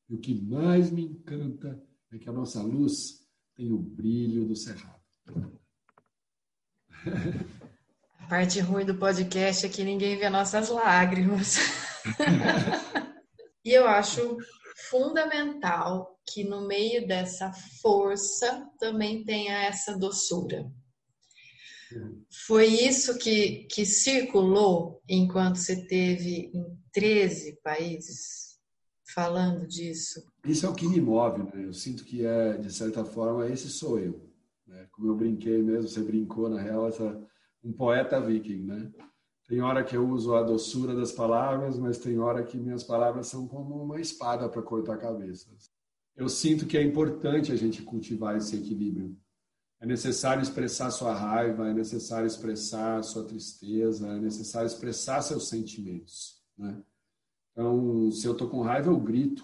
E 0.07 0.13
o 0.13 0.19
que 0.19 0.39
mais 0.39 0.91
me 0.91 1.01
encanta 1.01 1.83
é 2.11 2.19
que 2.19 2.29
a 2.29 2.31
nossa 2.31 2.61
luz 2.61 3.27
tem 3.55 3.71
o 3.71 3.79
brilho 3.79 4.45
do 4.45 4.55
cerrado. 4.55 5.01
A 8.19 8.27
parte 8.27 8.59
ruim 8.59 8.85
do 8.85 8.93
podcast 8.93 9.65
é 9.65 9.69
que 9.69 9.83
ninguém 9.83 10.19
vê 10.19 10.29
nossas 10.29 10.69
lágrimas. 10.69 11.57
e 13.65 13.71
eu 13.71 13.87
acho 13.87 14.37
fundamental 14.89 16.19
que 16.25 16.43
no 16.43 16.67
meio 16.67 17.07
dessa 17.07 17.51
força 17.81 18.69
também 18.79 19.23
tenha 19.23 19.63
essa 19.63 19.97
doçura. 19.97 20.69
Foi 22.45 22.67
isso 22.67 23.17
que, 23.17 23.65
que 23.71 23.85
circulou 23.85 25.01
enquanto 25.07 25.55
você 25.55 25.85
teve 25.87 26.51
em 26.53 26.77
13 26.91 27.59
países 27.63 28.59
falando 29.13 29.65
disso? 29.65 30.21
Isso 30.45 30.65
é 30.65 30.69
o 30.69 30.75
que 30.75 30.87
me 30.87 30.99
move, 30.99 31.43
né? 31.43 31.65
Eu 31.65 31.73
sinto 31.73 32.03
que 32.03 32.25
é, 32.25 32.57
de 32.57 32.71
certa 32.71 33.05
forma, 33.05 33.49
esse 33.49 33.69
sou 33.69 33.99
eu. 33.99 34.29
Né? 34.67 34.87
Como 34.91 35.07
eu 35.07 35.15
brinquei 35.15 35.61
mesmo, 35.61 35.87
você 35.87 36.01
brincou, 36.01 36.49
na 36.49 36.61
real, 36.61 36.87
essa, 36.87 37.19
um 37.63 37.71
poeta 37.71 38.19
viking, 38.19 38.63
né? 38.63 38.91
Tem 39.47 39.61
hora 39.61 39.83
que 39.83 39.95
eu 39.95 40.07
uso 40.07 40.35
a 40.35 40.43
doçura 40.43 40.93
das 40.93 41.11
palavras, 41.11 41.77
mas 41.79 41.97
tem 41.97 42.19
hora 42.19 42.43
que 42.43 42.57
minhas 42.57 42.83
palavras 42.83 43.27
são 43.27 43.47
como 43.47 43.81
uma 43.81 43.99
espada 43.99 44.49
para 44.49 44.61
cortar 44.61 44.97
cabeças. 44.97 45.71
Eu 46.15 46.27
sinto 46.27 46.65
que 46.65 46.77
é 46.77 46.83
importante 46.83 47.51
a 47.51 47.55
gente 47.55 47.81
cultivar 47.81 48.35
esse 48.35 48.57
equilíbrio. 48.57 49.15
É 49.79 49.85
necessário 49.85 50.41
expressar 50.41 50.91
sua 50.91 51.13
raiva, 51.13 51.69
é 51.69 51.73
necessário 51.73 52.27
expressar 52.27 53.03
sua 53.03 53.23
tristeza, 53.23 54.07
é 54.07 54.19
necessário 54.19 54.65
expressar 54.65 55.21
seus 55.21 55.47
sentimentos, 55.47 56.43
né? 56.57 56.81
Então, 57.57 58.11
se 58.11 58.27
eu 58.27 58.33
estou 58.33 58.47
com 58.47 58.61
raiva, 58.61 58.89
eu 58.89 58.99
grito. 58.99 59.43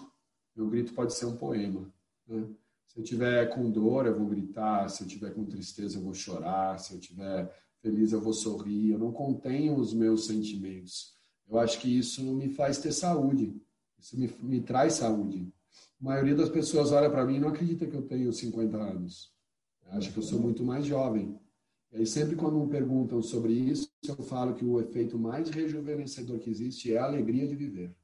Meu 0.54 0.68
grito 0.68 0.94
pode 0.94 1.14
ser 1.14 1.26
um 1.26 1.36
poema. 1.36 1.92
Né? 2.28 2.46
Se 2.86 3.00
eu 3.00 3.02
tiver 3.02 3.46
com 3.46 3.68
dor, 3.68 4.06
eu 4.06 4.16
vou 4.16 4.28
gritar. 4.28 4.88
Se 4.88 5.02
eu 5.02 5.08
tiver 5.08 5.34
com 5.34 5.44
tristeza, 5.44 5.98
eu 5.98 6.02
vou 6.02 6.14
chorar. 6.14 6.78
Se 6.78 6.94
eu 6.94 7.00
tiver 7.00 7.52
feliz, 7.84 8.12
eu 8.12 8.20
vou 8.20 8.32
sorrir. 8.32 8.92
Eu 8.92 8.98
não 8.98 9.12
contenho 9.12 9.76
os 9.76 9.92
meus 9.92 10.26
sentimentos. 10.26 11.14
Eu 11.46 11.58
acho 11.58 11.78
que 11.78 11.98
isso 11.98 12.22
me 12.34 12.48
faz 12.48 12.78
ter 12.78 12.92
saúde. 12.92 13.54
Isso 13.98 14.18
me, 14.18 14.26
me 14.40 14.60
traz 14.62 14.94
saúde. 14.94 15.52
A 16.00 16.04
maioria 16.04 16.34
das 16.34 16.48
pessoas 16.48 16.92
olha 16.92 17.10
para 17.10 17.26
mim 17.26 17.36
e 17.36 17.40
não 17.40 17.48
acredita 17.48 17.86
que 17.86 17.94
eu 17.94 18.02
tenho 18.02 18.32
50 18.32 18.76
anos. 18.76 19.30
Acha 19.90 20.10
que 20.10 20.18
eu 20.18 20.22
sou 20.22 20.40
muito 20.40 20.64
mais 20.64 20.86
jovem. 20.86 21.38
E 21.92 21.98
aí, 21.98 22.06
sempre 22.06 22.34
quando 22.34 22.58
me 22.58 22.68
perguntam 22.68 23.22
sobre 23.22 23.52
isso, 23.52 23.88
eu 24.08 24.16
falo 24.16 24.54
que 24.54 24.64
o 24.64 24.80
efeito 24.80 25.18
mais 25.18 25.50
rejuvenescedor 25.50 26.38
que 26.38 26.50
existe 26.50 26.92
é 26.92 26.98
a 26.98 27.04
alegria 27.04 27.46
de 27.46 27.54
viver. 27.54 27.94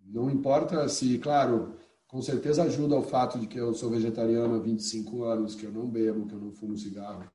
Não 0.00 0.30
importa 0.30 0.88
se, 0.88 1.18
claro, 1.18 1.74
com 2.06 2.22
certeza 2.22 2.62
ajuda 2.62 2.96
o 2.96 3.02
fato 3.02 3.38
de 3.38 3.46
que 3.46 3.58
eu 3.58 3.74
sou 3.74 3.90
vegetariano 3.90 4.54
há 4.54 4.58
25 4.58 5.24
anos, 5.24 5.54
que 5.54 5.66
eu 5.66 5.72
não 5.72 5.88
bebo, 5.88 6.26
que 6.26 6.34
eu 6.34 6.40
não 6.40 6.52
fumo 6.52 6.76
cigarro. 6.76 7.28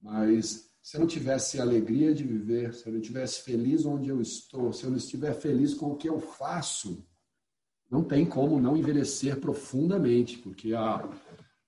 Mas 0.00 0.70
se 0.82 0.96
eu 0.96 1.00
não 1.00 1.06
tivesse 1.06 1.60
alegria 1.60 2.14
de 2.14 2.24
viver, 2.24 2.74
se 2.74 2.86
eu 2.86 2.92
não 2.92 3.00
tivesse 3.00 3.42
feliz 3.42 3.84
onde 3.84 4.08
eu 4.08 4.20
estou, 4.20 4.72
se 4.72 4.84
eu 4.84 4.90
não 4.90 4.96
estiver 4.96 5.34
feliz 5.34 5.74
com 5.74 5.92
o 5.92 5.96
que 5.96 6.08
eu 6.08 6.18
faço, 6.18 7.06
não 7.90 8.02
tem 8.02 8.24
como 8.24 8.60
não 8.60 8.76
envelhecer 8.76 9.40
profundamente, 9.40 10.38
porque 10.38 10.74
a, 10.74 11.06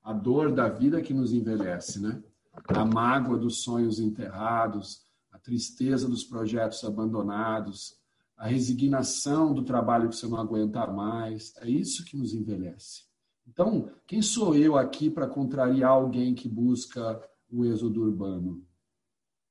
a 0.03 0.12
dor 0.12 0.53
da 0.53 0.68
vida 0.68 1.03
que 1.03 1.12
nos 1.12 1.33
envelhece, 1.33 2.01
né? 2.01 2.22
A 2.68 2.85
mágoa 2.85 3.37
dos 3.37 3.62
sonhos 3.62 3.99
enterrados, 3.99 5.03
a 5.30 5.39
tristeza 5.39 6.09
dos 6.09 6.22
projetos 6.22 6.85
abandonados, 6.85 7.97
a 8.37 8.47
resignação 8.47 9.53
do 9.53 9.62
trabalho 9.62 10.09
que 10.09 10.16
você 10.16 10.26
não 10.26 10.39
aguenta 10.39 10.87
mais, 10.87 11.55
é 11.59 11.68
isso 11.68 12.05
que 12.05 12.16
nos 12.16 12.35
envelhece. 12.35 13.05
Então, 13.47 13.91
quem 14.07 14.22
sou 14.22 14.55
eu 14.55 14.76
aqui 14.76 15.11
para 15.11 15.26
contrariar 15.26 15.91
alguém 15.91 16.35
que 16.35 16.49
busca 16.49 17.20
o 17.53 17.65
êxodo 17.65 18.03
urbano? 18.03 18.67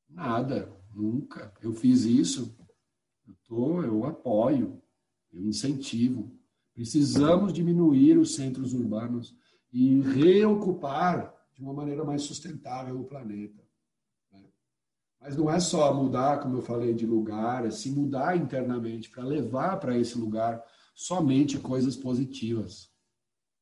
Nada, 0.10 0.76
nunca. 0.94 1.54
Eu 1.62 1.72
fiz 1.72 2.04
isso, 2.04 2.58
eu, 3.28 3.36
tô, 3.46 3.84
eu 3.84 4.04
apoio, 4.06 4.82
eu 5.32 5.46
incentivo. 5.46 6.36
Precisamos 6.74 7.54
diminuir 7.54 8.18
os 8.18 8.36
centros 8.36 8.74
urbanos 8.74 9.36
e 9.72 10.02
reocupar 10.02 11.34
de 11.54 11.62
uma 11.62 11.74
maneira 11.74 12.04
mais 12.04 12.24
sustentável 12.24 13.00
o 13.00 13.06
planeta. 13.06 13.62
Né? 14.32 14.44
Mas 15.20 15.38
não 15.38 15.50
é 15.50 15.60
só 15.60 15.94
mudar, 15.94 16.40
como 16.40 16.58
eu 16.58 16.62
falei, 16.62 16.94
de 16.94 17.06
lugar, 17.06 17.66
é 17.66 17.72
se 17.72 17.92
mudar 17.92 18.36
internamente 18.36 19.10
para 19.10 19.24
levar 19.24 19.80
para 19.80 19.98
esse 19.98 20.18
lugar 20.18 20.62
somente 20.96 21.60
coisas 21.60 21.96
positivas. 21.96 22.90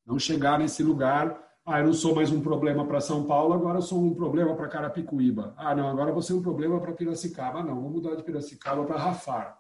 Não 0.05 0.17
chegar 0.17 0.57
nesse 0.57 0.81
lugar 0.81 1.48
ah, 1.69 1.79
eu 1.79 1.85
não 1.85 1.93
sou 1.93 2.15
mais 2.15 2.31
um 2.31 2.41
problema 2.41 2.83
para 2.83 2.99
São 2.99 3.25
Paulo, 3.25 3.53
agora 3.53 3.77
eu 3.77 3.81
sou 3.83 4.03
um 4.03 4.15
problema 4.15 4.55
para 4.55 4.67
Carapicuíba. 4.67 5.53
Ah, 5.55 5.75
não, 5.75 5.87
agora 5.87 6.11
você 6.11 6.33
é 6.33 6.35
um 6.35 6.41
problema 6.41 6.79
para 6.79 6.93
Piracicaba. 6.93 7.61
Não, 7.61 7.79
vou 7.79 7.91
mudar 7.91 8.15
de 8.15 8.23
Piracicaba 8.23 8.83
para 8.85 8.97
Rafar. 8.97 9.59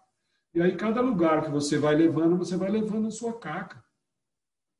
E 0.51 0.59
aí, 0.59 0.75
cada 0.75 1.01
lugar 1.01 1.43
que 1.43 1.51
você 1.51 1.77
vai 1.77 1.95
levando, 1.95 2.35
você 2.35 2.57
vai 2.57 2.71
levando 2.71 3.07
a 3.07 3.11
sua 3.11 3.33
caca. 3.33 3.83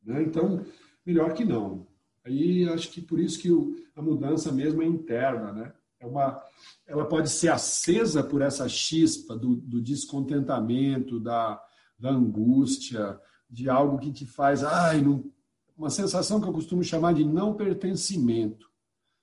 Né? 0.04 0.24
Então, 0.24 0.66
melhor 1.06 1.34
que 1.34 1.46
não. 1.46 1.86
Aí, 2.26 2.68
acho 2.68 2.90
que 2.90 3.00
por 3.00 3.20
isso 3.20 3.40
que 3.40 3.50
a 3.96 4.02
mudança 4.02 4.52
mesmo 4.52 4.82
é 4.82 4.86
interna, 4.88 5.52
né? 5.52 5.74
É 6.00 6.08
uma, 6.08 6.42
ela 6.88 7.06
pode 7.06 7.30
ser 7.30 7.50
acesa 7.50 8.24
por 8.24 8.42
essa 8.42 8.68
chispa 8.68 9.36
do, 9.36 9.56
do 9.56 9.80
descontentamento, 9.80 11.20
da, 11.20 11.62
da 12.00 12.10
angústia, 12.10 13.20
de 13.48 13.70
algo 13.70 14.00
que 14.00 14.12
te 14.12 14.26
faz, 14.26 14.64
ai, 14.64 15.02
não 15.02 15.30
uma 15.80 15.90
sensação 15.90 16.42
que 16.42 16.48
eu 16.48 16.52
costumo 16.52 16.84
chamar 16.84 17.14
de 17.14 17.24
não 17.24 17.54
pertencimento. 17.54 18.70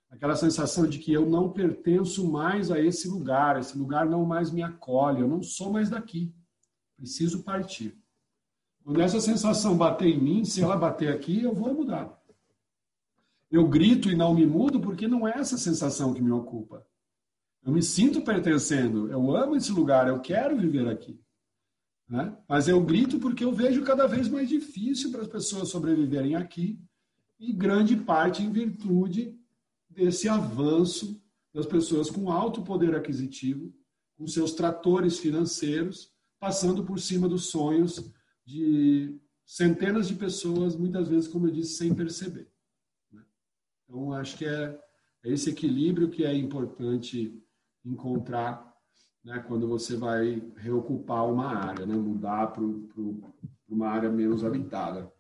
Aquela 0.09 0.35
sensação 0.35 0.89
de 0.89 0.99
que 0.99 1.13
eu 1.13 1.29
não 1.29 1.53
pertenço 1.53 2.27
mais 2.27 2.71
a 2.71 2.81
esse 2.81 3.07
lugar, 3.07 3.59
esse 3.61 3.77
lugar 3.77 4.07
não 4.07 4.25
mais 4.25 4.51
me 4.51 4.63
acolhe, 4.63 5.21
eu 5.21 5.29
não 5.29 5.43
sou 5.43 5.71
mais 5.71 5.91
daqui. 5.91 6.35
Preciso 6.97 7.43
partir. 7.43 7.95
Quando 8.83 9.03
essa 9.03 9.21
sensação 9.21 9.77
bater 9.77 10.09
em 10.09 10.19
mim, 10.19 10.45
se 10.47 10.63
ela 10.63 10.79
bater 10.79 11.13
aqui, 11.13 11.43
eu 11.43 11.55
vou 11.55 11.75
mudar. 11.75 12.19
Eu 13.51 13.69
grito 13.69 14.09
e 14.09 14.17
não 14.17 14.35
me 14.35 14.47
mudo 14.47 14.81
porque 14.81 15.07
não 15.07 15.29
é 15.29 15.33
essa 15.33 15.59
sensação 15.59 16.15
que 16.15 16.23
me 16.23 16.31
ocupa. 16.31 16.87
Eu 17.63 17.71
me 17.71 17.83
sinto 17.83 18.23
pertencendo, 18.23 19.11
eu 19.11 19.37
amo 19.37 19.57
esse 19.57 19.73
lugar, 19.73 20.09
eu 20.09 20.21
quero 20.21 20.57
viver 20.57 20.89
aqui. 20.89 21.21
Né? 22.09 22.37
Mas 22.49 22.69
eu 22.69 22.81
grito 22.83 23.19
porque 23.19 23.45
eu 23.45 23.53
vejo 23.53 23.83
cada 23.85 24.07
vez 24.07 24.29
mais 24.29 24.49
difícil 24.49 25.11
para 25.11 25.23
as 25.23 25.29
pessoas 25.29 25.69
sobreviverem 25.69 26.37
aqui, 26.37 26.79
e 27.39 27.53
grande 27.53 27.97
parte 27.97 28.43
em 28.43 28.51
virtude 28.51 29.39
desse 29.91 30.29
avanço 30.29 31.23
das 31.53 31.67
pessoas 31.67 32.11
com 32.11 32.31
alto 32.31 32.63
poder 32.63 32.95
aquisitivo, 32.95 33.75
com 34.17 34.27
seus 34.27 34.53
tratores 34.53 35.19
financeiros, 35.19 36.11
passando 36.39 36.85
por 36.85 36.99
cima 36.99 37.29
dos 37.29 37.47
sonhos 37.47 38.13
de 38.45 39.19
centenas 39.45 40.09
de 40.09 40.15
pessoas, 40.15 40.77
muitas 40.77 41.09
vezes, 41.09 41.29
como 41.29 41.47
eu 41.47 41.53
disse, 41.53 41.77
sem 41.77 41.95
perceber. 41.95 42.51
Né? 43.13 43.25
Então, 43.85 44.13
acho 44.13 44.37
que 44.37 44.45
é, 44.45 44.79
é 45.25 45.33
esse 45.33 45.51
equilíbrio 45.51 46.11
que 46.11 46.25
é 46.25 46.35
importante 46.35 47.43
encontrar 47.85 48.76
né, 49.27 49.45
quando 49.49 49.67
você 49.67 49.97
vai 49.97 50.41
reocupar 50.57 51.29
uma 51.29 51.49
área, 51.49 51.85
né, 51.85 51.97
mudar 51.97 52.53
para 52.53 52.63
uma 53.69 53.89
área 53.89 54.09
menos 54.09 54.45
habitada. 54.45 55.13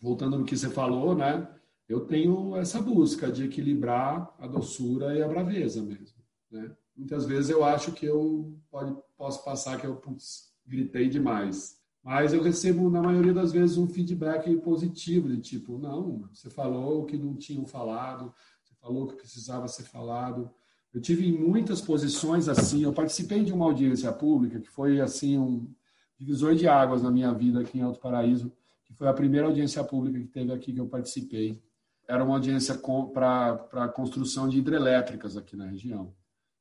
Voltando 0.00 0.38
no 0.38 0.46
que 0.46 0.56
você 0.56 0.70
falou, 0.70 1.14
né, 1.14 1.46
eu 1.86 2.06
tenho 2.06 2.56
essa 2.56 2.80
busca 2.80 3.30
de 3.30 3.44
equilibrar 3.44 4.34
a 4.38 4.46
doçura 4.46 5.14
e 5.14 5.22
a 5.22 5.28
braveza 5.28 5.82
mesmo. 5.82 6.16
Né? 6.50 6.74
Muitas 6.96 7.26
vezes 7.26 7.50
eu 7.50 7.62
acho 7.62 7.92
que 7.92 8.06
eu 8.06 8.58
pode, 8.70 8.96
posso 9.14 9.44
passar 9.44 9.78
que 9.78 9.86
eu 9.86 9.96
putz, 9.96 10.50
gritei 10.66 11.10
demais. 11.10 11.78
Mas 12.02 12.32
eu 12.32 12.42
recebo, 12.42 12.88
na 12.88 13.02
maioria 13.02 13.34
das 13.34 13.52
vezes, 13.52 13.76
um 13.76 13.86
feedback 13.86 14.54
positivo, 14.56 15.28
de 15.28 15.38
tipo, 15.38 15.78
não, 15.78 16.28
você 16.32 16.48
falou 16.48 17.02
o 17.02 17.04
que 17.04 17.18
não 17.18 17.34
tinham 17.34 17.66
falado, 17.66 18.32
você 18.62 18.74
falou 18.80 19.04
o 19.04 19.06
que 19.08 19.16
precisava 19.16 19.68
ser 19.68 19.84
falado, 19.84 20.50
eu 20.94 21.00
tive 21.00 21.32
muitas 21.32 21.80
posições 21.80 22.48
assim. 22.48 22.84
Eu 22.84 22.92
participei 22.92 23.42
de 23.42 23.52
uma 23.52 23.64
audiência 23.64 24.12
pública 24.12 24.60
que 24.60 24.70
foi 24.70 25.00
assim 25.00 25.36
um 25.36 25.68
divisor 26.16 26.54
de 26.54 26.68
águas 26.68 27.02
na 27.02 27.10
minha 27.10 27.34
vida 27.34 27.60
aqui 27.60 27.78
em 27.78 27.82
Alto 27.82 27.98
Paraíso, 27.98 28.52
que 28.84 28.94
foi 28.94 29.08
a 29.08 29.12
primeira 29.12 29.48
audiência 29.48 29.82
pública 29.82 30.20
que 30.20 30.28
teve 30.28 30.52
aqui 30.52 30.72
que 30.72 30.80
eu 30.80 30.86
participei. 30.86 31.60
Era 32.06 32.22
uma 32.22 32.34
audiência 32.34 32.78
para 33.12 33.66
a 33.72 33.88
construção 33.88 34.48
de 34.48 34.58
hidrelétricas 34.58 35.36
aqui 35.36 35.56
na 35.56 35.66
região, 35.66 36.14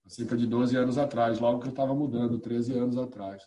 há 0.03 0.09
cerca 0.09 0.35
de 0.35 0.47
12 0.47 0.75
anos 0.77 0.97
atrás, 0.97 1.39
logo 1.39 1.59
que 1.59 1.67
eu 1.67 1.71
estava 1.71 1.93
mudando, 1.93 2.39
13 2.39 2.73
anos 2.73 2.97
atrás. 2.97 3.43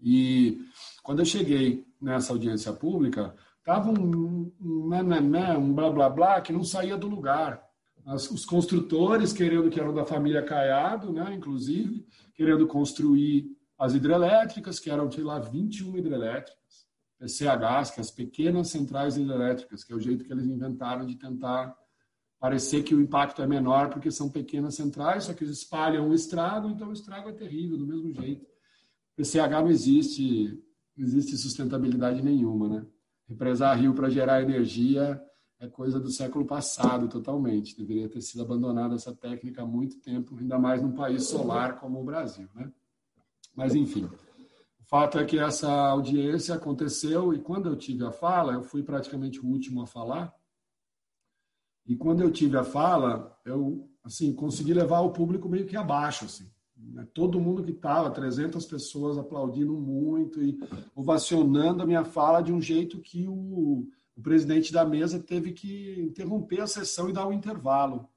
E 0.00 0.60
quando 1.02 1.20
eu 1.20 1.24
cheguei 1.24 1.84
nessa 2.00 2.32
audiência 2.32 2.72
pública, 2.72 3.34
estava 3.58 3.90
um, 3.90 4.52
um, 4.60 4.90
um, 4.90 5.58
um 5.58 5.74
blá 5.74 5.90
blá 5.90 6.08
blá 6.08 6.40
que 6.40 6.52
não 6.52 6.62
saía 6.62 6.96
do 6.96 7.08
lugar 7.08 7.71
as, 8.06 8.30
os 8.30 8.44
construtores 8.44 9.32
querendo 9.32 9.70
que 9.70 9.80
eram 9.80 9.94
da 9.94 10.04
família 10.04 10.42
Caiado, 10.42 11.12
né, 11.12 11.32
inclusive, 11.34 12.06
querendo 12.34 12.66
construir 12.66 13.46
as 13.78 13.94
hidrelétricas, 13.94 14.78
que 14.78 14.90
eram, 14.90 15.10
sei 15.10 15.24
lá, 15.24 15.38
21 15.38 15.96
hidrelétricas, 15.96 16.86
PCHs, 17.18 17.90
que 17.90 18.00
é 18.00 18.02
as 18.02 18.10
pequenas 18.10 18.68
centrais 18.68 19.16
hidrelétricas, 19.16 19.84
que 19.84 19.92
é 19.92 19.96
o 19.96 20.00
jeito 20.00 20.24
que 20.24 20.32
eles 20.32 20.46
inventaram 20.46 21.06
de 21.06 21.16
tentar 21.16 21.76
parecer 22.40 22.82
que 22.82 22.94
o 22.94 23.00
impacto 23.00 23.40
é 23.40 23.46
menor 23.46 23.88
porque 23.90 24.10
são 24.10 24.28
pequenas 24.28 24.74
centrais, 24.74 25.24
só 25.24 25.32
que 25.32 25.44
eles 25.44 25.58
espalham 25.58 26.08
o 26.08 26.14
estrago, 26.14 26.68
então 26.68 26.88
o 26.88 26.92
estrago 26.92 27.28
é 27.28 27.32
terrível, 27.32 27.78
do 27.78 27.86
mesmo 27.86 28.12
jeito. 28.12 28.44
PCH 29.16 29.50
não 29.62 29.70
existe, 29.70 30.60
não 30.96 31.06
existe 31.06 31.36
sustentabilidade 31.36 32.20
nenhuma, 32.20 32.68
né? 32.68 32.86
Represar 33.28 33.78
rio 33.78 33.94
para 33.94 34.10
gerar 34.10 34.42
energia 34.42 35.22
é 35.62 35.68
coisa 35.68 36.00
do 36.00 36.10
século 36.10 36.44
passado 36.44 37.08
totalmente. 37.08 37.76
Deveria 37.76 38.08
ter 38.08 38.20
sido 38.20 38.42
abandonada 38.42 38.96
essa 38.96 39.14
técnica 39.14 39.62
há 39.62 39.66
muito 39.66 40.00
tempo, 40.00 40.36
ainda 40.36 40.58
mais 40.58 40.82
num 40.82 40.92
país 40.92 41.24
solar 41.24 41.78
como 41.78 42.00
o 42.00 42.04
Brasil, 42.04 42.48
né? 42.52 42.70
Mas 43.54 43.74
enfim, 43.74 44.04
o 44.04 44.84
fato 44.84 45.18
é 45.18 45.24
que 45.24 45.38
essa 45.38 45.70
audiência 45.70 46.56
aconteceu 46.56 47.32
e 47.32 47.38
quando 47.38 47.68
eu 47.68 47.76
tive 47.76 48.04
a 48.04 48.10
fala, 48.10 48.54
eu 48.54 48.62
fui 48.64 48.82
praticamente 48.82 49.40
o 49.40 49.46
último 49.46 49.82
a 49.82 49.86
falar. 49.86 50.34
E 51.86 51.94
quando 51.94 52.22
eu 52.22 52.30
tive 52.32 52.56
a 52.56 52.64
fala, 52.64 53.38
eu 53.44 53.88
assim 54.02 54.32
consegui 54.34 54.74
levar 54.74 55.00
o 55.00 55.12
público 55.12 55.48
meio 55.48 55.66
que 55.66 55.76
abaixo, 55.76 56.24
assim. 56.24 56.50
Né? 56.76 57.06
Todo 57.14 57.40
mundo 57.40 57.62
que 57.62 57.70
estava, 57.70 58.10
300 58.10 58.66
pessoas 58.66 59.16
aplaudindo 59.16 59.74
muito 59.74 60.42
e 60.42 60.58
ovacionando 60.92 61.84
a 61.84 61.86
minha 61.86 62.04
fala 62.04 62.40
de 62.40 62.52
um 62.52 62.60
jeito 62.60 63.00
que 63.00 63.28
o 63.28 63.86
o 64.16 64.22
presidente 64.22 64.72
da 64.72 64.84
mesa 64.84 65.18
teve 65.18 65.52
que 65.52 66.00
interromper 66.00 66.60
a 66.60 66.66
sessão 66.66 67.08
e 67.08 67.12
dar 67.12 67.26
um 67.26 67.32
intervalo. 67.32 68.08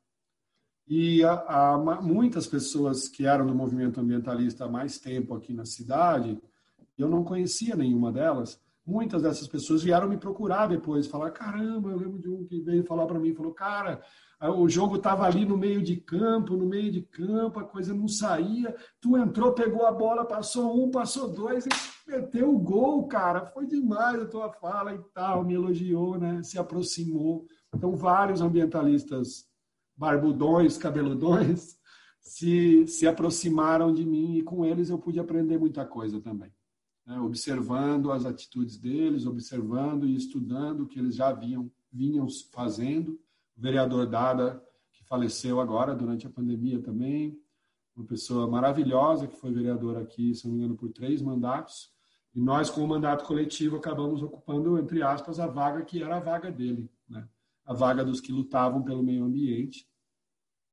E 0.87 1.23
há, 1.23 1.99
muitas 2.01 2.45
pessoas 2.45 3.07
que 3.07 3.25
eram 3.25 3.47
do 3.47 3.55
movimento 3.55 3.99
ambientalista 3.99 4.65
há 4.65 4.69
mais 4.69 4.99
tempo 4.99 5.33
aqui 5.33 5.53
na 5.53 5.65
cidade, 5.65 6.39
eu 6.97 7.09
não 7.09 7.23
conhecia 7.23 7.75
nenhuma 7.75 8.11
delas. 8.11 8.61
Muitas 8.85 9.23
dessas 9.23 9.47
pessoas 9.47 9.81
vieram 9.81 10.07
me 10.07 10.17
procurar 10.17 10.67
depois, 10.67 11.07
falar: 11.07 11.31
caramba, 11.31 11.89
eu 11.89 11.97
lembro 11.97 12.19
de 12.19 12.29
um 12.29 12.45
que 12.45 12.61
veio 12.61 12.83
falar 12.83 13.07
para 13.07 13.19
mim, 13.19 13.33
falou: 13.33 13.51
cara, 13.51 13.99
o 14.39 14.69
jogo 14.69 14.97
estava 14.97 15.25
ali 15.25 15.43
no 15.43 15.57
meio 15.57 15.81
de 15.81 15.97
campo, 15.97 16.55
no 16.55 16.67
meio 16.67 16.91
de 16.91 17.01
campo, 17.01 17.59
a 17.59 17.63
coisa 17.63 17.93
não 17.93 18.07
saía. 18.07 18.75
Tu 19.01 19.17
entrou, 19.17 19.53
pegou 19.53 19.87
a 19.87 19.91
bola, 19.91 20.23
passou 20.23 20.85
um, 20.85 20.91
passou 20.91 21.33
dois 21.33 21.65
e 21.65 21.69
meteu 22.07 22.53
o 22.53 22.59
gol, 22.59 23.07
cara. 23.07 23.45
Foi 23.45 23.65
demais 23.65 24.21
a 24.21 24.25
tua 24.25 24.51
fala 24.51 24.93
e 24.93 24.99
tal. 25.13 25.43
Me 25.43 25.53
elogiou, 25.53 26.17
né? 26.17 26.43
Se 26.43 26.57
aproximou. 26.57 27.45
Então, 27.73 27.95
vários 27.95 28.41
ambientalistas 28.41 29.47
barbudões, 29.97 30.77
cabeludões, 30.77 31.77
se, 32.19 32.85
se 32.87 33.07
aproximaram 33.07 33.93
de 33.93 34.05
mim 34.05 34.37
e 34.37 34.43
com 34.43 34.65
eles 34.65 34.89
eu 34.89 34.99
pude 34.99 35.19
aprender 35.19 35.57
muita 35.57 35.85
coisa 35.85 36.19
também. 36.19 36.51
Né? 37.05 37.19
Observando 37.19 38.11
as 38.11 38.25
atitudes 38.25 38.77
deles, 38.77 39.25
observando 39.25 40.05
e 40.05 40.15
estudando 40.15 40.81
o 40.81 40.87
que 40.87 40.99
eles 40.99 41.15
já 41.15 41.31
vinham, 41.31 41.71
vinham 41.91 42.27
fazendo 42.51 43.19
o 43.55 43.61
vereador 43.61 44.05
Dada, 44.07 44.61
que 44.91 45.03
faleceu 45.05 45.61
agora 45.61 45.95
durante 45.95 46.27
a 46.27 46.29
pandemia 46.29 46.81
também, 46.81 47.39
uma 47.95 48.05
pessoa 48.05 48.45
maravilhosa 48.45 49.27
que 49.27 49.37
foi 49.37 49.53
vereador 49.53 49.95
aqui, 49.97 50.35
se 50.35 50.45
não 50.45 50.53
me 50.53 50.59
engano, 50.59 50.75
por 50.75 50.91
três 50.91 51.21
mandatos. 51.21 51.94
E 52.35 52.41
nós, 52.41 52.69
com 52.69 52.83
o 52.83 52.87
mandato 52.87 53.23
coletivo, 53.25 53.77
acabamos 53.77 54.21
ocupando, 54.21 54.77
entre 54.77 55.01
aspas, 55.01 55.39
a 55.39 55.47
vaga 55.47 55.85
que 55.85 56.03
era 56.03 56.17
a 56.17 56.19
vaga 56.19 56.51
dele, 56.51 56.91
né? 57.09 57.25
a 57.65 57.73
vaga 57.73 58.03
dos 58.03 58.19
que 58.19 58.31
lutavam 58.31 58.83
pelo 58.83 59.01
meio 59.01 59.23
ambiente. 59.23 59.87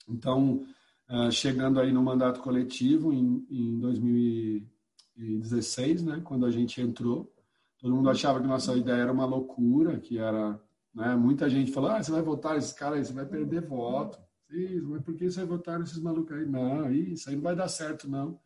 Então, 0.09 0.67
ah, 1.09 1.31
chegando 1.31 1.79
aí 1.79 1.93
no 1.93 2.03
mandato 2.03 2.41
coletivo, 2.41 3.13
em, 3.13 3.47
em 3.49 3.79
2016, 3.79 6.03
né, 6.03 6.21
quando 6.25 6.45
a 6.45 6.51
gente 6.51 6.81
entrou, 6.81 7.33
todo 7.79 7.95
mundo 7.95 8.11
achava 8.11 8.41
que 8.41 8.47
nossa 8.47 8.77
ideia 8.77 9.03
era 9.03 9.13
uma 9.13 9.25
loucura, 9.25 10.01
que 10.01 10.19
era 10.19 10.61
né? 10.95 11.15
Muita 11.17 11.49
gente 11.49 11.73
fala, 11.73 11.97
ah, 11.97 12.03
você 12.03 12.11
vai 12.11 12.23
votar 12.23 12.57
esses 12.57 12.73
caras 12.73 12.99
aí, 12.99 13.05
você 13.05 13.13
vai 13.13 13.27
perder 13.27 13.67
voto. 13.67 14.19
Sim, 14.51 14.81
mas 14.83 15.03
por 15.03 15.15
que 15.15 15.31
você 15.31 15.41
vai 15.41 15.57
votar 15.57 15.79
nesses 15.79 15.99
malucos 15.99 16.37
aí? 16.37 16.45
Não, 16.45 16.93
isso 16.93 17.31
aí 17.31 17.37
não 17.37 17.43
vai 17.43 17.57
dar 17.57 17.69
certo, 17.69 18.09
não. 18.09 18.39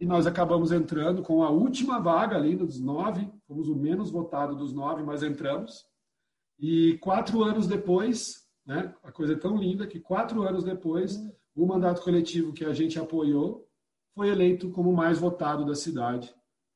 E 0.00 0.06
nós 0.06 0.26
acabamos 0.26 0.70
entrando 0.70 1.22
com 1.22 1.42
a 1.42 1.50
última 1.50 1.98
vaga 1.98 2.36
ali 2.36 2.54
dos 2.54 2.80
nove, 2.80 3.30
fomos 3.46 3.68
o 3.68 3.76
menos 3.76 4.10
votado 4.10 4.54
dos 4.54 4.72
nove, 4.72 5.02
mas 5.02 5.22
entramos. 5.22 5.84
E 6.58 6.98
quatro 6.98 7.42
anos 7.42 7.66
depois, 7.66 8.46
né, 8.64 8.94
a 9.02 9.10
coisa 9.10 9.32
é 9.32 9.36
tão 9.36 9.56
linda 9.56 9.86
que 9.86 9.98
quatro 9.98 10.42
anos 10.42 10.64
depois, 10.64 11.18
o 11.54 11.66
mandato 11.66 12.02
coletivo 12.02 12.52
que 12.52 12.64
a 12.64 12.72
gente 12.72 12.98
apoiou 12.98 13.68
foi 14.14 14.28
eleito 14.28 14.70
como 14.70 14.92
mais 14.92 15.18
votado 15.18 15.64
da 15.64 15.74
cidade 15.74 16.32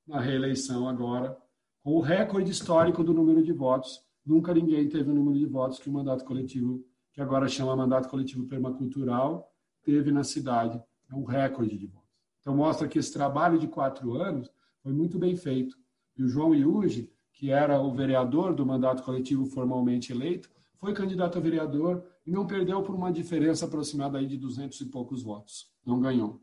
na 0.06 0.20
reeleição 0.20 0.88
agora, 0.88 1.36
com 1.82 1.94
o 1.94 2.00
recorde 2.00 2.50
histórico 2.50 3.04
do 3.04 3.14
número 3.14 3.42
de 3.42 3.52
votos 3.52 4.04
Nunca 4.24 4.54
ninguém 4.54 4.88
teve 4.88 5.10
o 5.10 5.14
número 5.14 5.36
de 5.36 5.46
votos 5.46 5.78
que 5.80 5.90
o 5.90 5.92
mandato 5.92 6.24
coletivo, 6.24 6.84
que 7.12 7.20
agora 7.20 7.48
chama 7.48 7.74
mandato 7.74 8.08
coletivo 8.08 8.46
permacultural, 8.46 9.52
teve 9.82 10.12
na 10.12 10.22
cidade. 10.22 10.80
É 11.10 11.14
um 11.14 11.24
recorde 11.24 11.76
de 11.76 11.86
votos. 11.86 12.01
Então 12.42 12.54
mostra 12.54 12.88
que 12.88 12.98
esse 12.98 13.12
trabalho 13.12 13.58
de 13.58 13.68
quatro 13.68 14.14
anos 14.20 14.50
foi 14.82 14.92
muito 14.92 15.18
bem 15.18 15.36
feito. 15.36 15.76
E 16.18 16.22
o 16.22 16.28
João 16.28 16.54
Iuge, 16.54 17.10
que 17.32 17.50
era 17.50 17.80
o 17.80 17.94
vereador 17.94 18.52
do 18.52 18.66
mandato 18.66 19.02
coletivo 19.02 19.46
formalmente 19.46 20.12
eleito, 20.12 20.50
foi 20.76 20.92
candidato 20.92 21.38
a 21.38 21.40
vereador 21.40 22.04
e 22.26 22.30
não 22.30 22.46
perdeu 22.46 22.82
por 22.82 22.94
uma 22.94 23.12
diferença 23.12 23.64
aproximada 23.64 24.18
aí 24.18 24.26
de 24.26 24.36
200 24.36 24.80
e 24.80 24.86
poucos 24.86 25.22
votos. 25.22 25.70
Não 25.86 26.00
ganhou. 26.00 26.42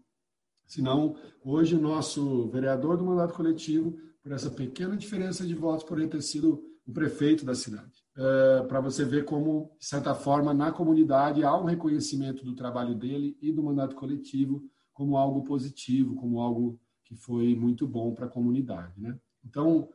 Senão, 0.66 1.16
hoje 1.44 1.76
o 1.76 1.82
nosso 1.82 2.48
vereador 2.48 2.96
do 2.96 3.04
mandato 3.04 3.34
coletivo, 3.34 3.98
por 4.24 4.32
essa 4.32 4.50
pequena 4.50 4.96
diferença 4.96 5.46
de 5.46 5.54
votos, 5.54 5.84
poderia 5.84 6.10
ter 6.10 6.22
sido 6.22 6.64
o 6.88 6.94
prefeito 6.94 7.46
da 7.46 7.54
cidade. 7.54 8.04
É, 8.16 8.64
para 8.64 8.80
você 8.80 9.04
ver 9.04 9.26
como, 9.26 9.76
de 9.78 9.86
certa 9.86 10.16
forma, 10.16 10.54
na 10.54 10.72
comunidade 10.72 11.44
há 11.44 11.56
um 11.58 11.66
reconhecimento 11.66 12.46
do 12.46 12.56
trabalho 12.56 12.96
dele 12.96 13.38
e 13.42 13.52
do 13.52 13.64
mandato 13.64 13.96
coletivo 13.96 14.64
como 15.00 15.16
algo 15.16 15.46
positivo, 15.46 16.14
como 16.18 16.42
algo 16.42 16.78
que 17.06 17.16
foi 17.16 17.56
muito 17.56 17.88
bom 17.88 18.14
para 18.14 18.26
a 18.26 18.30
comunidade. 18.30 19.00
Né? 19.00 19.18
Então, 19.46 19.88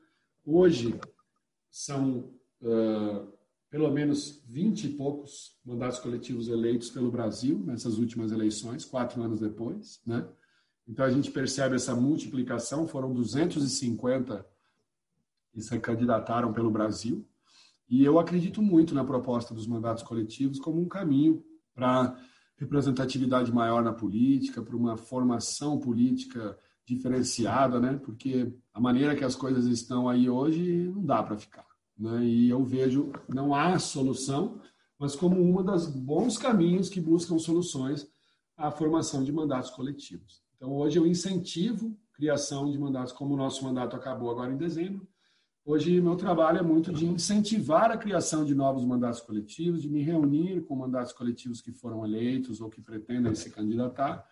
hoje, 0.43 0.99
são 1.71 2.33
uh, 2.63 3.31
pelo 3.69 3.91
menos 3.91 4.43
20 4.47 4.85
e 4.85 4.89
poucos 4.95 5.59
mandatos 5.63 5.99
coletivos 5.99 6.49
eleitos 6.49 6.89
pelo 6.89 7.11
Brasil 7.11 7.59
nessas 7.67 7.99
últimas 7.99 8.33
eleições, 8.33 8.87
quatro 8.87 9.23
anos 9.23 9.41
depois. 9.41 10.01
Né? 10.07 10.27
Então, 10.89 11.05
a 11.05 11.11
gente 11.11 11.31
percebe 11.31 11.75
essa 11.75 11.95
multiplicação, 11.95 12.89
foram 12.89 13.13
250 13.13 14.47
que 15.53 15.61
se 15.61 15.79
candidataram 15.81 16.51
pelo 16.51 16.71
Brasil. 16.71 17.29
E 17.87 18.03
eu 18.03 18.19
acredito 18.19 18.63
muito 18.63 18.95
na 18.95 19.05
proposta 19.05 19.53
dos 19.53 19.67
mandatos 19.67 20.03
coletivos 20.03 20.59
como 20.59 20.81
um 20.81 20.89
caminho 20.89 21.45
para 21.75 22.19
representatividade 22.57 23.53
maior 23.53 23.83
na 23.83 23.93
política, 23.93 24.63
para 24.63 24.77
uma 24.77 24.97
formação 24.97 25.79
política 25.79 26.59
diferenciada, 26.87 27.81
né? 27.81 28.01
Porque 28.05 28.53
a 28.73 28.81
maneira 28.81 29.17
que 29.17 29.25
as 29.25 29.35
coisas 29.35 29.67
estão 29.67 30.09
aí 30.09 30.29
hoje 30.29 30.91
não 30.95 31.05
dá 31.05 31.23
para 31.23 31.37
ficar, 31.37 31.67
né? 31.99 32.25
E 32.25 32.49
eu 32.49 32.65
vejo 32.65 33.13
não 33.29 33.55
há 33.55 33.79
solução, 33.79 34.61
mas 34.99 35.17
como 35.17 35.41
uma 35.41 35.63
das 35.63 35.87
bons 35.87 36.39
caminhos 36.39 36.89
que 36.89 37.01
buscam 37.01 37.39
soluções 37.39 38.07
à 38.57 38.71
formação 38.71 39.25
de 39.25 39.33
mandatos 39.33 39.71
coletivos. 39.71 40.43
Então 40.57 40.73
hoje 40.73 40.99
eu 40.99 41.07
incentivo 41.07 41.97
criação 42.13 42.71
de 42.71 42.79
mandatos, 42.79 43.13
como 43.13 43.35
o 43.35 43.37
nosso 43.37 43.65
mandato 43.65 43.97
acabou 43.97 44.31
agora 44.31 44.53
em 44.53 44.57
dezembro, 44.57 45.07
Hoje, 45.67 45.99
meu 45.99 46.15
trabalho 46.15 46.59
é 46.59 46.63
muito 46.63 46.93
de 46.93 47.07
incentivar 47.07 47.91
a 47.91 47.97
criação 47.97 48.45
de 48.45 48.55
novos 48.55 48.85
mandatos 48.85 49.23
coletivos, 49.23 49.81
de 49.81 49.89
me 49.89 50.03
reunir 50.03 50.61
com 50.67 50.77
mandatos 50.77 51.11
coletivos 51.15 51.63
que 51.63 51.73
foram 51.73 52.05
eleitos 52.05 52.61
ou 52.61 52.69
que 52.69 52.83
pretendem 52.83 53.35
se 53.35 53.49
candidatar, 53.49 54.29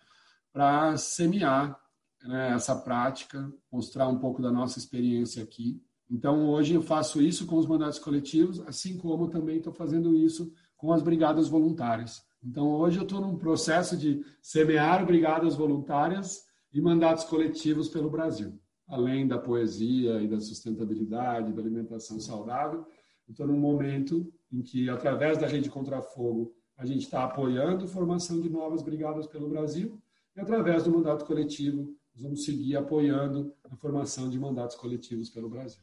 para 0.51 0.95
semear 0.95 1.75
né, 2.21 2.51
essa 2.53 2.75
prática, 2.75 3.51
mostrar 3.71 4.07
um 4.09 4.19
pouco 4.19 4.43
da 4.43 4.51
nossa 4.51 4.77
experiência 4.77 5.41
aqui. 5.41 5.81
Então, 6.07 6.51
hoje 6.51 6.75
eu 6.75 6.83
faço 6.83 7.19
isso 7.19 7.47
com 7.47 7.57
os 7.57 7.65
mandatos 7.65 7.97
coletivos, 7.97 8.59
assim 8.67 8.95
como 8.95 9.27
também 9.27 9.57
estou 9.57 9.73
fazendo 9.73 10.15
isso 10.15 10.53
com 10.77 10.93
as 10.93 11.01
brigadas 11.01 11.47
voluntárias. 11.47 12.23
Então, 12.43 12.67
hoje 12.67 12.99
eu 12.99 13.03
estou 13.03 13.19
num 13.19 13.39
processo 13.39 13.97
de 13.97 14.23
semear 14.39 15.03
brigadas 15.03 15.55
voluntárias 15.55 16.43
e 16.71 16.79
mandatos 16.79 17.23
coletivos 17.23 17.89
pelo 17.89 18.11
Brasil 18.11 18.53
além 18.87 19.27
da 19.27 19.37
poesia 19.37 20.21
e 20.21 20.27
da 20.27 20.39
sustentabilidade, 20.39 21.53
da 21.53 21.61
alimentação 21.61 22.19
saudável. 22.19 22.85
Estou 23.27 23.47
num 23.47 23.59
momento 23.59 24.31
em 24.51 24.61
que, 24.61 24.89
através 24.89 25.37
da 25.37 25.47
Rede 25.47 25.69
Contra 25.69 26.01
Fogo, 26.01 26.53
a 26.77 26.85
gente 26.85 27.03
está 27.03 27.23
apoiando 27.23 27.85
a 27.85 27.87
formação 27.87 28.41
de 28.41 28.49
novas 28.49 28.81
brigadas 28.81 29.27
pelo 29.27 29.47
Brasil 29.47 29.99
e, 30.35 30.39
através 30.39 30.83
do 30.83 30.91
mandato 30.91 31.25
coletivo, 31.25 31.95
nós 32.13 32.23
vamos 32.23 32.43
seguir 32.43 32.75
apoiando 32.75 33.53
a 33.69 33.75
formação 33.75 34.29
de 34.29 34.39
mandatos 34.39 34.75
coletivos 34.75 35.29
pelo 35.29 35.49
Brasil. 35.49 35.81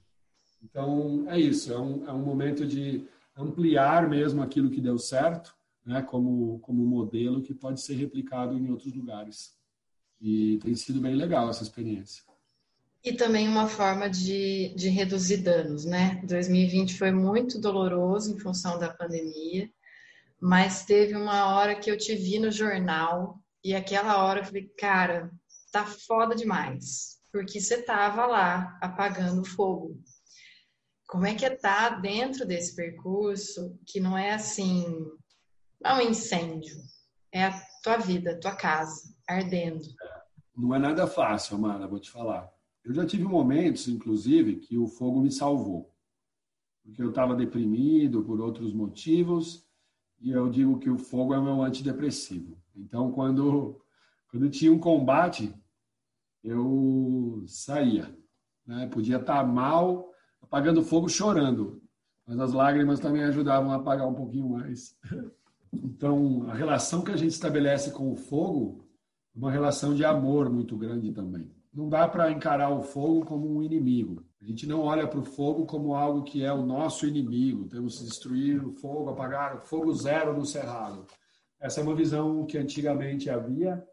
Então, 0.63 1.25
é 1.29 1.39
isso, 1.41 1.73
é 1.73 1.79
um, 1.79 2.07
é 2.07 2.13
um 2.13 2.23
momento 2.23 2.67
de 2.67 3.07
ampliar 3.37 4.09
mesmo 4.09 4.43
aquilo 4.43 4.71
que 4.71 4.81
deu 4.81 4.99
certo, 4.99 5.55
né, 5.85 6.03
como, 6.03 6.59
como 6.61 6.85
modelo 6.85 7.43
que 7.43 7.55
pode 7.55 7.81
ser 7.81 7.95
replicado 7.95 8.57
em 8.57 8.71
outros 8.71 8.95
lugares. 8.95 9.57
E 10.21 10.59
tem 10.59 10.75
sido 10.75 11.01
bem 11.01 11.15
legal 11.15 11.49
essa 11.49 11.63
experiência. 11.63 12.23
E 13.03 13.15
também 13.15 13.49
uma 13.49 13.67
forma 13.67 14.11
de, 14.11 14.75
de 14.77 14.91
reduzir 14.91 15.39
danos, 15.39 15.85
né? 15.87 16.21
2020 16.25 16.99
foi 16.99 17.11
muito 17.11 17.59
doloroso 17.59 18.35
em 18.35 18.39
função 18.39 18.79
da 18.79 18.93
pandemia, 18.93 19.71
mas 20.39 20.85
teve 20.85 21.17
uma 21.17 21.55
hora 21.55 21.75
que 21.75 21.91
eu 21.91 21.97
te 21.97 22.15
vi 22.15 22.39
no 22.39 22.51
jornal 22.51 23.41
e 23.65 23.75
aquela 23.75 24.23
hora 24.23 24.41
eu 24.41 24.45
falei, 24.45 24.69
cara, 24.79 25.31
tá 25.73 25.85
foda 25.85 26.35
demais. 26.35 27.19
porque 27.33 27.61
você 27.61 27.77
estava 27.77 28.27
lá 28.27 28.77
apagando 28.83 29.45
fogo. 29.45 29.99
Como 31.07 31.27
é 31.27 31.35
que 31.35 31.45
é 31.47 31.55
estar 31.55 31.91
tá 31.91 32.01
dentro 32.01 32.47
desse 32.47 32.75
percurso 32.75 33.79
que 33.87 34.01
não 34.01 34.17
é 34.17 34.33
assim, 34.33 34.85
não 35.81 35.93
é 35.93 35.95
um 35.95 36.11
incêndio, 36.11 36.77
é 37.33 37.45
a 37.45 37.63
tua 37.83 37.97
vida, 37.97 38.39
tua 38.39 38.55
casa 38.55 39.15
ardendo. 39.29 39.85
Não 40.57 40.75
é 40.75 40.79
nada 40.79 41.07
fácil, 41.07 41.57
Amanda, 41.57 41.87
vou 41.87 42.01
te 42.01 42.11
falar. 42.11 42.51
Eu 42.85 42.95
já 42.95 43.05
tive 43.05 43.25
momentos, 43.25 43.89
inclusive, 43.89 44.57
que 44.57 44.79
o 44.79 44.87
fogo 44.87 45.21
me 45.21 45.31
salvou. 45.31 45.95
Porque 46.83 47.03
eu 47.03 47.11
estava 47.11 47.35
deprimido 47.35 48.23
por 48.25 48.41
outros 48.41 48.73
motivos, 48.73 49.67
e 50.21 50.31
eu 50.31 50.49
digo 50.49 50.79
que 50.79 50.91
o 50.91 50.99
fogo 50.99 51.35
é 51.35 51.41
meu 51.41 51.63
antidepressivo. 51.63 52.59
Então, 52.75 53.11
quando, 53.11 53.81
quando 54.31 54.51
tinha 54.51 54.73
um 54.73 54.79
combate, 54.79 55.55
eu 56.43 57.43
saía. 57.47 58.15
Né? 58.67 58.87
Podia 58.89 59.17
estar 59.17 59.47
mal, 59.47 60.11
apagando 60.41 60.83
fogo, 60.83 61.09
chorando. 61.09 61.83
Mas 62.27 62.39
as 62.39 62.53
lágrimas 62.53 63.01
também 63.01 63.25
ajudavam 63.25 63.73
a 63.73 63.77
apagar 63.77 64.07
um 64.09 64.15
pouquinho 64.15 64.49
mais. 64.49 64.97
Então, 65.73 66.51
a 66.51 66.55
relação 66.55 67.05
que 67.05 67.13
a 67.13 67.17
gente 67.17 67.31
estabelece 67.31 67.93
com 67.93 68.11
o 68.11 68.17
fogo 68.17 68.85
é 69.33 69.39
uma 69.39 69.53
relação 69.53 69.95
de 69.95 70.05
amor 70.05 70.51
muito 70.51 70.77
grande 70.77 71.13
também. 71.13 71.49
Não 71.73 71.89
dá 71.89 72.09
para 72.09 72.33
encarar 72.33 72.71
o 72.71 72.83
fogo 72.83 73.25
como 73.25 73.49
um 73.49 73.63
inimigo. 73.63 74.25
A 74.43 74.45
gente 74.45 74.67
não 74.67 74.81
olha 74.81 75.07
para 75.07 75.21
o 75.21 75.25
fogo 75.25 75.67
como 75.67 75.95
algo 75.95 76.25
que 76.25 76.43
é 76.43 76.53
o 76.53 76.67
nosso 76.67 77.07
inimigo. 77.07 77.69
Temos 77.69 77.99
que 77.99 78.05
destruir 78.05 78.67
o 78.67 78.73
fogo, 78.73 79.11
apagar 79.11 79.57
o 79.57 79.61
fogo 79.61 79.93
zero 79.95 80.37
no 80.37 80.45
cerrado. 80.45 81.07
Essa 81.61 81.81
é 81.81 81.85
uma 81.85 81.95
visão 81.95 82.45
que 82.45 82.59
antigamente 82.59 83.31
havia 83.31 83.87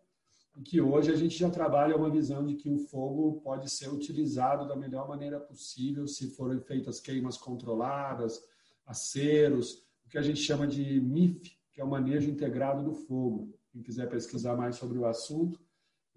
e 0.56 0.62
que 0.64 0.82
hoje 0.82 1.12
a 1.12 1.16
gente 1.16 1.38
já 1.38 1.52
trabalha 1.52 1.96
uma 1.96 2.10
visão 2.10 2.44
de 2.44 2.56
que 2.56 2.70
o 2.70 2.80
fogo 2.80 3.42
pode 3.42 3.70
ser 3.70 3.90
utilizado 3.90 4.68
da 4.68 4.76
melhor 4.76 5.08
maneira 5.08 5.40
possível 5.40 6.08
se 6.08 6.32
forem 6.32 6.60
feitas 6.60 7.00
queimas 7.00 7.38
controladas, 7.38 8.42
aceros, 8.86 9.86
o 10.06 10.10
que 10.10 10.18
a 10.18 10.22
gente 10.22 10.40
chama 10.40 10.66
de 10.66 11.00
MIF, 11.00 11.52
que 11.72 11.80
é 11.80 11.84
o 11.84 11.90
manejo 11.90 12.32
integrado 12.32 12.82
do 12.82 12.94
fogo. 12.94 13.54
Quem 13.70 13.84
quiser 13.84 14.10
pesquisar 14.10 14.56
mais 14.56 14.78
sobre 14.78 14.98
o 14.98 15.06
assunto, 15.06 15.60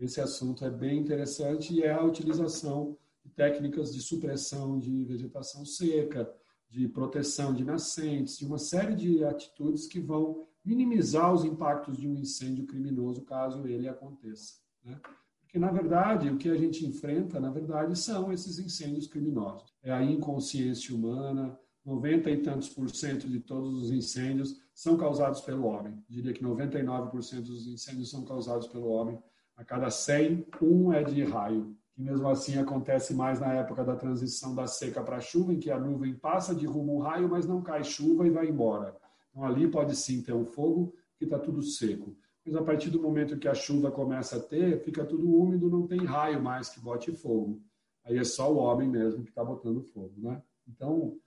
esse 0.01 0.21
assunto 0.21 0.65
é 0.65 0.71
bem 0.71 0.99
interessante 0.99 1.75
e 1.75 1.83
é 1.83 1.93
a 1.93 2.03
utilização 2.03 2.97
de 3.23 3.31
técnicas 3.31 3.93
de 3.93 4.01
supressão 4.01 4.79
de 4.79 5.05
vegetação 5.05 5.65
seca, 5.65 6.33
de 6.69 6.89
proteção 6.89 7.53
de 7.53 7.65
nascentes, 7.65 8.39
de 8.39 8.47
uma 8.47 8.59
série 8.59 8.95
de 8.95 9.25
atitudes 9.25 9.87
que 9.87 10.01
vão 10.01 10.47
minimizar 10.65 11.33
os 11.33 11.45
impactos 11.45 11.99
de 11.99 12.09
um 12.09 12.15
incêndio 12.15 12.67
criminoso 12.67 13.23
caso 13.23 13.67
ele 13.67 13.89
aconteça. 13.89 14.55
Né? 14.85 14.99
Porque, 15.41 15.59
na 15.59 15.71
verdade, 15.71 16.31
o 16.31 16.39
que 16.39 16.49
a 16.49 16.57
gente 16.57 16.87
enfrenta, 16.87 17.41
na 17.41 17.51
verdade, 17.51 17.99
são 17.99 18.33
esses 18.33 18.59
incêndios 18.59 19.09
criminosos. 19.09 19.75
É 19.83 19.93
a 19.93 20.03
inconsciência 20.03 20.95
humana, 20.95 21.59
90 21.85 22.31
e 22.31 22.37
tantos 22.43 22.69
por 22.69 22.89
cento 22.91 23.29
de 23.29 23.41
todos 23.41 23.83
os 23.83 23.91
incêndios 23.91 24.61
são 24.73 24.97
causados 24.97 25.41
pelo 25.41 25.65
homem. 25.65 26.03
Diria 26.09 26.33
que 26.33 26.45
99% 26.45 27.43
dos 27.43 27.67
incêndios 27.67 28.11
são 28.11 28.25
causados 28.25 28.69
pelo 28.69 28.89
homem. 28.89 29.21
A 29.61 29.65
cada 29.65 29.91
100, 29.91 30.47
um 30.63 30.91
é 30.91 31.05
de 31.05 31.23
raio. 31.23 31.77
E 31.95 32.03
mesmo 32.03 32.27
assim 32.31 32.57
acontece 32.57 33.13
mais 33.13 33.39
na 33.39 33.53
época 33.53 33.85
da 33.85 33.95
transição 33.95 34.55
da 34.55 34.67
seca 34.67 35.03
para 35.03 35.19
a 35.19 35.21
chuva, 35.21 35.53
em 35.53 35.61
que 35.61 35.71
a 35.71 35.79
nuvem 35.79 36.15
passa 36.15 36.55
de 36.55 36.65
rumo 36.65 36.93
ao 36.93 36.99
raio, 37.01 37.29
mas 37.29 37.47
não 37.47 37.61
cai 37.61 37.85
chuva 37.85 38.27
e 38.27 38.31
vai 38.31 38.49
embora. 38.49 38.97
Então 39.29 39.45
ali 39.45 39.69
pode 39.69 39.95
sim 39.95 40.23
ter 40.23 40.33
um 40.33 40.47
fogo, 40.47 40.95
que 41.19 41.25
está 41.25 41.39
tudo 41.39 41.61
seco. 41.61 42.17
Mas 42.43 42.57
a 42.57 42.63
partir 42.63 42.89
do 42.89 43.03
momento 43.03 43.37
que 43.37 43.47
a 43.47 43.53
chuva 43.53 43.91
começa 43.91 44.37
a 44.37 44.41
ter, 44.41 44.83
fica 44.83 45.05
tudo 45.05 45.31
úmido, 45.31 45.69
não 45.69 45.87
tem 45.87 46.07
raio 46.07 46.43
mais 46.43 46.71
que 46.71 46.81
bote 46.81 47.13
fogo. 47.13 47.61
Aí 48.03 48.17
é 48.17 48.25
só 48.25 48.51
o 48.51 48.57
homem 48.57 48.89
mesmo 48.89 49.23
que 49.25 49.29
está 49.29 49.45
botando 49.45 49.83
fogo, 49.83 50.15
né? 50.17 50.43
Então 50.67 51.19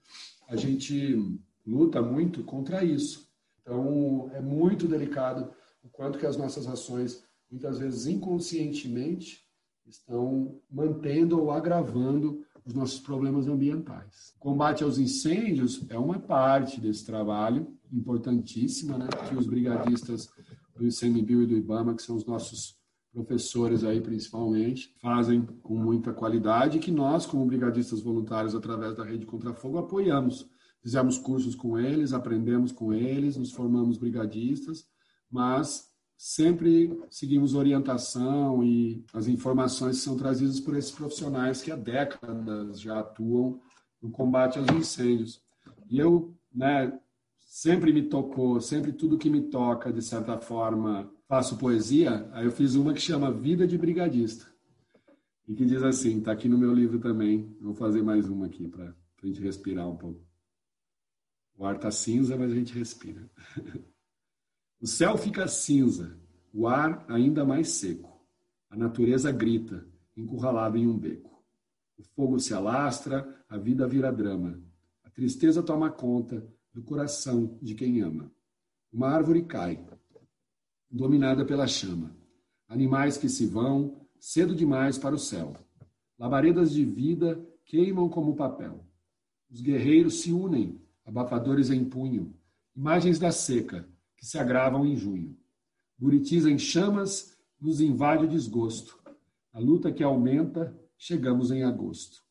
a 0.48 0.56
gente 0.56 1.38
luta 1.64 2.02
muito 2.02 2.42
contra 2.42 2.82
isso. 2.82 3.30
Então 3.62 4.28
é 4.34 4.40
muito 4.40 4.88
delicado 4.88 5.52
o 5.84 5.88
quanto 5.88 6.18
que 6.18 6.26
as 6.26 6.36
nossas 6.36 6.66
ações, 6.66 7.23
muitas 7.54 7.78
vezes 7.78 8.06
inconscientemente, 8.06 9.44
estão 9.86 10.60
mantendo 10.68 11.40
ou 11.40 11.52
agravando 11.52 12.42
os 12.66 12.74
nossos 12.74 12.98
problemas 12.98 13.46
ambientais. 13.46 14.34
O 14.36 14.40
combate 14.40 14.82
aos 14.82 14.98
incêndios 14.98 15.86
é 15.88 15.96
uma 15.96 16.18
parte 16.18 16.80
desse 16.80 17.06
trabalho, 17.06 17.72
importantíssima, 17.92 18.98
né, 18.98 19.06
que 19.28 19.36
os 19.36 19.46
brigadistas 19.46 20.28
do 20.74 20.84
ICMBio 20.84 21.42
e 21.42 21.46
do 21.46 21.56
IBAMA, 21.56 21.94
que 21.94 22.02
são 22.02 22.16
os 22.16 22.26
nossos 22.26 22.76
professores 23.12 23.84
aí 23.84 24.00
principalmente, 24.00 24.92
fazem 25.00 25.46
com 25.62 25.76
muita 25.76 26.12
qualidade 26.12 26.78
e 26.78 26.80
que 26.80 26.90
nós, 26.90 27.24
como 27.24 27.46
brigadistas 27.46 28.00
voluntários, 28.00 28.56
através 28.56 28.96
da 28.96 29.04
Rede 29.04 29.26
Contra 29.26 29.54
Fogo, 29.54 29.78
apoiamos. 29.78 30.50
Fizemos 30.82 31.18
cursos 31.18 31.54
com 31.54 31.78
eles, 31.78 32.12
aprendemos 32.12 32.72
com 32.72 32.92
eles, 32.92 33.36
nos 33.36 33.52
formamos 33.52 33.96
brigadistas, 33.96 34.88
mas 35.30 35.93
sempre 36.16 36.98
seguimos 37.10 37.54
orientação 37.54 38.62
e 38.64 39.04
as 39.12 39.26
informações 39.26 39.98
são 39.98 40.16
trazidas 40.16 40.60
por 40.60 40.76
esses 40.76 40.90
profissionais 40.90 41.62
que 41.62 41.70
há 41.70 41.76
décadas 41.76 42.80
já 42.80 43.00
atuam 43.00 43.60
no 44.00 44.10
combate 44.10 44.58
aos 44.58 44.68
incêndios. 44.68 45.42
E 45.88 45.98
eu, 45.98 46.34
né, 46.54 46.98
sempre 47.40 47.92
me 47.92 48.02
tocou, 48.02 48.60
sempre 48.60 48.92
tudo 48.92 49.18
que 49.18 49.30
me 49.30 49.42
toca, 49.42 49.92
de 49.92 50.02
certa 50.02 50.38
forma, 50.38 51.10
faço 51.26 51.56
poesia. 51.56 52.28
Aí 52.32 52.44
eu 52.44 52.52
fiz 52.52 52.74
uma 52.74 52.92
que 52.92 53.00
chama 53.00 53.32
Vida 53.32 53.66
de 53.66 53.78
Brigadista. 53.78 54.52
E 55.46 55.54
que 55.54 55.64
diz 55.64 55.82
assim, 55.82 56.18
está 56.18 56.32
aqui 56.32 56.48
no 56.48 56.58
meu 56.58 56.72
livro 56.72 56.98
também. 56.98 57.54
Vou 57.60 57.74
fazer 57.74 58.02
mais 58.02 58.28
uma 58.28 58.46
aqui 58.46 58.66
para 58.66 58.94
a 59.22 59.26
gente 59.26 59.40
respirar 59.40 59.88
um 59.88 59.96
pouco. 59.96 60.20
O 61.56 61.64
ar 61.64 61.76
está 61.76 61.90
cinza, 61.90 62.36
mas 62.36 62.50
a 62.50 62.54
gente 62.54 62.76
respira. 62.76 63.30
O 64.80 64.86
céu 64.86 65.16
fica 65.16 65.48
cinza, 65.48 66.18
o 66.52 66.68
ar 66.68 67.04
ainda 67.08 67.44
mais 67.44 67.68
seco. 67.68 68.20
A 68.70 68.76
natureza 68.76 69.30
grita, 69.32 69.86
encurralada 70.16 70.78
em 70.78 70.86
um 70.86 70.98
beco. 70.98 71.42
O 71.96 72.02
fogo 72.02 72.38
se 72.38 72.52
alastra, 72.52 73.44
a 73.48 73.56
vida 73.56 73.86
vira 73.86 74.12
drama. 74.12 74.60
A 75.02 75.10
tristeza 75.10 75.62
toma 75.62 75.90
conta, 75.90 76.46
do 76.72 76.82
coração 76.82 77.56
de 77.62 77.74
quem 77.74 78.00
ama. 78.00 78.30
Uma 78.92 79.08
árvore 79.08 79.44
cai, 79.44 79.84
dominada 80.90 81.44
pela 81.44 81.68
chama. 81.68 82.16
Animais 82.68 83.16
que 83.16 83.28
se 83.28 83.46
vão, 83.46 84.06
cedo 84.18 84.54
demais 84.54 84.98
para 84.98 85.14
o 85.14 85.18
céu. 85.18 85.56
Labaredas 86.18 86.72
de 86.72 86.84
vida 86.84 87.40
queimam 87.64 88.08
como 88.08 88.34
papel. 88.34 88.84
Os 89.50 89.60
guerreiros 89.60 90.20
se 90.20 90.32
unem, 90.32 90.80
abafadores 91.04 91.70
em 91.70 91.84
punho. 91.84 92.34
Imagens 92.74 93.20
da 93.20 93.30
seca, 93.30 93.88
que 94.24 94.30
se 94.30 94.38
agravam 94.38 94.86
em 94.86 94.96
junho. 94.96 95.36
Buritis 95.98 96.46
em 96.46 96.58
chamas 96.58 97.36
nos 97.60 97.78
invade 97.78 98.24
o 98.24 98.28
desgosto. 98.28 98.98
A 99.52 99.58
luta 99.58 99.92
que 99.92 100.02
aumenta, 100.02 100.74
chegamos 100.96 101.50
em 101.50 101.62
agosto. 101.62 102.22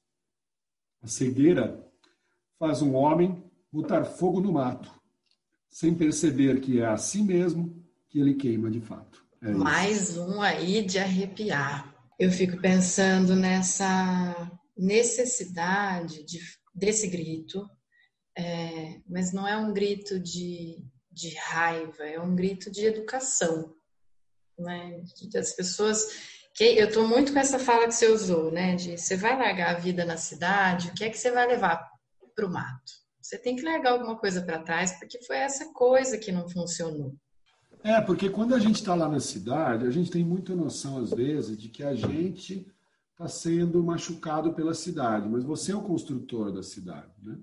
A 1.03 1.07
cegueira 1.07 1.87
faz 2.57 2.81
um 2.81 2.95
homem 2.95 3.43
botar 3.71 4.05
fogo 4.05 4.41
no 4.41 4.53
mato, 4.53 4.91
sem 5.69 5.93
perceber 5.93 6.61
que 6.61 6.79
é 6.79 6.85
assim 6.85 7.23
mesmo 7.23 7.85
que 8.09 8.19
ele 8.19 8.33
queima 8.33 8.71
de 8.71 8.81
fato. 8.81 9.23
É 9.39 9.51
Mais 9.51 10.17
um 10.17 10.41
aí 10.41 10.83
de 10.83 10.97
arrepiar. 10.97 11.93
Eu 12.19 12.31
fico 12.31 12.59
pensando 12.59 13.35
nessa 13.35 14.51
necessidade 14.75 16.25
de, 16.25 16.39
desse 16.73 17.07
grito, 17.07 17.69
é, 18.35 18.99
mas 19.07 19.31
não 19.31 19.47
é 19.47 19.55
um 19.57 19.71
grito 19.71 20.19
de, 20.19 20.83
de 21.13 21.35
raiva, 21.35 22.03
é 22.03 22.19
um 22.19 22.35
grito 22.35 22.71
de 22.71 22.85
educação. 22.85 23.73
Né? 24.57 25.01
Das 25.31 25.53
pessoas 25.53 26.07
que 26.53 26.63
eu 26.63 26.87
estou 26.87 27.07
muito 27.07 27.33
com 27.33 27.39
essa 27.39 27.57
fala 27.57 27.87
que 27.87 27.95
você 27.95 28.07
usou, 28.07 28.51
né? 28.51 28.75
De 28.75 28.97
você 28.97 29.15
vai 29.15 29.37
largar 29.37 29.75
a 29.75 29.79
vida 29.79 30.05
na 30.05 30.17
cidade, 30.17 30.89
o 30.89 30.93
que 30.93 31.03
é 31.03 31.09
que 31.09 31.17
você 31.17 31.31
vai 31.31 31.47
levar 31.47 31.89
para 32.35 32.45
o 32.45 32.51
mato? 32.51 33.03
Você 33.21 33.37
tem 33.37 33.55
que 33.55 33.63
largar 33.63 33.93
alguma 33.93 34.17
coisa 34.17 34.41
para 34.41 34.61
trás, 34.61 34.99
porque 34.99 35.23
foi 35.23 35.37
essa 35.37 35.71
coisa 35.73 36.17
que 36.17 36.31
não 36.31 36.49
funcionou. 36.49 37.15
É, 37.83 37.99
porque 38.01 38.29
quando 38.29 38.53
a 38.53 38.59
gente 38.59 38.75
está 38.75 38.93
lá 38.95 39.09
na 39.09 39.19
cidade, 39.19 39.85
a 39.85 39.91
gente 39.91 40.11
tem 40.11 40.23
muita 40.23 40.55
noção, 40.55 40.99
às 40.99 41.11
vezes, 41.11 41.57
de 41.57 41.69
que 41.69 41.83
a 41.83 41.95
gente 41.95 42.67
está 43.11 43.27
sendo 43.27 43.83
machucado 43.83 44.53
pela 44.53 44.73
cidade, 44.73 45.27
mas 45.27 45.43
você 45.43 45.71
é 45.71 45.75
o 45.75 45.81
construtor 45.81 46.51
da 46.51 46.63
cidade, 46.63 47.13
né? 47.21 47.37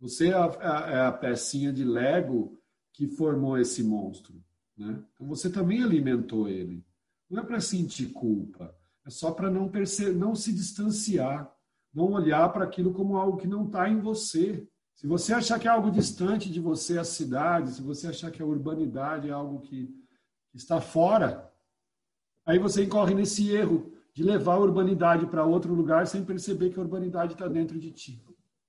Você 0.00 0.28
é 0.28 0.32
a, 0.32 0.44
a, 0.44 0.90
é 0.90 1.00
a 1.06 1.12
pecinha 1.12 1.72
de 1.72 1.84
Lego 1.84 2.59
que 2.92 3.06
formou 3.06 3.58
esse 3.58 3.82
monstro, 3.82 4.34
né? 4.76 5.02
Então 5.14 5.26
você 5.26 5.50
também 5.50 5.82
alimentou 5.82 6.48
ele. 6.48 6.84
Não 7.28 7.42
é 7.42 7.46
para 7.46 7.60
sentir 7.60 8.12
culpa, 8.12 8.74
é 9.06 9.10
só 9.10 9.30
para 9.30 9.50
não 9.50 9.70
não 10.16 10.34
se 10.34 10.52
distanciar, 10.52 11.50
não 11.92 12.12
olhar 12.12 12.48
para 12.52 12.64
aquilo 12.64 12.92
como 12.92 13.16
algo 13.16 13.38
que 13.38 13.46
não 13.46 13.66
está 13.66 13.88
em 13.88 14.00
você. 14.00 14.66
Se 14.94 15.06
você 15.06 15.32
achar 15.32 15.58
que 15.58 15.66
é 15.66 15.70
algo 15.70 15.90
distante 15.90 16.50
de 16.50 16.60
você, 16.60 16.98
a 16.98 17.04
cidade, 17.04 17.72
se 17.72 17.82
você 17.82 18.08
achar 18.08 18.30
que 18.30 18.42
a 18.42 18.46
urbanidade 18.46 19.28
é 19.28 19.32
algo 19.32 19.60
que 19.60 19.88
está 20.52 20.80
fora, 20.80 21.50
aí 22.44 22.58
você 22.58 22.84
incorre 22.84 23.14
nesse 23.14 23.50
erro 23.50 23.92
de 24.12 24.22
levar 24.22 24.54
a 24.54 24.60
urbanidade 24.60 25.26
para 25.26 25.44
outro 25.44 25.72
lugar 25.72 26.06
sem 26.06 26.24
perceber 26.24 26.70
que 26.70 26.78
a 26.78 26.82
urbanidade 26.82 27.32
está 27.32 27.48
dentro 27.48 27.78
de 27.78 27.90
ti. 27.90 28.22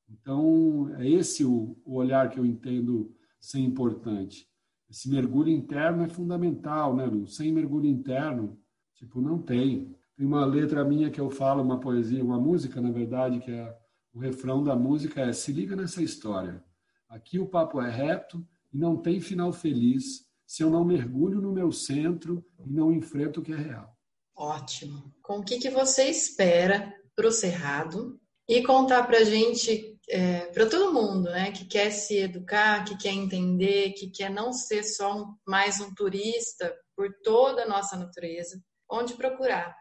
Então, 0.10 0.94
é 0.98 1.10
esse 1.10 1.44
o, 1.44 1.76
o 1.84 1.96
olhar 1.96 2.30
que 2.30 2.40
eu 2.40 2.46
entendo 2.46 3.14
ser 3.42 3.60
importante. 3.60 4.48
Esse 4.89 5.10
mergulho 5.10 5.50
interno 5.50 6.04
é 6.04 6.10
fundamental, 6.10 6.96
né, 6.96 7.06
Lu? 7.06 7.26
Sem 7.28 7.52
mergulho 7.52 7.88
interno, 7.88 8.58
tipo, 8.96 9.20
não 9.20 9.42
tem. 9.42 9.96
Tem 10.16 10.26
uma 10.26 10.46
letra 10.46 10.86
minha 10.86 11.10
que 11.10 11.20
eu 11.20 11.30
falo, 11.30 11.64
uma 11.64 11.80
poesia, 11.80 12.24
uma 12.24 12.39
música, 12.39 12.80
na 12.80 12.92
verdade, 12.92 13.39
que 13.39 13.52
é 13.52 13.76
o 14.14 14.20
refrão 14.20 14.64
da 14.64 14.76
música 14.76 15.22
é: 15.22 15.34
se 15.34 15.52
liga 15.52 15.76
nessa 15.76 16.04
história. 16.04 16.64
Aqui 17.10 17.39
o 17.39 17.48
papo 17.48 17.82
é 17.82 17.89
reto 17.89 18.46
e 18.72 18.78
não 18.78 18.98
tem 18.98 19.20
final 19.20 19.52
feliz 19.52 20.26
se 20.46 20.64
eu 20.64 20.70
não 20.70 20.84
mergulho 20.84 21.42
no 21.42 21.52
meu 21.52 21.72
centro 21.72 22.46
e 22.66 22.70
não 22.70 22.92
enfrento 22.92 23.39
o 23.39 23.44
que 23.44 23.54
é 23.54 23.58
real. 23.58 23.98
Ótimo. 24.36 25.14
Com 25.22 25.39
o 25.39 25.44
que, 25.44 25.60
que 25.60 25.70
você 25.70 26.10
espera 26.10 26.94
para 27.16 27.28
o 27.28 27.32
Cerrado? 27.32 28.20
E 28.48 28.62
contar 28.64 29.04
para 29.04 29.24
gente, 29.24 29.91
é, 30.10 30.47
para 30.47 30.70
todo 30.70 30.93
mundo, 30.93 31.30
né, 31.30 31.52
que 31.52 31.66
quer 31.66 31.91
se 31.91 32.18
educar, 32.18 32.84
que 32.84 32.97
quer 32.97 33.14
entender, 33.14 33.93
que 33.93 34.10
quer 34.10 34.30
não 34.30 34.52
ser 34.52 34.84
só 34.84 35.22
um, 35.22 35.36
mais 35.47 35.80
um 35.80 35.93
turista 35.93 36.74
por 36.95 37.10
toda 37.24 37.64
a 37.64 37.68
nossa 37.68 37.95
natureza, 37.97 38.62
onde 38.89 39.14
procurar. 39.14 39.76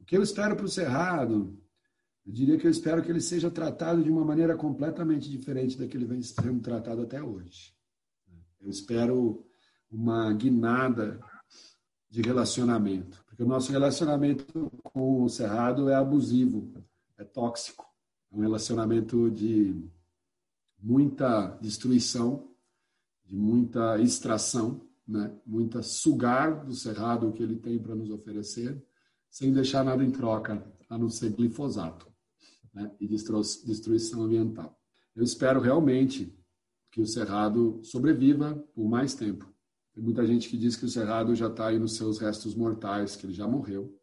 O 0.00 0.04
que 0.04 0.16
eu 0.16 0.22
espero 0.22 0.56
para 0.56 0.66
o 0.66 0.68
Cerrado 0.68 1.56
eu 2.26 2.32
diria 2.32 2.58
que 2.58 2.66
eu 2.66 2.70
espero 2.70 3.02
que 3.02 3.10
ele 3.10 3.20
seja 3.20 3.48
tratado 3.48 4.02
de 4.02 4.10
uma 4.10 4.24
maneira 4.24 4.56
completamente 4.56 5.30
diferente 5.30 5.78
da 5.78 5.86
que 5.86 5.96
ele 5.96 6.04
vem 6.04 6.20
sendo 6.20 6.60
tratado 6.60 7.02
até 7.02 7.22
hoje. 7.22 7.72
Eu 8.60 8.68
espero 8.68 9.46
uma 9.88 10.32
guinada 10.32 11.20
de 12.10 12.20
relacionamento, 12.22 13.24
porque 13.26 13.44
o 13.44 13.46
nosso 13.46 13.70
relacionamento 13.70 14.44
com 14.82 15.22
o 15.22 15.28
Cerrado 15.28 15.88
é 15.88 15.94
abusivo, 15.94 16.72
é 17.16 17.22
tóxico, 17.22 17.86
um 18.36 18.40
relacionamento 18.42 19.30
de 19.30 19.74
muita 20.78 21.56
destruição, 21.60 22.46
de 23.24 23.34
muita 23.34 23.98
extração, 23.98 24.82
né? 25.08 25.34
muita 25.46 25.82
sugar 25.82 26.66
do 26.66 26.74
Cerrado 26.74 27.32
que 27.32 27.42
ele 27.42 27.56
tem 27.56 27.78
para 27.78 27.94
nos 27.94 28.10
oferecer, 28.10 28.84
sem 29.30 29.52
deixar 29.52 29.82
nada 29.82 30.04
em 30.04 30.10
troca, 30.10 30.62
a 30.88 30.98
não 30.98 31.08
ser 31.08 31.30
glifosato 31.30 32.06
né, 32.74 32.90
e 33.00 33.08
destruição 33.08 34.22
ambiental. 34.22 34.78
Eu 35.14 35.24
espero 35.24 35.58
realmente 35.58 36.32
que 36.90 37.00
o 37.00 37.06
Cerrado 37.06 37.80
sobreviva 37.82 38.54
por 38.74 38.86
mais 38.86 39.14
tempo. 39.14 39.50
Tem 39.94 40.04
muita 40.04 40.26
gente 40.26 40.48
que 40.48 40.58
diz 40.58 40.76
que 40.76 40.84
o 40.84 40.90
Cerrado 40.90 41.34
já 41.34 41.48
está 41.48 41.68
aí 41.68 41.78
nos 41.78 41.96
seus 41.96 42.18
restos 42.18 42.54
mortais, 42.54 43.16
que 43.16 43.24
ele 43.24 43.32
já 43.32 43.48
morreu, 43.48 43.98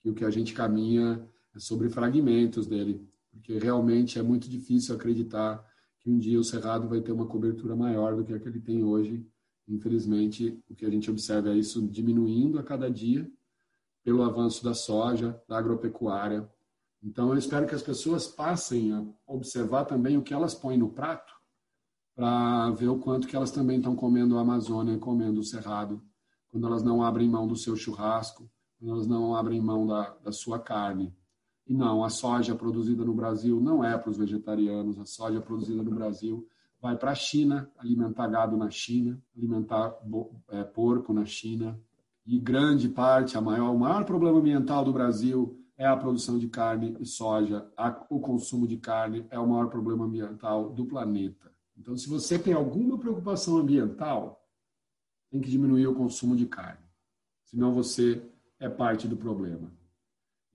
que 0.00 0.08
o 0.08 0.14
que 0.14 0.24
a 0.24 0.30
gente 0.30 0.54
caminha 0.54 1.28
é 1.54 1.58
sobre 1.58 1.90
fragmentos 1.90 2.66
dele, 2.66 3.06
porque 3.36 3.58
realmente 3.58 4.18
é 4.18 4.22
muito 4.22 4.48
difícil 4.48 4.94
acreditar 4.94 5.64
que 6.00 6.10
um 6.10 6.18
dia 6.18 6.38
o 6.38 6.44
Cerrado 6.44 6.88
vai 6.88 7.00
ter 7.00 7.12
uma 7.12 7.26
cobertura 7.26 7.76
maior 7.76 8.16
do 8.16 8.24
que 8.24 8.32
a 8.32 8.38
que 8.38 8.48
ele 8.48 8.60
tem 8.60 8.84
hoje. 8.84 9.26
Infelizmente, 9.68 10.62
o 10.68 10.74
que 10.74 10.84
a 10.86 10.90
gente 10.90 11.10
observa 11.10 11.50
é 11.50 11.56
isso 11.56 11.86
diminuindo 11.86 12.58
a 12.58 12.62
cada 12.62 12.90
dia 12.90 13.30
pelo 14.04 14.22
avanço 14.22 14.62
da 14.62 14.74
soja, 14.74 15.40
da 15.48 15.58
agropecuária, 15.58 16.48
então, 17.06 17.30
eu 17.30 17.38
espero 17.38 17.68
que 17.68 17.74
as 17.74 17.82
pessoas 17.82 18.26
passem 18.26 18.92
a 18.92 19.04
observar 19.26 19.84
também 19.84 20.16
o 20.16 20.22
que 20.22 20.34
elas 20.34 20.54
põem 20.54 20.76
no 20.76 20.88
prato, 20.88 21.32
para 22.16 22.70
ver 22.70 22.88
o 22.88 22.98
quanto 22.98 23.28
que 23.28 23.36
elas 23.36 23.52
também 23.52 23.76
estão 23.76 23.94
comendo 23.94 24.36
a 24.36 24.40
Amazônia, 24.40 24.98
comendo 24.98 25.40
o 25.40 25.44
Cerrado, 25.44 26.02
quando 26.48 26.66
elas 26.66 26.82
não 26.82 27.02
abrem 27.02 27.28
mão 27.28 27.46
do 27.46 27.54
seu 27.54 27.76
churrasco, 27.76 28.50
quando 28.76 28.92
elas 28.92 29.06
não 29.06 29.36
abrem 29.36 29.60
mão 29.60 29.86
da, 29.86 30.16
da 30.16 30.32
sua 30.32 30.58
carne. 30.58 31.14
E 31.66 31.74
não, 31.74 32.04
a 32.04 32.08
soja 32.08 32.54
produzida 32.54 33.04
no 33.04 33.12
Brasil 33.12 33.60
não 33.60 33.82
é 33.84 33.98
para 33.98 34.10
os 34.10 34.16
vegetarianos, 34.16 34.98
a 34.98 35.04
soja 35.04 35.40
produzida 35.40 35.82
no 35.82 35.90
Brasil 35.90 36.46
vai 36.80 36.96
para 36.96 37.10
a 37.10 37.14
China, 37.14 37.70
alimentar 37.76 38.28
gado 38.28 38.56
na 38.56 38.70
China, 38.70 39.20
alimentar 39.36 39.96
é, 40.48 40.62
porco 40.62 41.12
na 41.12 41.24
China. 41.24 41.80
E 42.24 42.38
grande 42.38 42.88
parte, 42.88 43.36
a 43.36 43.40
maior, 43.40 43.74
o 43.74 43.78
maior 43.78 44.04
problema 44.04 44.38
ambiental 44.38 44.84
do 44.84 44.92
Brasil 44.92 45.58
é 45.76 45.86
a 45.86 45.96
produção 45.96 46.38
de 46.38 46.48
carne 46.48 46.96
e 47.00 47.06
soja, 47.06 47.70
a, 47.76 48.04
o 48.08 48.20
consumo 48.20 48.66
de 48.66 48.76
carne 48.76 49.26
é 49.30 49.38
o 49.38 49.46
maior 49.46 49.68
problema 49.68 50.04
ambiental 50.04 50.70
do 50.70 50.86
planeta. 50.86 51.52
Então, 51.76 51.96
se 51.96 52.08
você 52.08 52.38
tem 52.38 52.54
alguma 52.54 52.98
preocupação 52.98 53.58
ambiental, 53.58 54.42
tem 55.30 55.40
que 55.40 55.50
diminuir 55.50 55.86
o 55.86 55.94
consumo 55.94 56.34
de 56.34 56.46
carne. 56.46 56.84
Senão 57.44 57.72
você 57.72 58.22
é 58.58 58.68
parte 58.68 59.06
do 59.06 59.16
problema. 59.16 59.70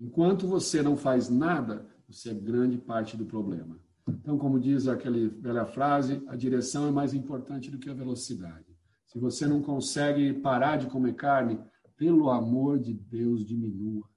Enquanto 0.01 0.47
você 0.47 0.81
não 0.81 0.97
faz 0.97 1.29
nada, 1.29 1.85
você 2.09 2.31
é 2.31 2.33
grande 2.33 2.75
parte 2.75 3.15
do 3.15 3.23
problema. 3.23 3.79
Então, 4.09 4.35
como 4.35 4.59
diz 4.59 4.87
aquela 4.87 5.29
velha 5.29 5.65
frase, 5.67 6.23
a 6.27 6.35
direção 6.35 6.87
é 6.87 6.91
mais 6.91 7.13
importante 7.13 7.69
do 7.69 7.77
que 7.77 7.87
a 7.87 7.93
velocidade. 7.93 8.65
Se 9.05 9.19
você 9.19 9.45
não 9.45 9.61
consegue 9.61 10.33
parar 10.33 10.77
de 10.77 10.87
comer 10.87 11.13
carne, 11.13 11.59
pelo 11.95 12.31
amor 12.31 12.79
de 12.79 12.95
Deus, 12.95 13.45
diminua. 13.45 14.09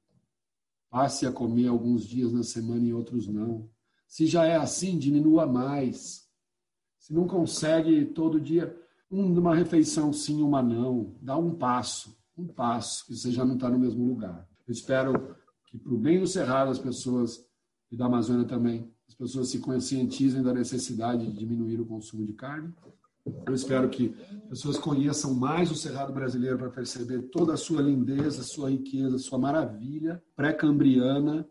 Passe 0.89 1.27
a 1.27 1.33
comer 1.33 1.69
alguns 1.69 2.07
dias 2.07 2.33
na 2.33 2.43
semana 2.43 2.87
e 2.87 2.95
outros 2.95 3.29
não. 3.29 3.69
Se 4.09 4.27
já 4.27 4.47
é 4.47 4.57
assim, 4.57 4.99
diminua 4.99 5.45
mais. 5.45 6.27
Se 6.99 7.13
não 7.13 7.27
consegue 7.27 8.07
todo 8.07 8.41
dia, 8.41 8.75
uma 9.11 9.55
refeição 9.55 10.15
sim, 10.15 10.41
uma 10.41 10.63
não, 10.63 11.15
dá 11.21 11.37
um 11.37 11.55
passo, 11.55 12.17
um 12.39 12.47
passo, 12.47 13.05
que 13.07 13.15
você 13.15 13.31
já 13.31 13.45
não 13.45 13.57
está 13.57 13.69
no 13.69 13.79
mesmo 13.79 14.07
lugar. 14.07 14.49
Eu 14.67 14.73
espero 14.73 15.37
que, 15.79 15.85
para 15.85 15.95
o 15.95 15.99
bem 15.99 16.21
do 16.21 16.27
Cerrado, 16.27 16.71
as 16.71 16.79
pessoas, 16.79 17.45
e 17.91 17.97
da 17.97 18.07
Amazônia 18.07 18.47
também, 18.47 18.91
as 19.09 19.15
pessoas 19.15 19.49
se 19.49 19.59
conscientizem 19.59 20.43
da 20.43 20.53
necessidade 20.53 21.27
de 21.27 21.33
diminuir 21.33 21.81
o 21.81 21.87
consumo 21.87 22.25
de 22.25 22.33
carne 22.33 22.73
eu 23.47 23.55
espero 23.55 23.89
que 23.89 24.11
pessoas 24.51 24.77
conheçam 24.77 25.33
mais 25.35 25.71
o 25.71 25.75
Cerrado 25.75 26.13
brasileiro 26.13 26.59
para 26.59 26.69
perceber 26.69 27.23
toda 27.31 27.55
a 27.55 27.57
sua 27.57 27.81
lindeza, 27.81 28.43
sua 28.43 28.71
riqueza, 28.71 29.19
sua 29.19 29.39
maravilha 29.39 30.23
pré-cambriana. 30.37 31.49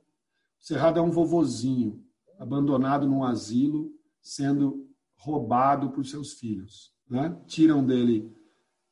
O 0.61 0.63
Cerrado 0.63 0.99
é 0.99 1.01
um 1.01 1.09
vovozinho 1.09 2.03
abandonado 2.38 3.07
num 3.07 3.24
asilo, 3.24 3.91
sendo 4.21 4.88
roubado 5.15 5.89
por 5.89 6.05
seus 6.05 6.34
filhos. 6.34 6.93
Né? 7.09 7.36
Tiram 7.47 7.84
dele 7.84 8.32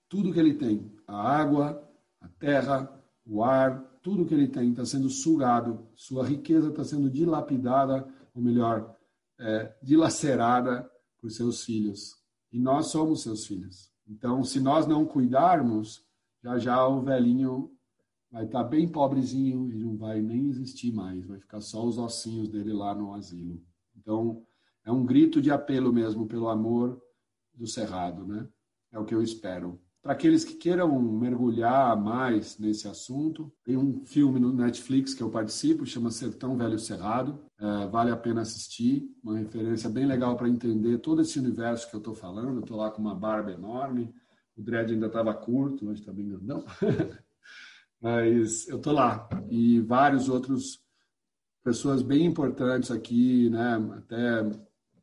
tudo 0.09 0.33
que 0.33 0.39
ele 0.39 0.55
tem: 0.55 0.91
a 1.05 1.15
água, 1.15 1.87
a 2.19 2.27
terra, 2.27 2.99
o 3.23 3.43
ar, 3.43 3.85
tudo 4.01 4.25
que 4.25 4.33
ele 4.33 4.47
tem 4.47 4.71
está 4.71 4.85
sendo 4.85 5.09
sugado, 5.09 5.87
sua 5.95 6.25
riqueza 6.25 6.69
está 6.69 6.83
sendo 6.83 7.09
dilapidada, 7.09 8.07
ou 8.33 8.41
melhor, 8.41 8.95
é, 9.39 9.75
dilacerada 9.81 10.89
por 11.19 11.29
seus 11.29 11.63
filhos. 11.63 12.15
E 12.51 12.59
nós 12.59 12.87
somos 12.87 13.21
seus 13.21 13.45
filhos. 13.45 13.91
Então, 14.07 14.43
se 14.43 14.59
nós 14.59 14.87
não 14.87 15.05
cuidarmos, 15.05 16.03
já 16.43 16.57
já 16.57 16.87
o 16.87 17.01
velhinho 17.01 17.71
vai 18.31 18.45
estar 18.45 18.63
bem 18.63 18.87
pobrezinho 18.89 19.71
e 19.71 19.77
não 19.77 19.97
vai 19.97 20.21
nem 20.21 20.47
existir 20.47 20.91
mais, 20.91 21.25
vai 21.25 21.39
ficar 21.39 21.61
só 21.61 21.85
os 21.85 21.97
ossinhos 21.97 22.49
dele 22.49 22.73
lá 22.73 22.95
no 22.95 23.13
asilo. 23.13 23.61
Então, 23.95 24.43
é 24.83 24.91
um 24.91 25.05
grito 25.05 25.41
de 25.41 25.51
apelo 25.51 25.93
mesmo 25.93 26.25
pelo 26.25 26.49
amor 26.49 26.99
do 27.53 27.67
cerrado, 27.67 28.25
né? 28.25 28.47
É 28.91 28.97
o 28.97 29.05
que 29.05 29.13
eu 29.13 29.21
espero. 29.21 29.79
Para 30.01 30.13
aqueles 30.13 30.43
que 30.43 30.55
queiram 30.55 30.99
mergulhar 30.99 31.95
mais 31.95 32.57
nesse 32.57 32.87
assunto, 32.87 33.53
tem 33.63 33.77
um 33.77 34.03
filme 34.03 34.39
no 34.39 34.51
Netflix 34.51 35.13
que 35.13 35.21
eu 35.21 35.29
participo, 35.29 35.85
chama 35.85 36.09
Sertão 36.09 36.57
Velho 36.57 36.79
Cerrado. 36.79 37.39
É, 37.59 37.87
vale 37.87 38.09
a 38.09 38.17
pena 38.17 38.41
assistir, 38.41 39.07
uma 39.23 39.37
referência 39.37 39.87
bem 39.87 40.07
legal 40.07 40.35
para 40.35 40.49
entender 40.49 40.97
todo 40.97 41.21
esse 41.21 41.37
universo 41.37 41.87
que 41.87 41.95
eu 41.95 41.99
estou 41.99 42.15
falando. 42.15 42.61
Estou 42.61 42.77
lá 42.77 42.89
com 42.89 42.99
uma 42.99 43.13
barba 43.13 43.51
enorme, 43.51 44.11
o 44.57 44.63
dread 44.63 44.91
ainda 44.91 45.05
estava 45.05 45.35
curto, 45.35 45.87
hoje 45.87 45.99
está 45.99 46.11
bem 46.11 46.29
grandão. 46.29 46.65
Mas 48.01 48.67
eu 48.67 48.77
estou 48.77 48.93
lá. 48.93 49.29
E 49.51 49.81
vários 49.81 50.27
outros 50.27 50.81
pessoas 51.63 52.01
bem 52.01 52.25
importantes 52.25 52.89
aqui, 52.89 53.51
né? 53.51 53.75
até 53.97 54.41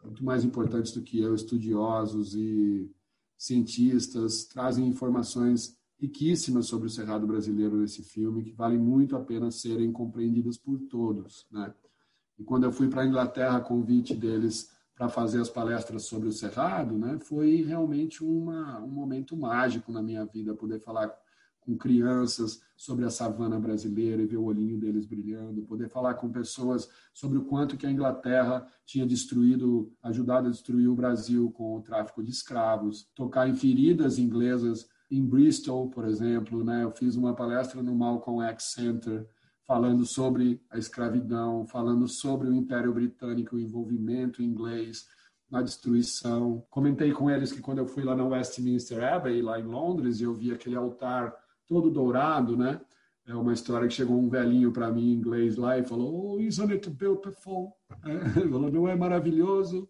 muito 0.03 0.25
mais 0.25 0.43
importantes 0.45 0.91
do 0.91 1.03
que 1.03 1.21
eu, 1.21 1.37
estudiosos 1.37 2.35
e 2.35 2.91
cientistas, 3.39 4.45
trazem 4.45 4.87
informações 4.89 5.79
riquíssimas 5.99 6.67
sobre 6.67 6.89
o 6.89 6.91
Cerrado 6.91 7.27
brasileiro 7.27 7.77
nesse 7.77 8.03
filme, 8.03 8.43
que 8.43 8.53
valem 8.53 8.79
muito 8.79 9.17
a 9.17 9.21
pena 9.21 9.51
serem 9.51 9.93
compreendidas 9.93 10.59
por 10.59 10.79
todos. 10.81 11.47
Né? 11.51 11.73
E 12.39 12.45
quando 12.45 12.65
eu 12.65 12.73
fui 12.73 12.89
para 12.89 13.03
a 13.03 13.07
Inglaterra, 13.07 13.61
convite 13.61 14.15
deles 14.15 14.71
para 14.95 15.09
fazer 15.09 15.41
as 15.41 15.49
palestras 15.49 16.05
sobre 16.05 16.29
o 16.29 16.33
Cerrado, 16.33 16.99
né, 16.99 17.19
foi 17.21 17.63
realmente 17.63 18.25
uma, 18.25 18.81
um 18.81 18.89
momento 18.89 19.37
mágico 19.37 19.93
na 19.93 20.03
minha 20.03 20.25
vida, 20.25 20.55
poder 20.55 20.81
falar 20.81 21.17
com 21.69 21.77
crianças 21.77 22.63
sobre 22.75 23.05
a 23.05 23.11
savana 23.11 23.61
brasileira 23.61 24.23
e 24.23 24.27
ver 24.27 24.39
o 24.39 24.45
olhinho 24.45 24.79
deles 24.79 25.05
brilhando, 25.05 25.67
poder 25.67 25.91
falar 25.91 26.15
com 26.15 26.33
pessoas 26.33 26.89
sobre 27.13 27.37
o 27.37 27.45
quanto 27.45 27.77
que 27.77 27.87
a 27.87 27.91
Inglaterra 27.91 28.67
tinha 28.87 29.07
destruído, 29.07 29.93
ajudado 30.03 30.49
a 30.49 30.51
destruir 30.51 30.89
o 30.89 30.95
Brasil 30.95 31.51
com 31.51 31.77
o 31.77 31.83
tráfico 31.83 32.23
de 32.23 32.31
escravos, 32.31 33.07
tocar 33.15 33.47
em 33.47 33.55
feridas 33.55 34.19
inglesas 34.19 34.89
em 35.11 35.23
Bristol, 35.23 35.91
por 35.91 36.07
exemplo, 36.07 36.65
né? 36.65 36.85
Eu 36.85 36.91
fiz 36.91 37.17
uma 37.17 37.35
palestra 37.35 37.83
no 37.83 37.95
Malcolm 37.95 38.43
X 38.49 38.73
Center 38.73 39.27
falando 39.67 40.07
sobre 40.07 40.63
a 40.71 40.79
escravidão, 40.79 41.67
falando 41.67 42.09
sobre 42.09 42.49
o 42.49 42.55
Império 42.55 42.95
Britânico, 42.95 43.57
o 43.57 43.61
envolvimento 43.61 44.43
inglês 44.43 45.07
na 45.51 45.61
destruição. 45.61 46.65
Comentei 46.71 47.13
com 47.13 47.31
eles 47.31 47.53
que 47.53 47.61
quando 47.61 47.79
eu 47.79 47.87
fui 47.87 48.05
lá 48.05 48.17
na 48.17 48.25
Westminster 48.25 49.03
Abbey, 49.03 49.43
lá 49.43 49.61
em 49.61 49.65
Londres, 49.65 50.21
eu 50.21 50.33
vi 50.33 50.53
aquele 50.53 50.77
altar 50.77 51.35
todo 51.69 51.91
dourado, 51.91 52.57
né? 52.57 52.81
É 53.27 53.35
uma 53.35 53.53
história 53.53 53.87
que 53.87 53.93
chegou 53.93 54.19
um 54.19 54.29
velhinho 54.29 54.73
para 54.73 54.91
mim 54.91 55.13
em 55.13 55.15
inglês 55.15 55.57
lá 55.57 55.79
e 55.79 55.85
falou: 55.85 56.37
Oh, 56.37 56.41
isn't 56.41 56.73
it 56.73 56.89
beautiful? 56.89 57.77
É, 58.03 58.41
ele 58.41 58.51
falou: 58.51 58.73
Não 58.73 58.89
é 58.89 58.97
maravilhoso? 58.97 59.87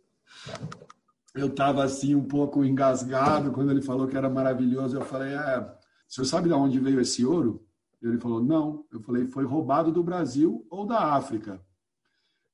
Eu 1.35 1.47
estava 1.47 1.85
assim 1.85 2.17
um 2.17 2.25
pouco 2.25 2.65
engasgado 2.65 3.53
quando 3.53 3.71
ele 3.71 3.81
falou 3.81 4.09
que 4.09 4.17
era 4.17 4.29
maravilhoso. 4.29 4.97
Eu 4.97 5.03
falei: 5.03 5.35
É, 5.35 5.61
o 5.61 6.13
senhor 6.13 6.25
sabe 6.25 6.49
de 6.49 6.55
onde 6.55 6.81
veio 6.81 7.01
esse 7.01 7.25
ouro? 7.25 7.65
Ele 8.03 8.19
falou: 8.19 8.43
Não. 8.43 8.85
Eu 8.93 9.01
falei: 9.01 9.27
Foi 9.29 9.45
roubado 9.45 9.93
do 9.93 10.03
Brasil 10.03 10.67
ou 10.69 10.85
da 10.85 11.15
África. 11.15 11.61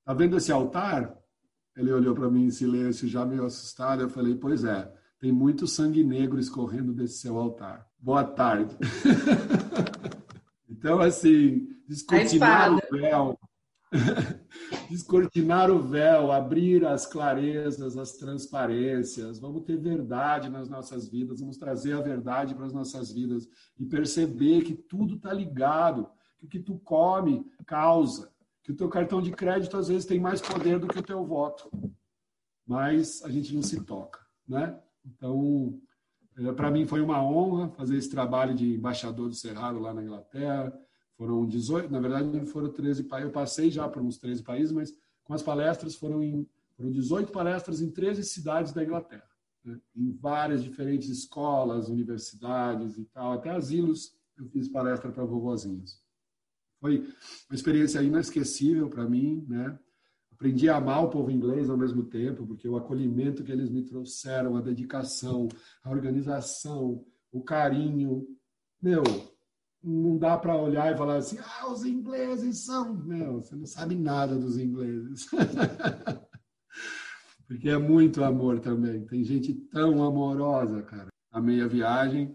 Tá 0.05 0.13
vendo 0.13 0.37
esse 0.37 0.53
altar? 0.53 1.17
Ele 1.75 1.91
olhou 1.93 2.15
para 2.15 2.31
mim 2.31 2.45
em 2.45 2.51
silêncio, 2.51 3.09
já 3.09 3.25
meio 3.25 3.47
assustado. 3.47 4.03
Eu 4.03 4.11
falei: 4.11 4.35
Pois 4.35 4.65
é, 4.65 4.93
tem 5.25 5.33
muito 5.33 5.67
sangue 5.67 6.05
negro 6.05 6.39
escorrendo 6.39 6.93
desse 6.93 7.15
seu 7.21 7.39
altar. 7.39 7.89
Boa 7.99 8.25
tarde. 8.25 8.77
Então, 10.69 11.01
assim, 11.01 11.67
descortinar 11.89 12.75
o 12.75 12.81
véu, 12.91 13.39
descortinar 14.91 15.71
o 15.71 15.79
véu, 15.81 16.31
abrir 16.31 16.85
as 16.85 17.07
clarezas, 17.07 17.97
as 17.97 18.13
transparências, 18.19 19.39
vamos 19.39 19.65
ter 19.65 19.79
verdade 19.79 20.51
nas 20.51 20.69
nossas 20.69 21.09
vidas, 21.09 21.41
vamos 21.41 21.57
trazer 21.57 21.95
a 21.95 22.03
verdade 22.03 22.55
para 22.55 22.67
as 22.67 22.73
nossas 22.75 23.11
vidas 23.11 23.49
e 23.79 23.87
perceber 23.87 24.63
que 24.63 24.75
tudo 24.75 25.15
está 25.15 25.33
ligado, 25.33 26.07
que 26.37 26.45
o 26.45 26.49
que 26.49 26.61
tu 26.61 26.79
come 26.81 27.47
causa, 27.65 28.31
que 28.63 28.73
o 28.73 28.77
teu 28.77 28.91
cartão 28.91 29.23
de 29.23 29.31
crédito 29.31 29.79
às 29.79 29.89
vezes 29.89 30.05
tem 30.05 30.21
mais 30.21 30.43
poder 30.43 30.79
do 30.79 30.89
que 30.89 30.99
o 30.99 31.03
teu 31.03 31.25
voto, 31.25 31.71
mas 32.67 33.23
a 33.25 33.31
gente 33.31 33.55
não 33.55 33.63
se 33.63 33.83
toca, 33.85 34.21
né? 34.47 34.79
Então, 35.05 35.81
é, 36.37 36.53
Para 36.53 36.71
mim 36.71 36.87
foi 36.87 37.01
uma 37.01 37.23
honra 37.23 37.69
fazer 37.71 37.97
esse 37.97 38.11
trabalho 38.11 38.55
de 38.55 38.75
embaixador 38.75 39.29
do 39.29 39.35
Cerrado 39.35 39.79
lá 39.79 39.95
na 39.95 40.03
Inglaterra. 40.03 40.73
Foram 41.17 41.47
18, 41.47 41.91
na 41.91 42.01
verdade 42.01 42.47
foram 42.47 42.73
13 42.73 43.05
países. 43.05 43.29
Eu 43.29 43.33
passei 43.33 43.71
já 43.71 43.89
por 43.89 44.03
uns 44.03 44.19
13 44.19 44.43
países, 44.43 44.73
mas 44.73 44.93
com 45.23 45.33
as 45.33 45.43
palestras 45.43 45.95
foram, 45.95 46.23
em, 46.23 46.47
foram 46.77 46.91
18 46.91 47.31
palestras 47.31 47.81
em 47.81 47.91
13 47.91 48.25
cidades 48.25 48.73
da 48.73 48.83
Inglaterra. 48.83 49.29
Né? 49.65 49.79
Em 49.95 50.13
várias 50.13 50.63
diferentes 50.63 51.09
escolas, 51.09 51.89
universidades 51.89 52.99
e 52.99 53.05
tal, 53.05 53.33
até 53.33 53.51
asilos 53.51 54.13
eu 54.37 54.47
fiz 54.47 54.69
palestra 54.69 55.13
para 55.13 55.25
vovozinhos. 55.25 56.03
Foi 56.81 56.99
uma 57.49 57.55
experiência 57.55 58.03
inesquecível 58.03 58.91
para 58.91 59.09
mim, 59.09 59.47
né? 59.49 59.79
Aprendi 60.35 60.69
a 60.69 60.77
amar 60.77 61.05
o 61.05 61.11
povo 61.11 61.31
inglês 61.31 61.71
ao 61.71 61.77
mesmo 61.77 62.05
tempo, 62.05 62.47
porque 62.47 62.69
o 62.69 62.77
acolhimento 62.77 63.43
que 63.43 63.53
eles 63.53 63.71
me 63.71 63.83
trouxeram, 63.83 64.57
a 64.57 64.61
dedicação, 64.61 65.49
a 65.83 65.91
organização, 65.91 67.05
o 67.33 67.43
carinho, 67.43 68.27
meu, 68.83 69.03
não 69.83 70.19
dá 70.19 70.37
para 70.37 70.57
olhar 70.57 70.93
e 70.93 70.97
falar 70.97 71.17
assim, 71.17 71.39
ah, 71.39 71.71
os 71.71 71.85
ingleses 71.85 72.65
são, 72.65 72.95
meu, 72.95 73.43
você 73.43 73.55
não 73.55 73.67
sabe 73.67 73.95
nada 73.95 74.37
dos 74.37 74.59
ingleses. 74.59 75.27
porque 77.47 77.69
é 77.69 77.79
muito 77.79 78.25
amor 78.25 78.59
também. 78.61 79.05
Tem 79.07 79.23
gente 79.23 79.55
tão 79.55 80.03
amorosa, 80.03 80.83
cara. 80.83 81.09
Amei 81.31 81.61
a 81.61 81.67
viagem 81.67 82.35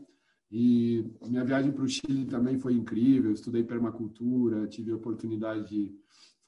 e 0.52 1.06
minha 1.28 1.43
viagem 1.43 1.72
para 1.72 1.84
o 1.84 1.88
Chile 1.88 2.26
também 2.26 2.58
foi 2.58 2.74
incrível. 2.74 3.32
Estudei 3.32 3.64
permacultura, 3.64 4.68
tive 4.68 4.91
a 4.91 4.95
oportunidade 4.95 5.68
de 5.68 5.95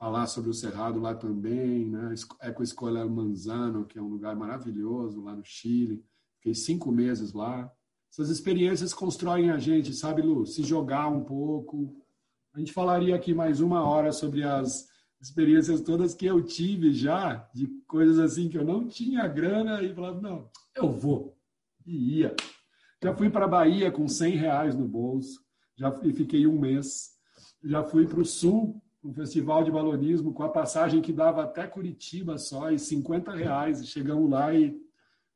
falar 0.01 0.25
sobre 0.25 0.49
o 0.49 0.53
Cerrado 0.53 0.99
lá 0.99 1.13
também, 1.13 1.85
né? 1.85 2.15
Ecoescola 2.41 3.07
Manzano, 3.07 3.85
que 3.85 3.99
é 3.99 4.01
um 4.01 4.07
lugar 4.07 4.35
maravilhoso 4.35 5.21
lá 5.21 5.35
no 5.35 5.45
Chile. 5.45 6.03
Fiquei 6.37 6.55
cinco 6.55 6.91
meses 6.91 7.33
lá. 7.33 7.71
Essas 8.11 8.31
experiências 8.31 8.95
constroem 8.95 9.51
a 9.51 9.59
gente, 9.59 9.93
sabe, 9.93 10.23
Lu? 10.23 10.43
Se 10.43 10.63
jogar 10.63 11.07
um 11.07 11.23
pouco. 11.23 11.95
A 12.51 12.57
gente 12.57 12.73
falaria 12.73 13.15
aqui 13.15 13.31
mais 13.31 13.61
uma 13.61 13.83
hora 13.83 14.11
sobre 14.11 14.41
as 14.41 14.87
experiências 15.21 15.81
todas 15.81 16.15
que 16.15 16.25
eu 16.25 16.41
tive 16.41 16.91
já, 16.91 17.47
de 17.53 17.67
coisas 17.87 18.17
assim 18.17 18.49
que 18.49 18.57
eu 18.57 18.65
não 18.65 18.87
tinha 18.87 19.27
grana 19.27 19.83
e 19.83 19.93
falava, 19.93 20.19
não, 20.19 20.49
eu 20.75 20.89
vou. 20.91 21.37
E 21.85 22.17
ia. 22.21 22.35
Já 23.03 23.15
fui 23.15 23.29
para 23.29 23.45
a 23.45 23.47
Bahia 23.47 23.91
com 23.91 24.07
100 24.07 24.35
reais 24.35 24.75
no 24.75 24.87
bolso, 24.87 25.39
já 25.77 25.91
fiquei 25.91 26.47
um 26.47 26.59
mês. 26.59 27.11
Já 27.63 27.83
fui 27.83 28.07
para 28.07 28.19
o 28.19 28.25
Sul 28.25 28.80
um 29.03 29.13
festival 29.13 29.63
de 29.63 29.71
balonismo 29.71 30.33
com 30.33 30.43
a 30.43 30.49
passagem 30.49 31.01
que 31.01 31.11
dava 31.11 31.43
até 31.43 31.65
Curitiba 31.65 32.37
só, 32.37 32.71
e 32.71 32.77
50 32.77 33.31
reais. 33.33 33.81
E 33.81 33.87
chegamos 33.87 34.29
lá 34.29 34.53
e 34.53 34.79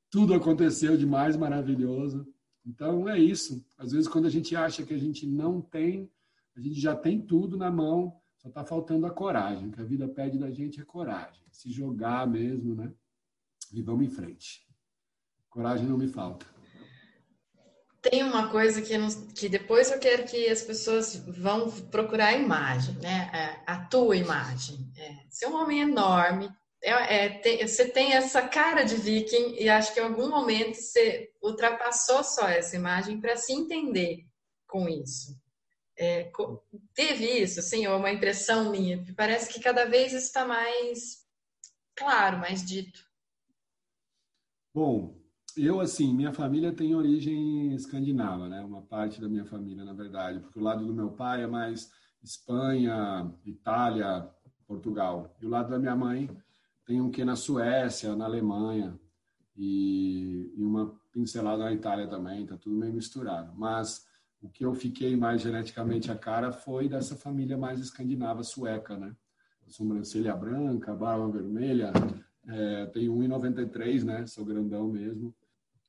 tudo 0.10 0.34
aconteceu 0.34 0.96
de 0.96 1.06
mais 1.06 1.36
maravilhoso. 1.36 2.28
Então 2.66 3.08
é 3.10 3.20
isso. 3.20 3.66
Às 3.78 3.92
vezes, 3.92 4.08
quando 4.08 4.26
a 4.26 4.30
gente 4.30 4.56
acha 4.56 4.86
que 4.86 4.94
a 4.94 4.98
gente 4.98 5.28
não 5.28 5.62
tem, 5.62 6.10
a 6.56 6.62
gente 6.62 6.80
já 6.80 6.96
tem 6.96 7.22
tudo 7.22 7.58
na 7.58 7.72
mão, 7.72 8.20
só 8.38 8.50
está 8.50 8.64
faltando 8.64 9.06
a 9.06 9.12
coragem. 9.12 9.70
O 9.70 9.72
que 9.72 9.82
a 9.82 9.86
vida 9.86 10.08
pede 10.08 10.38
da 10.38 10.52
gente 10.52 10.80
é 10.80 10.86
coragem. 10.86 11.44
Se 11.52 11.72
jogar 11.72 12.28
mesmo, 12.28 12.76
né? 12.76 12.94
E 13.74 13.82
vamos 13.82 14.06
em 14.06 14.10
frente. 14.10 14.66
Coragem 15.50 15.88
não 15.88 15.98
me 15.98 16.08
falta 16.08 16.55
tem 18.10 18.24
uma 18.24 18.50
coisa 18.50 18.82
que, 18.82 18.98
não, 18.98 19.10
que 19.34 19.50
depois 19.50 19.92
eu 19.92 20.00
quero 20.00 20.26
que 20.26 20.48
as 20.48 20.62
pessoas 20.62 21.16
vão 21.16 21.72
procurar 21.72 22.28
a 22.28 22.34
imagem, 22.34 22.96
né? 23.02 23.32
É, 23.34 23.64
a 23.66 23.80
tua 23.86 24.16
imagem. 24.16 24.92
É, 24.96 25.16
você 25.28 25.46
é 25.46 25.50
um 25.50 25.56
homem 25.56 25.82
enorme, 25.82 26.50
é, 26.84 27.26
é, 27.26 27.30
tem, 27.30 27.68
você 27.68 27.90
tem 27.90 28.14
essa 28.14 28.48
cara 28.48 28.84
de 28.84 28.96
viking 28.96 29.56
e 29.60 29.68
acho 29.68 29.92
que 29.92 30.00
em 30.00 30.04
algum 30.04 30.30
momento 30.30 30.76
você 30.76 31.32
ultrapassou 31.42 32.24
só 32.24 32.48
essa 32.48 32.76
imagem 32.76 33.20
para 33.20 33.36
se 33.36 33.54
entender 33.54 34.24
com 34.68 34.88
isso. 34.88 35.36
É, 35.98 36.30
teve 36.94 37.26
isso, 37.26 37.60
assim, 37.60 37.88
ou 37.88 37.98
uma 37.98 38.12
impressão 38.12 38.70
minha? 38.70 39.04
Parece 39.16 39.52
que 39.52 39.60
cada 39.60 39.86
vez 39.86 40.14
está 40.14 40.46
mais 40.46 41.26
claro, 41.96 42.38
mais 42.38 42.64
dito. 42.64 43.00
Bom, 44.74 45.25
eu, 45.58 45.80
assim, 45.80 46.14
minha 46.14 46.34
família 46.34 46.74
tem 46.74 46.96
origem 46.96 47.74
escandinava, 47.74 48.48
né? 48.48 48.62
Uma 48.62 48.82
parte 48.82 49.22
da 49.22 49.28
minha 49.28 49.46
família, 49.46 49.84
na 49.84 49.94
verdade, 49.94 50.40
porque 50.40 50.60
o 50.60 50.64
lado 50.64 50.86
do 50.86 50.94
meu 50.94 51.12
pai 51.12 51.44
é 51.44 51.48
mais 51.48 51.92
Espanha, 52.24 53.32
Itália, 53.46 54.28
Portugal. 54.68 55.36
E 55.42 55.46
o 55.46 55.50
lado 55.50 55.70
da 55.70 55.80
minha 55.80 55.96
mãe 55.96 56.30
tem 56.86 57.02
um 57.02 57.10
que 57.10 57.24
na 57.24 57.36
Suécia, 57.36 58.16
na 58.16 58.26
Alemanha 58.26 59.00
e, 59.56 60.52
e 60.56 60.64
uma 60.64 60.94
pincelada 61.12 61.64
na 61.64 61.74
Itália 61.74 62.08
também, 62.08 62.46
tá 62.46 62.58
tudo 62.58 62.76
meio 62.76 62.94
misturado. 62.94 63.54
Mas 63.56 64.06
o 64.42 64.50
que 64.50 64.66
eu 64.66 64.74
fiquei 64.74 65.16
mais 65.16 65.42
geneticamente 65.42 66.12
a 66.12 66.16
cara 66.16 66.52
foi 66.52 66.90
dessa 66.90 67.16
família 67.16 67.58
mais 67.58 67.80
escandinava, 67.80 68.44
sueca, 68.44 68.98
né? 68.98 69.16
Sobrancelha 69.68 70.36
branca, 70.36 70.94
barba 70.94 71.28
vermelha, 71.28 71.92
é, 72.48 72.86
tenho 72.88 73.16
1,93, 73.16 74.04
né? 74.04 74.28
Sou 74.28 74.46
grandão 74.46 74.88
mesmo. 74.88 75.34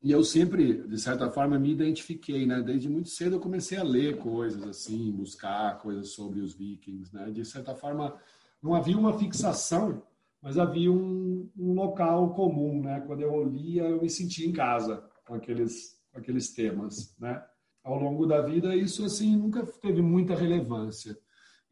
E 0.02 0.10
eu 0.10 0.22
sempre, 0.22 0.86
de 0.86 0.98
certa 0.98 1.30
forma, 1.30 1.58
me 1.58 1.72
identifiquei, 1.72 2.46
né? 2.46 2.62
Desde 2.62 2.88
muito 2.88 3.08
cedo 3.08 3.36
eu 3.36 3.40
comecei 3.40 3.78
a 3.78 3.82
ler 3.82 4.18
coisas 4.18 4.62
assim, 4.62 5.10
buscar 5.10 5.78
coisas 5.78 6.10
sobre 6.10 6.40
os 6.40 6.54
vikings, 6.54 7.14
né? 7.14 7.30
De 7.30 7.44
certa 7.44 7.74
forma, 7.74 8.14
não 8.62 8.74
havia 8.74 8.96
uma 8.96 9.18
fixação, 9.18 10.02
mas 10.40 10.58
havia 10.58 10.92
um, 10.92 11.50
um 11.58 11.72
local 11.72 12.34
comum, 12.34 12.82
né? 12.82 13.00
Quando 13.00 13.22
eu 13.22 13.44
lia, 13.44 13.84
eu 13.84 14.00
me 14.00 14.10
sentia 14.10 14.46
em 14.46 14.52
casa 14.52 15.02
com 15.26 15.34
aqueles, 15.34 15.98
com 16.12 16.18
aqueles 16.20 16.52
temas, 16.52 17.16
né? 17.18 17.42
Ao 17.82 17.98
longo 17.98 18.26
da 18.26 18.42
vida, 18.42 18.76
isso 18.76 19.04
assim 19.04 19.36
nunca 19.36 19.64
teve 19.64 20.02
muita 20.02 20.34
relevância. 20.34 21.16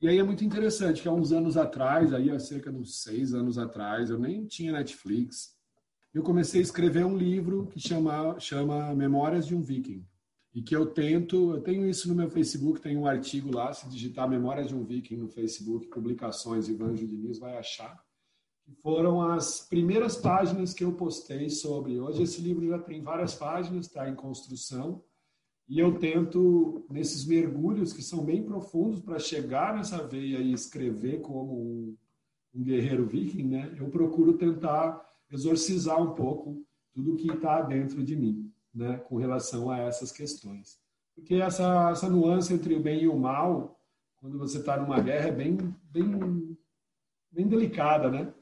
E 0.01 0.09
aí 0.09 0.19
é 0.19 0.23
muito 0.23 0.45
interessante 0.45 1.03
que 1.03 1.09
há 1.09 1.13
uns 1.13 1.33
anos 1.33 1.57
atrás, 1.57 2.13
aí 2.13 2.31
há 2.31 2.39
cerca 2.39 2.71
de 2.71 2.79
uns 2.79 3.03
seis 3.03 3.33
anos 3.33 3.59
atrás, 3.59 4.11
eu 4.11 4.19
nem 4.19 4.45
tinha 4.45 4.73
Netflix, 4.73 5.54
eu 6.15 6.23
comecei 6.23 6.61
a 6.61 6.63
escrever 6.63 7.05
um 7.05 7.17
livro 7.17 7.67
que 7.67 7.81
chama, 7.81 8.39
chama 8.39 8.95
Memórias 8.95 9.47
de 9.47 9.55
um 9.55 9.61
Viking. 9.61 10.07
E 10.55 10.63
que 10.63 10.75
eu 10.75 10.87
tento, 10.87 11.53
eu 11.53 11.61
tenho 11.61 11.89
isso 11.89 12.09
no 12.09 12.15
meu 12.15 12.31
Facebook, 12.31 12.81
tem 12.81 12.97
um 12.97 13.05
artigo 13.05 13.53
lá, 13.53 13.73
se 13.73 13.89
digitar 13.89 14.31
Memórias 14.31 14.69
de 14.69 14.77
um 14.77 14.85
Viking 14.85 15.17
no 15.17 15.29
Facebook, 15.29 15.89
publicações 15.89 16.69
Ivanjo 16.69 17.09
Diniz, 17.09 17.41
vai 17.41 17.59
achar. 17.59 18.01
Foram 18.81 19.21
as 19.21 19.67
primeiras 19.69 20.17
páginas 20.17 20.73
que 20.73 20.85
eu 20.85 20.93
postei 20.93 21.51
sobre. 21.51 21.99
Hoje 21.99 22.23
esse 22.23 22.41
livro 22.41 22.69
já 22.69 22.79
tem 22.79 23.03
várias 23.03 23.35
páginas, 23.35 23.87
está 23.87 24.09
em 24.09 24.15
construção. 24.15 25.03
E 25.69 25.81
eu 25.81 25.99
tento, 25.99 26.87
nesses 26.89 27.27
mergulhos 27.27 27.93
que 27.93 28.03
são 28.03 28.25
bem 28.25 28.45
profundos, 28.45 29.01
para 29.01 29.19
chegar 29.19 29.75
nessa 29.75 30.07
veia 30.07 30.39
e 30.39 30.53
escrever 30.53 31.21
como 31.23 31.61
um, 31.61 31.97
um 32.55 32.63
guerreiro 32.63 33.05
viking, 33.05 33.49
né? 33.49 33.75
Eu 33.77 33.89
procuro 33.89 34.35
tentar 34.35 35.03
exorcizar 35.35 36.01
um 36.01 36.15
pouco 36.15 36.65
tudo 36.93 37.17
que 37.17 37.31
está 37.31 37.61
dentro 37.61 38.03
de 38.03 38.17
mim, 38.17 38.53
né, 38.73 38.99
com 38.99 39.17
relação 39.17 39.71
a 39.71 39.79
essas 39.79 40.13
questões. 40.13 40.79
Porque 41.15 41.35
essa, 41.35 41.91
essa 41.91 42.09
nuance 42.09 42.53
entre 42.53 42.75
o 42.75 42.81
bem 42.81 43.03
e 43.03 43.09
o 43.09 43.19
mal, 43.19 43.81
quando 44.17 44.39
você 44.39 44.59
está 44.59 44.77
numa 44.77 45.01
guerra 45.01 45.29
é 45.29 45.33
bem, 45.33 45.57
bem, 45.85 46.57
bem 47.31 47.47
delicada, 47.47 48.11
né? 48.11 48.33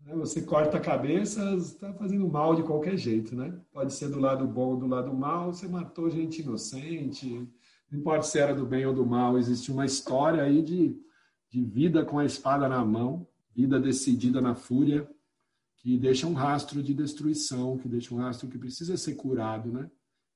né? 0.00 0.14
Você 0.16 0.42
corta 0.42 0.76
a 0.76 0.80
cabeça, 0.80 1.54
está 1.54 1.92
fazendo 1.94 2.28
mal 2.28 2.54
de 2.54 2.62
qualquer 2.62 2.96
jeito, 2.96 3.34
né? 3.34 3.58
Pode 3.72 3.92
ser 3.92 4.08
do 4.08 4.20
lado 4.20 4.46
bom 4.46 4.70
ou 4.72 4.76
do 4.76 4.86
lado 4.86 5.12
mal, 5.14 5.52
você 5.52 5.66
matou 5.66 6.10
gente 6.10 6.42
inocente, 6.42 7.48
não 7.90 7.98
importa 7.98 8.22
se 8.22 8.38
era 8.38 8.54
do 8.54 8.66
bem 8.66 8.86
ou 8.86 8.94
do 8.94 9.06
mal, 9.06 9.38
existe 9.38 9.72
uma 9.72 9.86
história 9.86 10.42
aí 10.42 10.62
de, 10.62 11.00
de 11.50 11.64
vida 11.64 12.04
com 12.04 12.18
a 12.18 12.24
espada 12.24 12.68
na 12.68 12.84
mão, 12.84 13.26
vida 13.54 13.80
decidida 13.80 14.40
na 14.40 14.54
fúria, 14.54 15.08
que 15.78 15.96
deixa 15.96 16.26
um 16.26 16.32
rastro 16.32 16.82
de 16.82 16.92
destruição, 16.92 17.78
que 17.78 17.88
deixa 17.88 18.14
um 18.14 18.18
rastro 18.18 18.48
que 18.48 18.58
precisa 18.58 18.96
ser 18.96 19.14
curado, 19.14 19.72
né? 19.72 19.90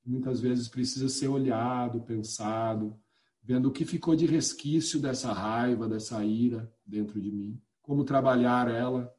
Muitas 0.05 0.41
vezes 0.41 0.67
precisa 0.67 1.07
ser 1.07 1.27
olhado, 1.27 2.01
pensado, 2.01 2.97
vendo 3.41 3.67
o 3.67 3.71
que 3.71 3.85
ficou 3.85 4.15
de 4.15 4.25
resquício 4.25 4.99
dessa 4.99 5.31
raiva, 5.31 5.87
dessa 5.87 6.23
ira 6.23 6.71
dentro 6.85 7.21
de 7.21 7.31
mim, 7.31 7.61
como 7.81 8.03
trabalhar 8.03 8.69
ela. 8.69 9.13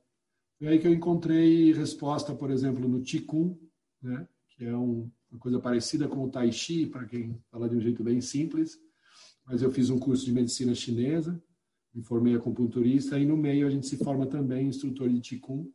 Foi 0.58 0.68
aí 0.68 0.78
que 0.78 0.86
eu 0.86 0.92
encontrei 0.92 1.72
resposta, 1.72 2.34
por 2.34 2.50
exemplo, 2.50 2.88
no 2.88 3.02
Qigong, 3.02 3.58
né? 4.02 4.26
que 4.50 4.64
é 4.64 4.76
um, 4.76 5.10
uma 5.30 5.38
coisa 5.38 5.58
parecida 5.58 6.08
com 6.08 6.24
o 6.24 6.30
Tai 6.30 6.50
Chi, 6.52 6.86
para 6.86 7.04
quem 7.06 7.38
fala 7.50 7.68
de 7.68 7.76
um 7.76 7.80
jeito 7.80 8.02
bem 8.02 8.20
simples, 8.20 8.78
mas 9.44 9.62
eu 9.62 9.70
fiz 9.70 9.90
um 9.90 9.98
curso 9.98 10.24
de 10.24 10.32
medicina 10.32 10.74
chinesa, 10.74 11.42
me 11.92 12.02
formei 12.02 12.34
acupunturista 12.34 13.18
e 13.18 13.26
no 13.26 13.36
meio 13.36 13.66
a 13.66 13.70
gente 13.70 13.86
se 13.86 13.96
forma 13.98 14.26
também 14.26 14.68
instrutor 14.68 15.08
de 15.08 15.20
Qigong. 15.20 15.70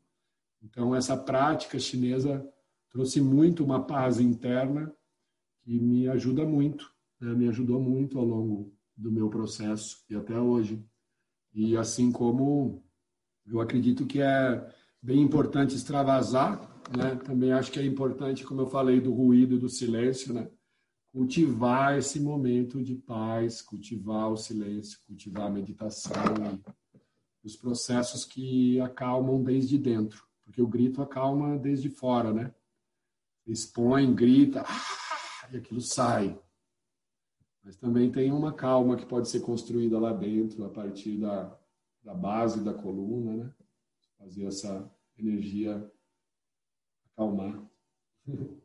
Então 0.61 0.95
essa 0.95 1.15
prática 1.17 1.79
chinesa 1.79 2.47
trouxe 2.89 3.21
muito 3.21 3.63
uma 3.63 3.85
paz 3.85 4.19
interna 4.19 4.93
que 5.61 5.79
me 5.79 6.07
ajuda 6.07 6.45
muito 6.45 6.93
né, 7.19 7.33
me 7.33 7.47
ajudou 7.49 7.79
muito 7.81 8.17
ao 8.17 8.25
longo 8.25 8.73
do 8.95 9.11
meu 9.11 9.29
processo 9.29 10.03
e 10.09 10.15
até 10.15 10.39
hoje. 10.39 10.83
E 11.53 11.75
assim 11.75 12.11
como 12.11 12.83
eu 13.45 13.59
acredito 13.59 14.05
que 14.05 14.21
é 14.21 14.73
bem 15.01 15.21
importante 15.21 15.75
extravasar, 15.75 16.61
né? 16.95 17.15
Também 17.15 17.51
acho 17.51 17.71
que 17.71 17.79
é 17.79 17.85
importante, 17.85 18.43
como 18.43 18.61
eu 18.61 18.67
falei, 18.67 18.99
do 19.01 19.13
ruído 19.13 19.55
e 19.55 19.59
do 19.59 19.69
silêncio, 19.69 20.33
né? 20.33 20.49
Cultivar 21.11 21.97
esse 21.97 22.19
momento 22.19 22.83
de 22.83 22.95
paz, 22.95 23.61
cultivar 23.61 24.31
o 24.31 24.37
silêncio, 24.37 24.99
cultivar 25.07 25.47
a 25.47 25.51
meditação 25.51 26.13
e 27.43 27.47
os 27.47 27.55
processos 27.55 28.25
que 28.25 28.79
acalmam 28.79 29.41
desde 29.41 29.77
dentro, 29.77 30.23
porque 30.49 30.63
o 30.63 30.67
grito 30.67 30.99
acalma 30.99 31.59
desde 31.59 31.91
fora, 31.91 32.33
né? 32.33 32.51
Expõe, 33.45 34.11
grita, 34.15 34.65
e 35.51 35.57
aquilo 35.57 35.79
sai. 35.79 36.39
Mas 37.63 37.75
também 37.75 38.11
tem 38.11 38.31
uma 38.31 38.51
calma 38.51 38.97
que 38.97 39.05
pode 39.05 39.29
ser 39.29 39.41
construída 39.41 39.99
lá 39.99 40.11
dentro, 40.11 40.65
a 40.65 40.69
partir 40.69 41.17
da, 41.17 41.55
da 42.03 42.15
base 42.15 42.63
da 42.63 42.73
coluna, 42.73 43.45
né? 43.45 43.53
Fazer 44.17 44.45
essa 44.45 44.91
energia 45.17 45.89
acalmar. 47.13 47.63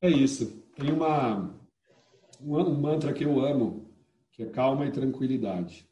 É 0.00 0.08
isso. 0.08 0.62
Tem 0.76 0.92
uma, 0.92 1.58
um 2.40 2.80
mantra 2.80 3.12
que 3.12 3.24
eu 3.24 3.44
amo, 3.44 3.90
que 4.30 4.44
é 4.44 4.46
calma 4.46 4.86
e 4.86 4.92
tranquilidade. 4.92 5.90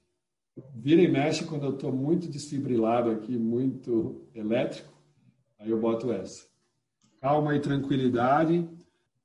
Vira 0.72 1.02
e 1.02 1.08
mexe 1.08 1.44
quando 1.44 1.64
eu 1.64 1.74
estou 1.74 1.90
muito 1.90 2.28
desfibrilado 2.28 3.10
aqui, 3.10 3.36
muito 3.36 4.28
elétrico, 4.32 4.95
aí 5.66 5.70
eu 5.70 5.80
boto 5.80 6.12
essa. 6.12 6.46
Calma 7.20 7.56
e 7.56 7.60
tranquilidade 7.60 8.68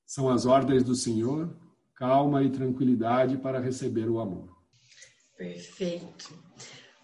são 0.06 0.28
as 0.30 0.46
ordens 0.46 0.84
do 0.84 0.96
Senhor, 0.96 1.56
calma 1.96 2.44
e 2.44 2.50
tranquilidade 2.50 3.38
para 3.38 3.60
receber 3.60 4.10
o 4.10 4.20
amor. 4.20 4.50
Perfeito. 5.38 6.34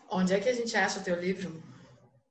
Onde 0.10 0.34
é 0.34 0.40
que 0.40 0.50
a 0.50 0.54
gente 0.54 0.76
acha 0.76 1.00
o 1.00 1.04
teu 1.04 1.20
livro? 1.20 1.62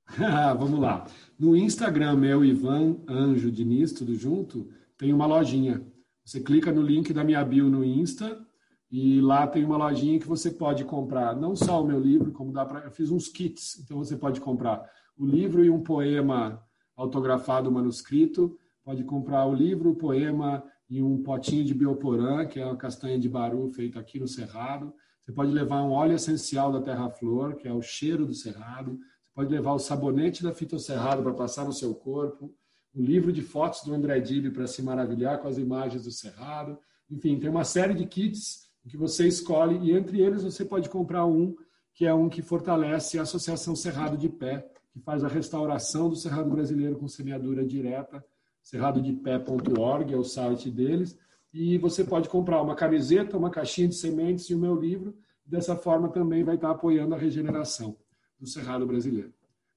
Vamos 0.58 0.80
lá. 0.80 1.06
No 1.38 1.56
Instagram, 1.56 2.16
meu 2.16 2.44
Ivan 2.44 2.96
Anjo 3.08 3.50
Diniz, 3.50 3.92
tudo 3.92 4.14
junto, 4.14 4.70
tem 4.98 5.12
uma 5.12 5.26
lojinha. 5.26 5.82
Você 6.24 6.40
clica 6.40 6.72
no 6.72 6.82
link 6.82 7.12
da 7.12 7.22
minha 7.22 7.44
bio 7.44 7.68
no 7.68 7.84
Insta 7.84 8.44
e 8.90 9.20
lá 9.20 9.46
tem 9.46 9.64
uma 9.64 9.76
lojinha 9.76 10.18
que 10.18 10.26
você 10.26 10.50
pode 10.50 10.84
comprar 10.84 11.36
não 11.36 11.54
só 11.54 11.82
o 11.82 11.86
meu 11.86 12.00
livro, 12.00 12.32
como 12.32 12.52
dá 12.52 12.64
para. 12.64 12.80
Eu 12.80 12.90
fiz 12.90 13.10
uns 13.10 13.28
kits, 13.28 13.78
então 13.80 13.98
você 13.98 14.16
pode 14.16 14.40
comprar 14.40 14.88
o 15.16 15.26
livro 15.26 15.64
e 15.64 15.70
um 15.70 15.82
poema 15.82 16.65
autografado 16.96 17.70
manuscrito. 17.70 18.56
Pode 18.84 19.04
comprar 19.04 19.46
o 19.46 19.54
livro, 19.54 19.90
o 19.90 19.96
poema 19.96 20.64
e 20.88 21.02
um 21.02 21.22
potinho 21.22 21.64
de 21.64 21.74
bioporã, 21.74 22.46
que 22.46 22.60
é 22.60 22.64
uma 22.64 22.76
castanha 22.76 23.18
de 23.18 23.28
baru 23.28 23.68
feita 23.68 23.98
aqui 24.00 24.18
no 24.18 24.28
Cerrado. 24.28 24.94
Você 25.24 25.32
pode 25.32 25.50
levar 25.50 25.82
um 25.82 25.90
óleo 25.90 26.14
essencial 26.14 26.72
da 26.72 26.80
terra-flor, 26.80 27.56
que 27.56 27.66
é 27.66 27.72
o 27.72 27.82
cheiro 27.82 28.24
do 28.24 28.32
Cerrado. 28.32 28.92
Você 28.92 29.32
pode 29.34 29.50
levar 29.50 29.72
o 29.72 29.78
sabonete 29.78 30.42
da 30.42 30.54
fitosserrado 30.54 31.22
para 31.22 31.34
passar 31.34 31.64
no 31.64 31.72
seu 31.72 31.94
corpo. 31.94 32.54
Um 32.94 33.02
livro 33.02 33.32
de 33.32 33.42
fotos 33.42 33.82
do 33.82 33.92
André 33.92 34.20
Dib 34.20 34.52
para 34.52 34.66
se 34.66 34.80
maravilhar 34.82 35.40
com 35.40 35.48
as 35.48 35.58
imagens 35.58 36.04
do 36.04 36.12
Cerrado. 36.12 36.78
Enfim, 37.10 37.38
tem 37.38 37.50
uma 37.50 37.64
série 37.64 37.92
de 37.92 38.06
kits 38.06 38.66
que 38.88 38.96
você 38.96 39.26
escolhe 39.26 39.78
e 39.78 39.92
entre 39.92 40.20
eles 40.20 40.44
você 40.44 40.64
pode 40.64 40.88
comprar 40.88 41.26
um 41.26 41.54
que 41.92 42.04
é 42.04 42.12
um 42.12 42.28
que 42.28 42.42
fortalece 42.42 43.18
a 43.18 43.22
Associação 43.22 43.74
Cerrado 43.74 44.18
de 44.18 44.28
Pé, 44.28 44.70
que 44.96 45.02
faz 45.02 45.22
a 45.22 45.28
restauração 45.28 46.08
do 46.08 46.16
Cerrado 46.16 46.48
brasileiro 46.48 46.96
com 46.96 47.06
semeadura 47.06 47.62
direta 47.62 48.24
cerradodepé.org 48.62 50.12
é 50.12 50.16
o 50.16 50.24
site 50.24 50.70
deles, 50.70 51.16
e 51.52 51.76
você 51.76 52.02
pode 52.02 52.30
comprar 52.30 52.62
uma 52.62 52.74
camiseta, 52.74 53.36
uma 53.36 53.50
caixinha 53.50 53.86
de 53.86 53.94
sementes 53.94 54.48
e 54.48 54.54
o 54.54 54.58
meu 54.58 54.74
livro, 54.74 55.14
dessa 55.44 55.76
forma 55.76 56.08
também 56.08 56.42
vai 56.42 56.54
estar 56.54 56.70
apoiando 56.70 57.14
a 57.14 57.18
regeneração 57.18 57.94
do 58.40 58.46
Cerrado 58.48 58.86
brasileiro. 58.86 59.32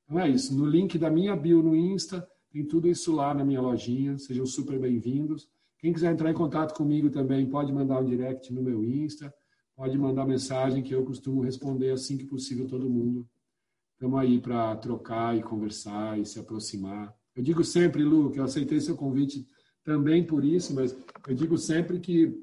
Então 0.05 0.19
é 0.19 0.27
isso, 0.27 0.57
no 0.57 0.65
link 0.65 0.97
da 0.97 1.09
minha 1.09 1.35
bio 1.35 1.61
no 1.61 1.75
Insta, 1.75 2.25
tem 2.49 2.65
tudo 2.65 2.87
isso 2.87 3.13
lá 3.13 3.33
na 3.33 3.43
minha 3.43 3.61
lojinha, 3.61 4.17
sejam 4.17 4.45
super 4.45 4.79
bem-vindos. 4.79 5.49
Quem 5.77 5.91
quiser 5.91 6.13
entrar 6.13 6.31
em 6.31 6.33
contato 6.33 6.75
comigo 6.75 7.09
também 7.09 7.45
pode 7.45 7.73
mandar 7.73 7.99
um 7.99 8.05
direct 8.05 8.53
no 8.53 8.63
meu 8.63 8.83
Insta, 8.85 9.31
pode 9.75 9.97
mandar 9.97 10.25
mensagem 10.25 10.81
que 10.81 10.95
eu 10.95 11.03
costumo 11.03 11.41
responder 11.41 11.91
assim 11.91 12.17
que 12.17 12.25
possível 12.25 12.67
todo 12.67 12.89
mundo. 12.89 13.27
Estamos 13.99 14.17
aí 14.21 14.39
para 14.39 14.77
trocar 14.77 15.37
e 15.37 15.43
conversar 15.43 16.17
e 16.17 16.25
se 16.25 16.39
aproximar. 16.39 17.13
Eu 17.35 17.43
digo 17.43 17.65
sempre, 17.65 18.01
Lu, 18.01 18.31
que 18.31 18.39
eu 18.39 18.45
aceitei 18.45 18.79
seu 18.79 18.95
convite 18.95 19.45
também 19.83 20.25
por 20.25 20.45
isso, 20.45 20.73
mas 20.73 20.95
eu 21.27 21.35
digo 21.35 21.57
sempre 21.57 21.99
que 21.99 22.33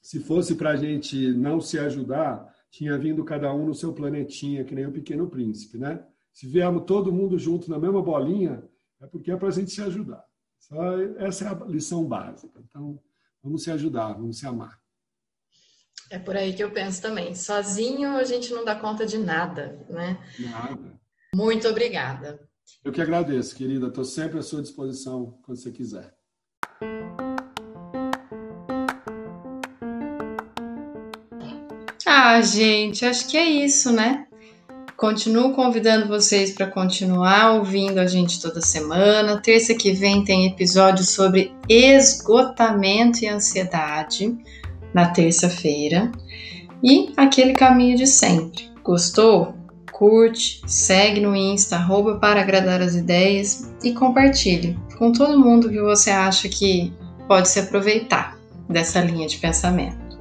se 0.00 0.20
fosse 0.20 0.54
para 0.54 0.70
a 0.70 0.76
gente 0.76 1.32
não 1.32 1.60
se 1.60 1.80
ajudar, 1.80 2.48
tinha 2.70 2.96
vindo 2.96 3.24
cada 3.24 3.52
um 3.52 3.66
no 3.66 3.74
seu 3.74 3.92
planetinha, 3.92 4.62
que 4.62 4.72
nem 4.72 4.86
o 4.86 4.92
Pequeno 4.92 5.28
Príncipe, 5.28 5.78
né? 5.78 6.00
Se 6.32 6.46
viemos 6.46 6.84
todo 6.84 7.10
mundo 7.10 7.36
junto 7.40 7.68
na 7.68 7.76
mesma 7.76 8.00
bolinha, 8.00 8.62
é 9.00 9.06
porque 9.08 9.32
é 9.32 9.36
para 9.36 9.48
a 9.48 9.50
gente 9.50 9.72
se 9.72 9.82
ajudar. 9.82 10.24
Só 10.60 10.96
essa 11.18 11.44
é 11.44 11.48
a 11.48 11.64
lição 11.64 12.06
básica. 12.06 12.62
Então, 12.68 13.00
vamos 13.42 13.64
se 13.64 13.70
ajudar, 13.72 14.12
vamos 14.12 14.38
se 14.38 14.46
amar. 14.46 14.80
É 16.10 16.18
por 16.18 16.36
aí 16.36 16.52
que 16.52 16.62
eu 16.62 16.70
penso 16.70 17.02
também. 17.02 17.34
Sozinho 17.34 18.16
a 18.16 18.24
gente 18.24 18.52
não 18.52 18.64
dá 18.64 18.74
conta 18.74 19.04
de 19.04 19.18
nada, 19.18 19.84
né? 19.88 20.18
Nada. 20.38 20.94
Muito 21.34 21.66
obrigada. 21.68 22.40
Eu 22.84 22.92
que 22.92 23.00
agradeço, 23.00 23.56
querida. 23.56 23.88
Estou 23.88 24.04
sempre 24.04 24.38
à 24.38 24.42
sua 24.42 24.62
disposição 24.62 25.38
quando 25.42 25.58
você 25.58 25.70
quiser. 25.70 26.14
Ah, 32.06 32.40
gente, 32.40 33.04
acho 33.04 33.28
que 33.28 33.36
é 33.36 33.44
isso, 33.44 33.92
né? 33.92 34.26
Continuo 34.96 35.54
convidando 35.54 36.06
vocês 36.06 36.52
para 36.52 36.70
continuar 36.70 37.54
ouvindo 37.54 37.98
a 37.98 38.06
gente 38.06 38.40
toda 38.40 38.60
semana. 38.60 39.40
Terça 39.40 39.74
que 39.74 39.92
vem 39.92 40.24
tem 40.24 40.46
episódio 40.46 41.04
sobre 41.04 41.52
esgotamento 41.68 43.24
e 43.24 43.28
ansiedade 43.28 44.36
na 44.94 45.08
terça-feira. 45.08 46.10
E 46.82 47.12
aquele 47.16 47.52
caminho 47.52 47.96
de 47.96 48.06
sempre. 48.06 48.70
Gostou? 48.82 49.54
curte, 49.94 50.60
segue 50.66 51.20
no 51.20 51.36
Insta, 51.36 51.76
arroba 51.76 52.16
para 52.16 52.40
agradar 52.40 52.82
as 52.82 52.94
ideias 52.94 53.72
e 53.82 53.92
compartilhe 53.92 54.76
com 54.98 55.12
todo 55.12 55.38
mundo 55.38 55.70
que 55.70 55.80
você 55.80 56.10
acha 56.10 56.48
que 56.48 56.92
pode 57.28 57.48
se 57.48 57.60
aproveitar 57.60 58.36
dessa 58.68 59.00
linha 59.00 59.26
de 59.26 59.38
pensamento. 59.38 60.18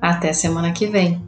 Até 0.00 0.32
semana 0.32 0.72
que 0.72 0.86
vem! 0.86 1.20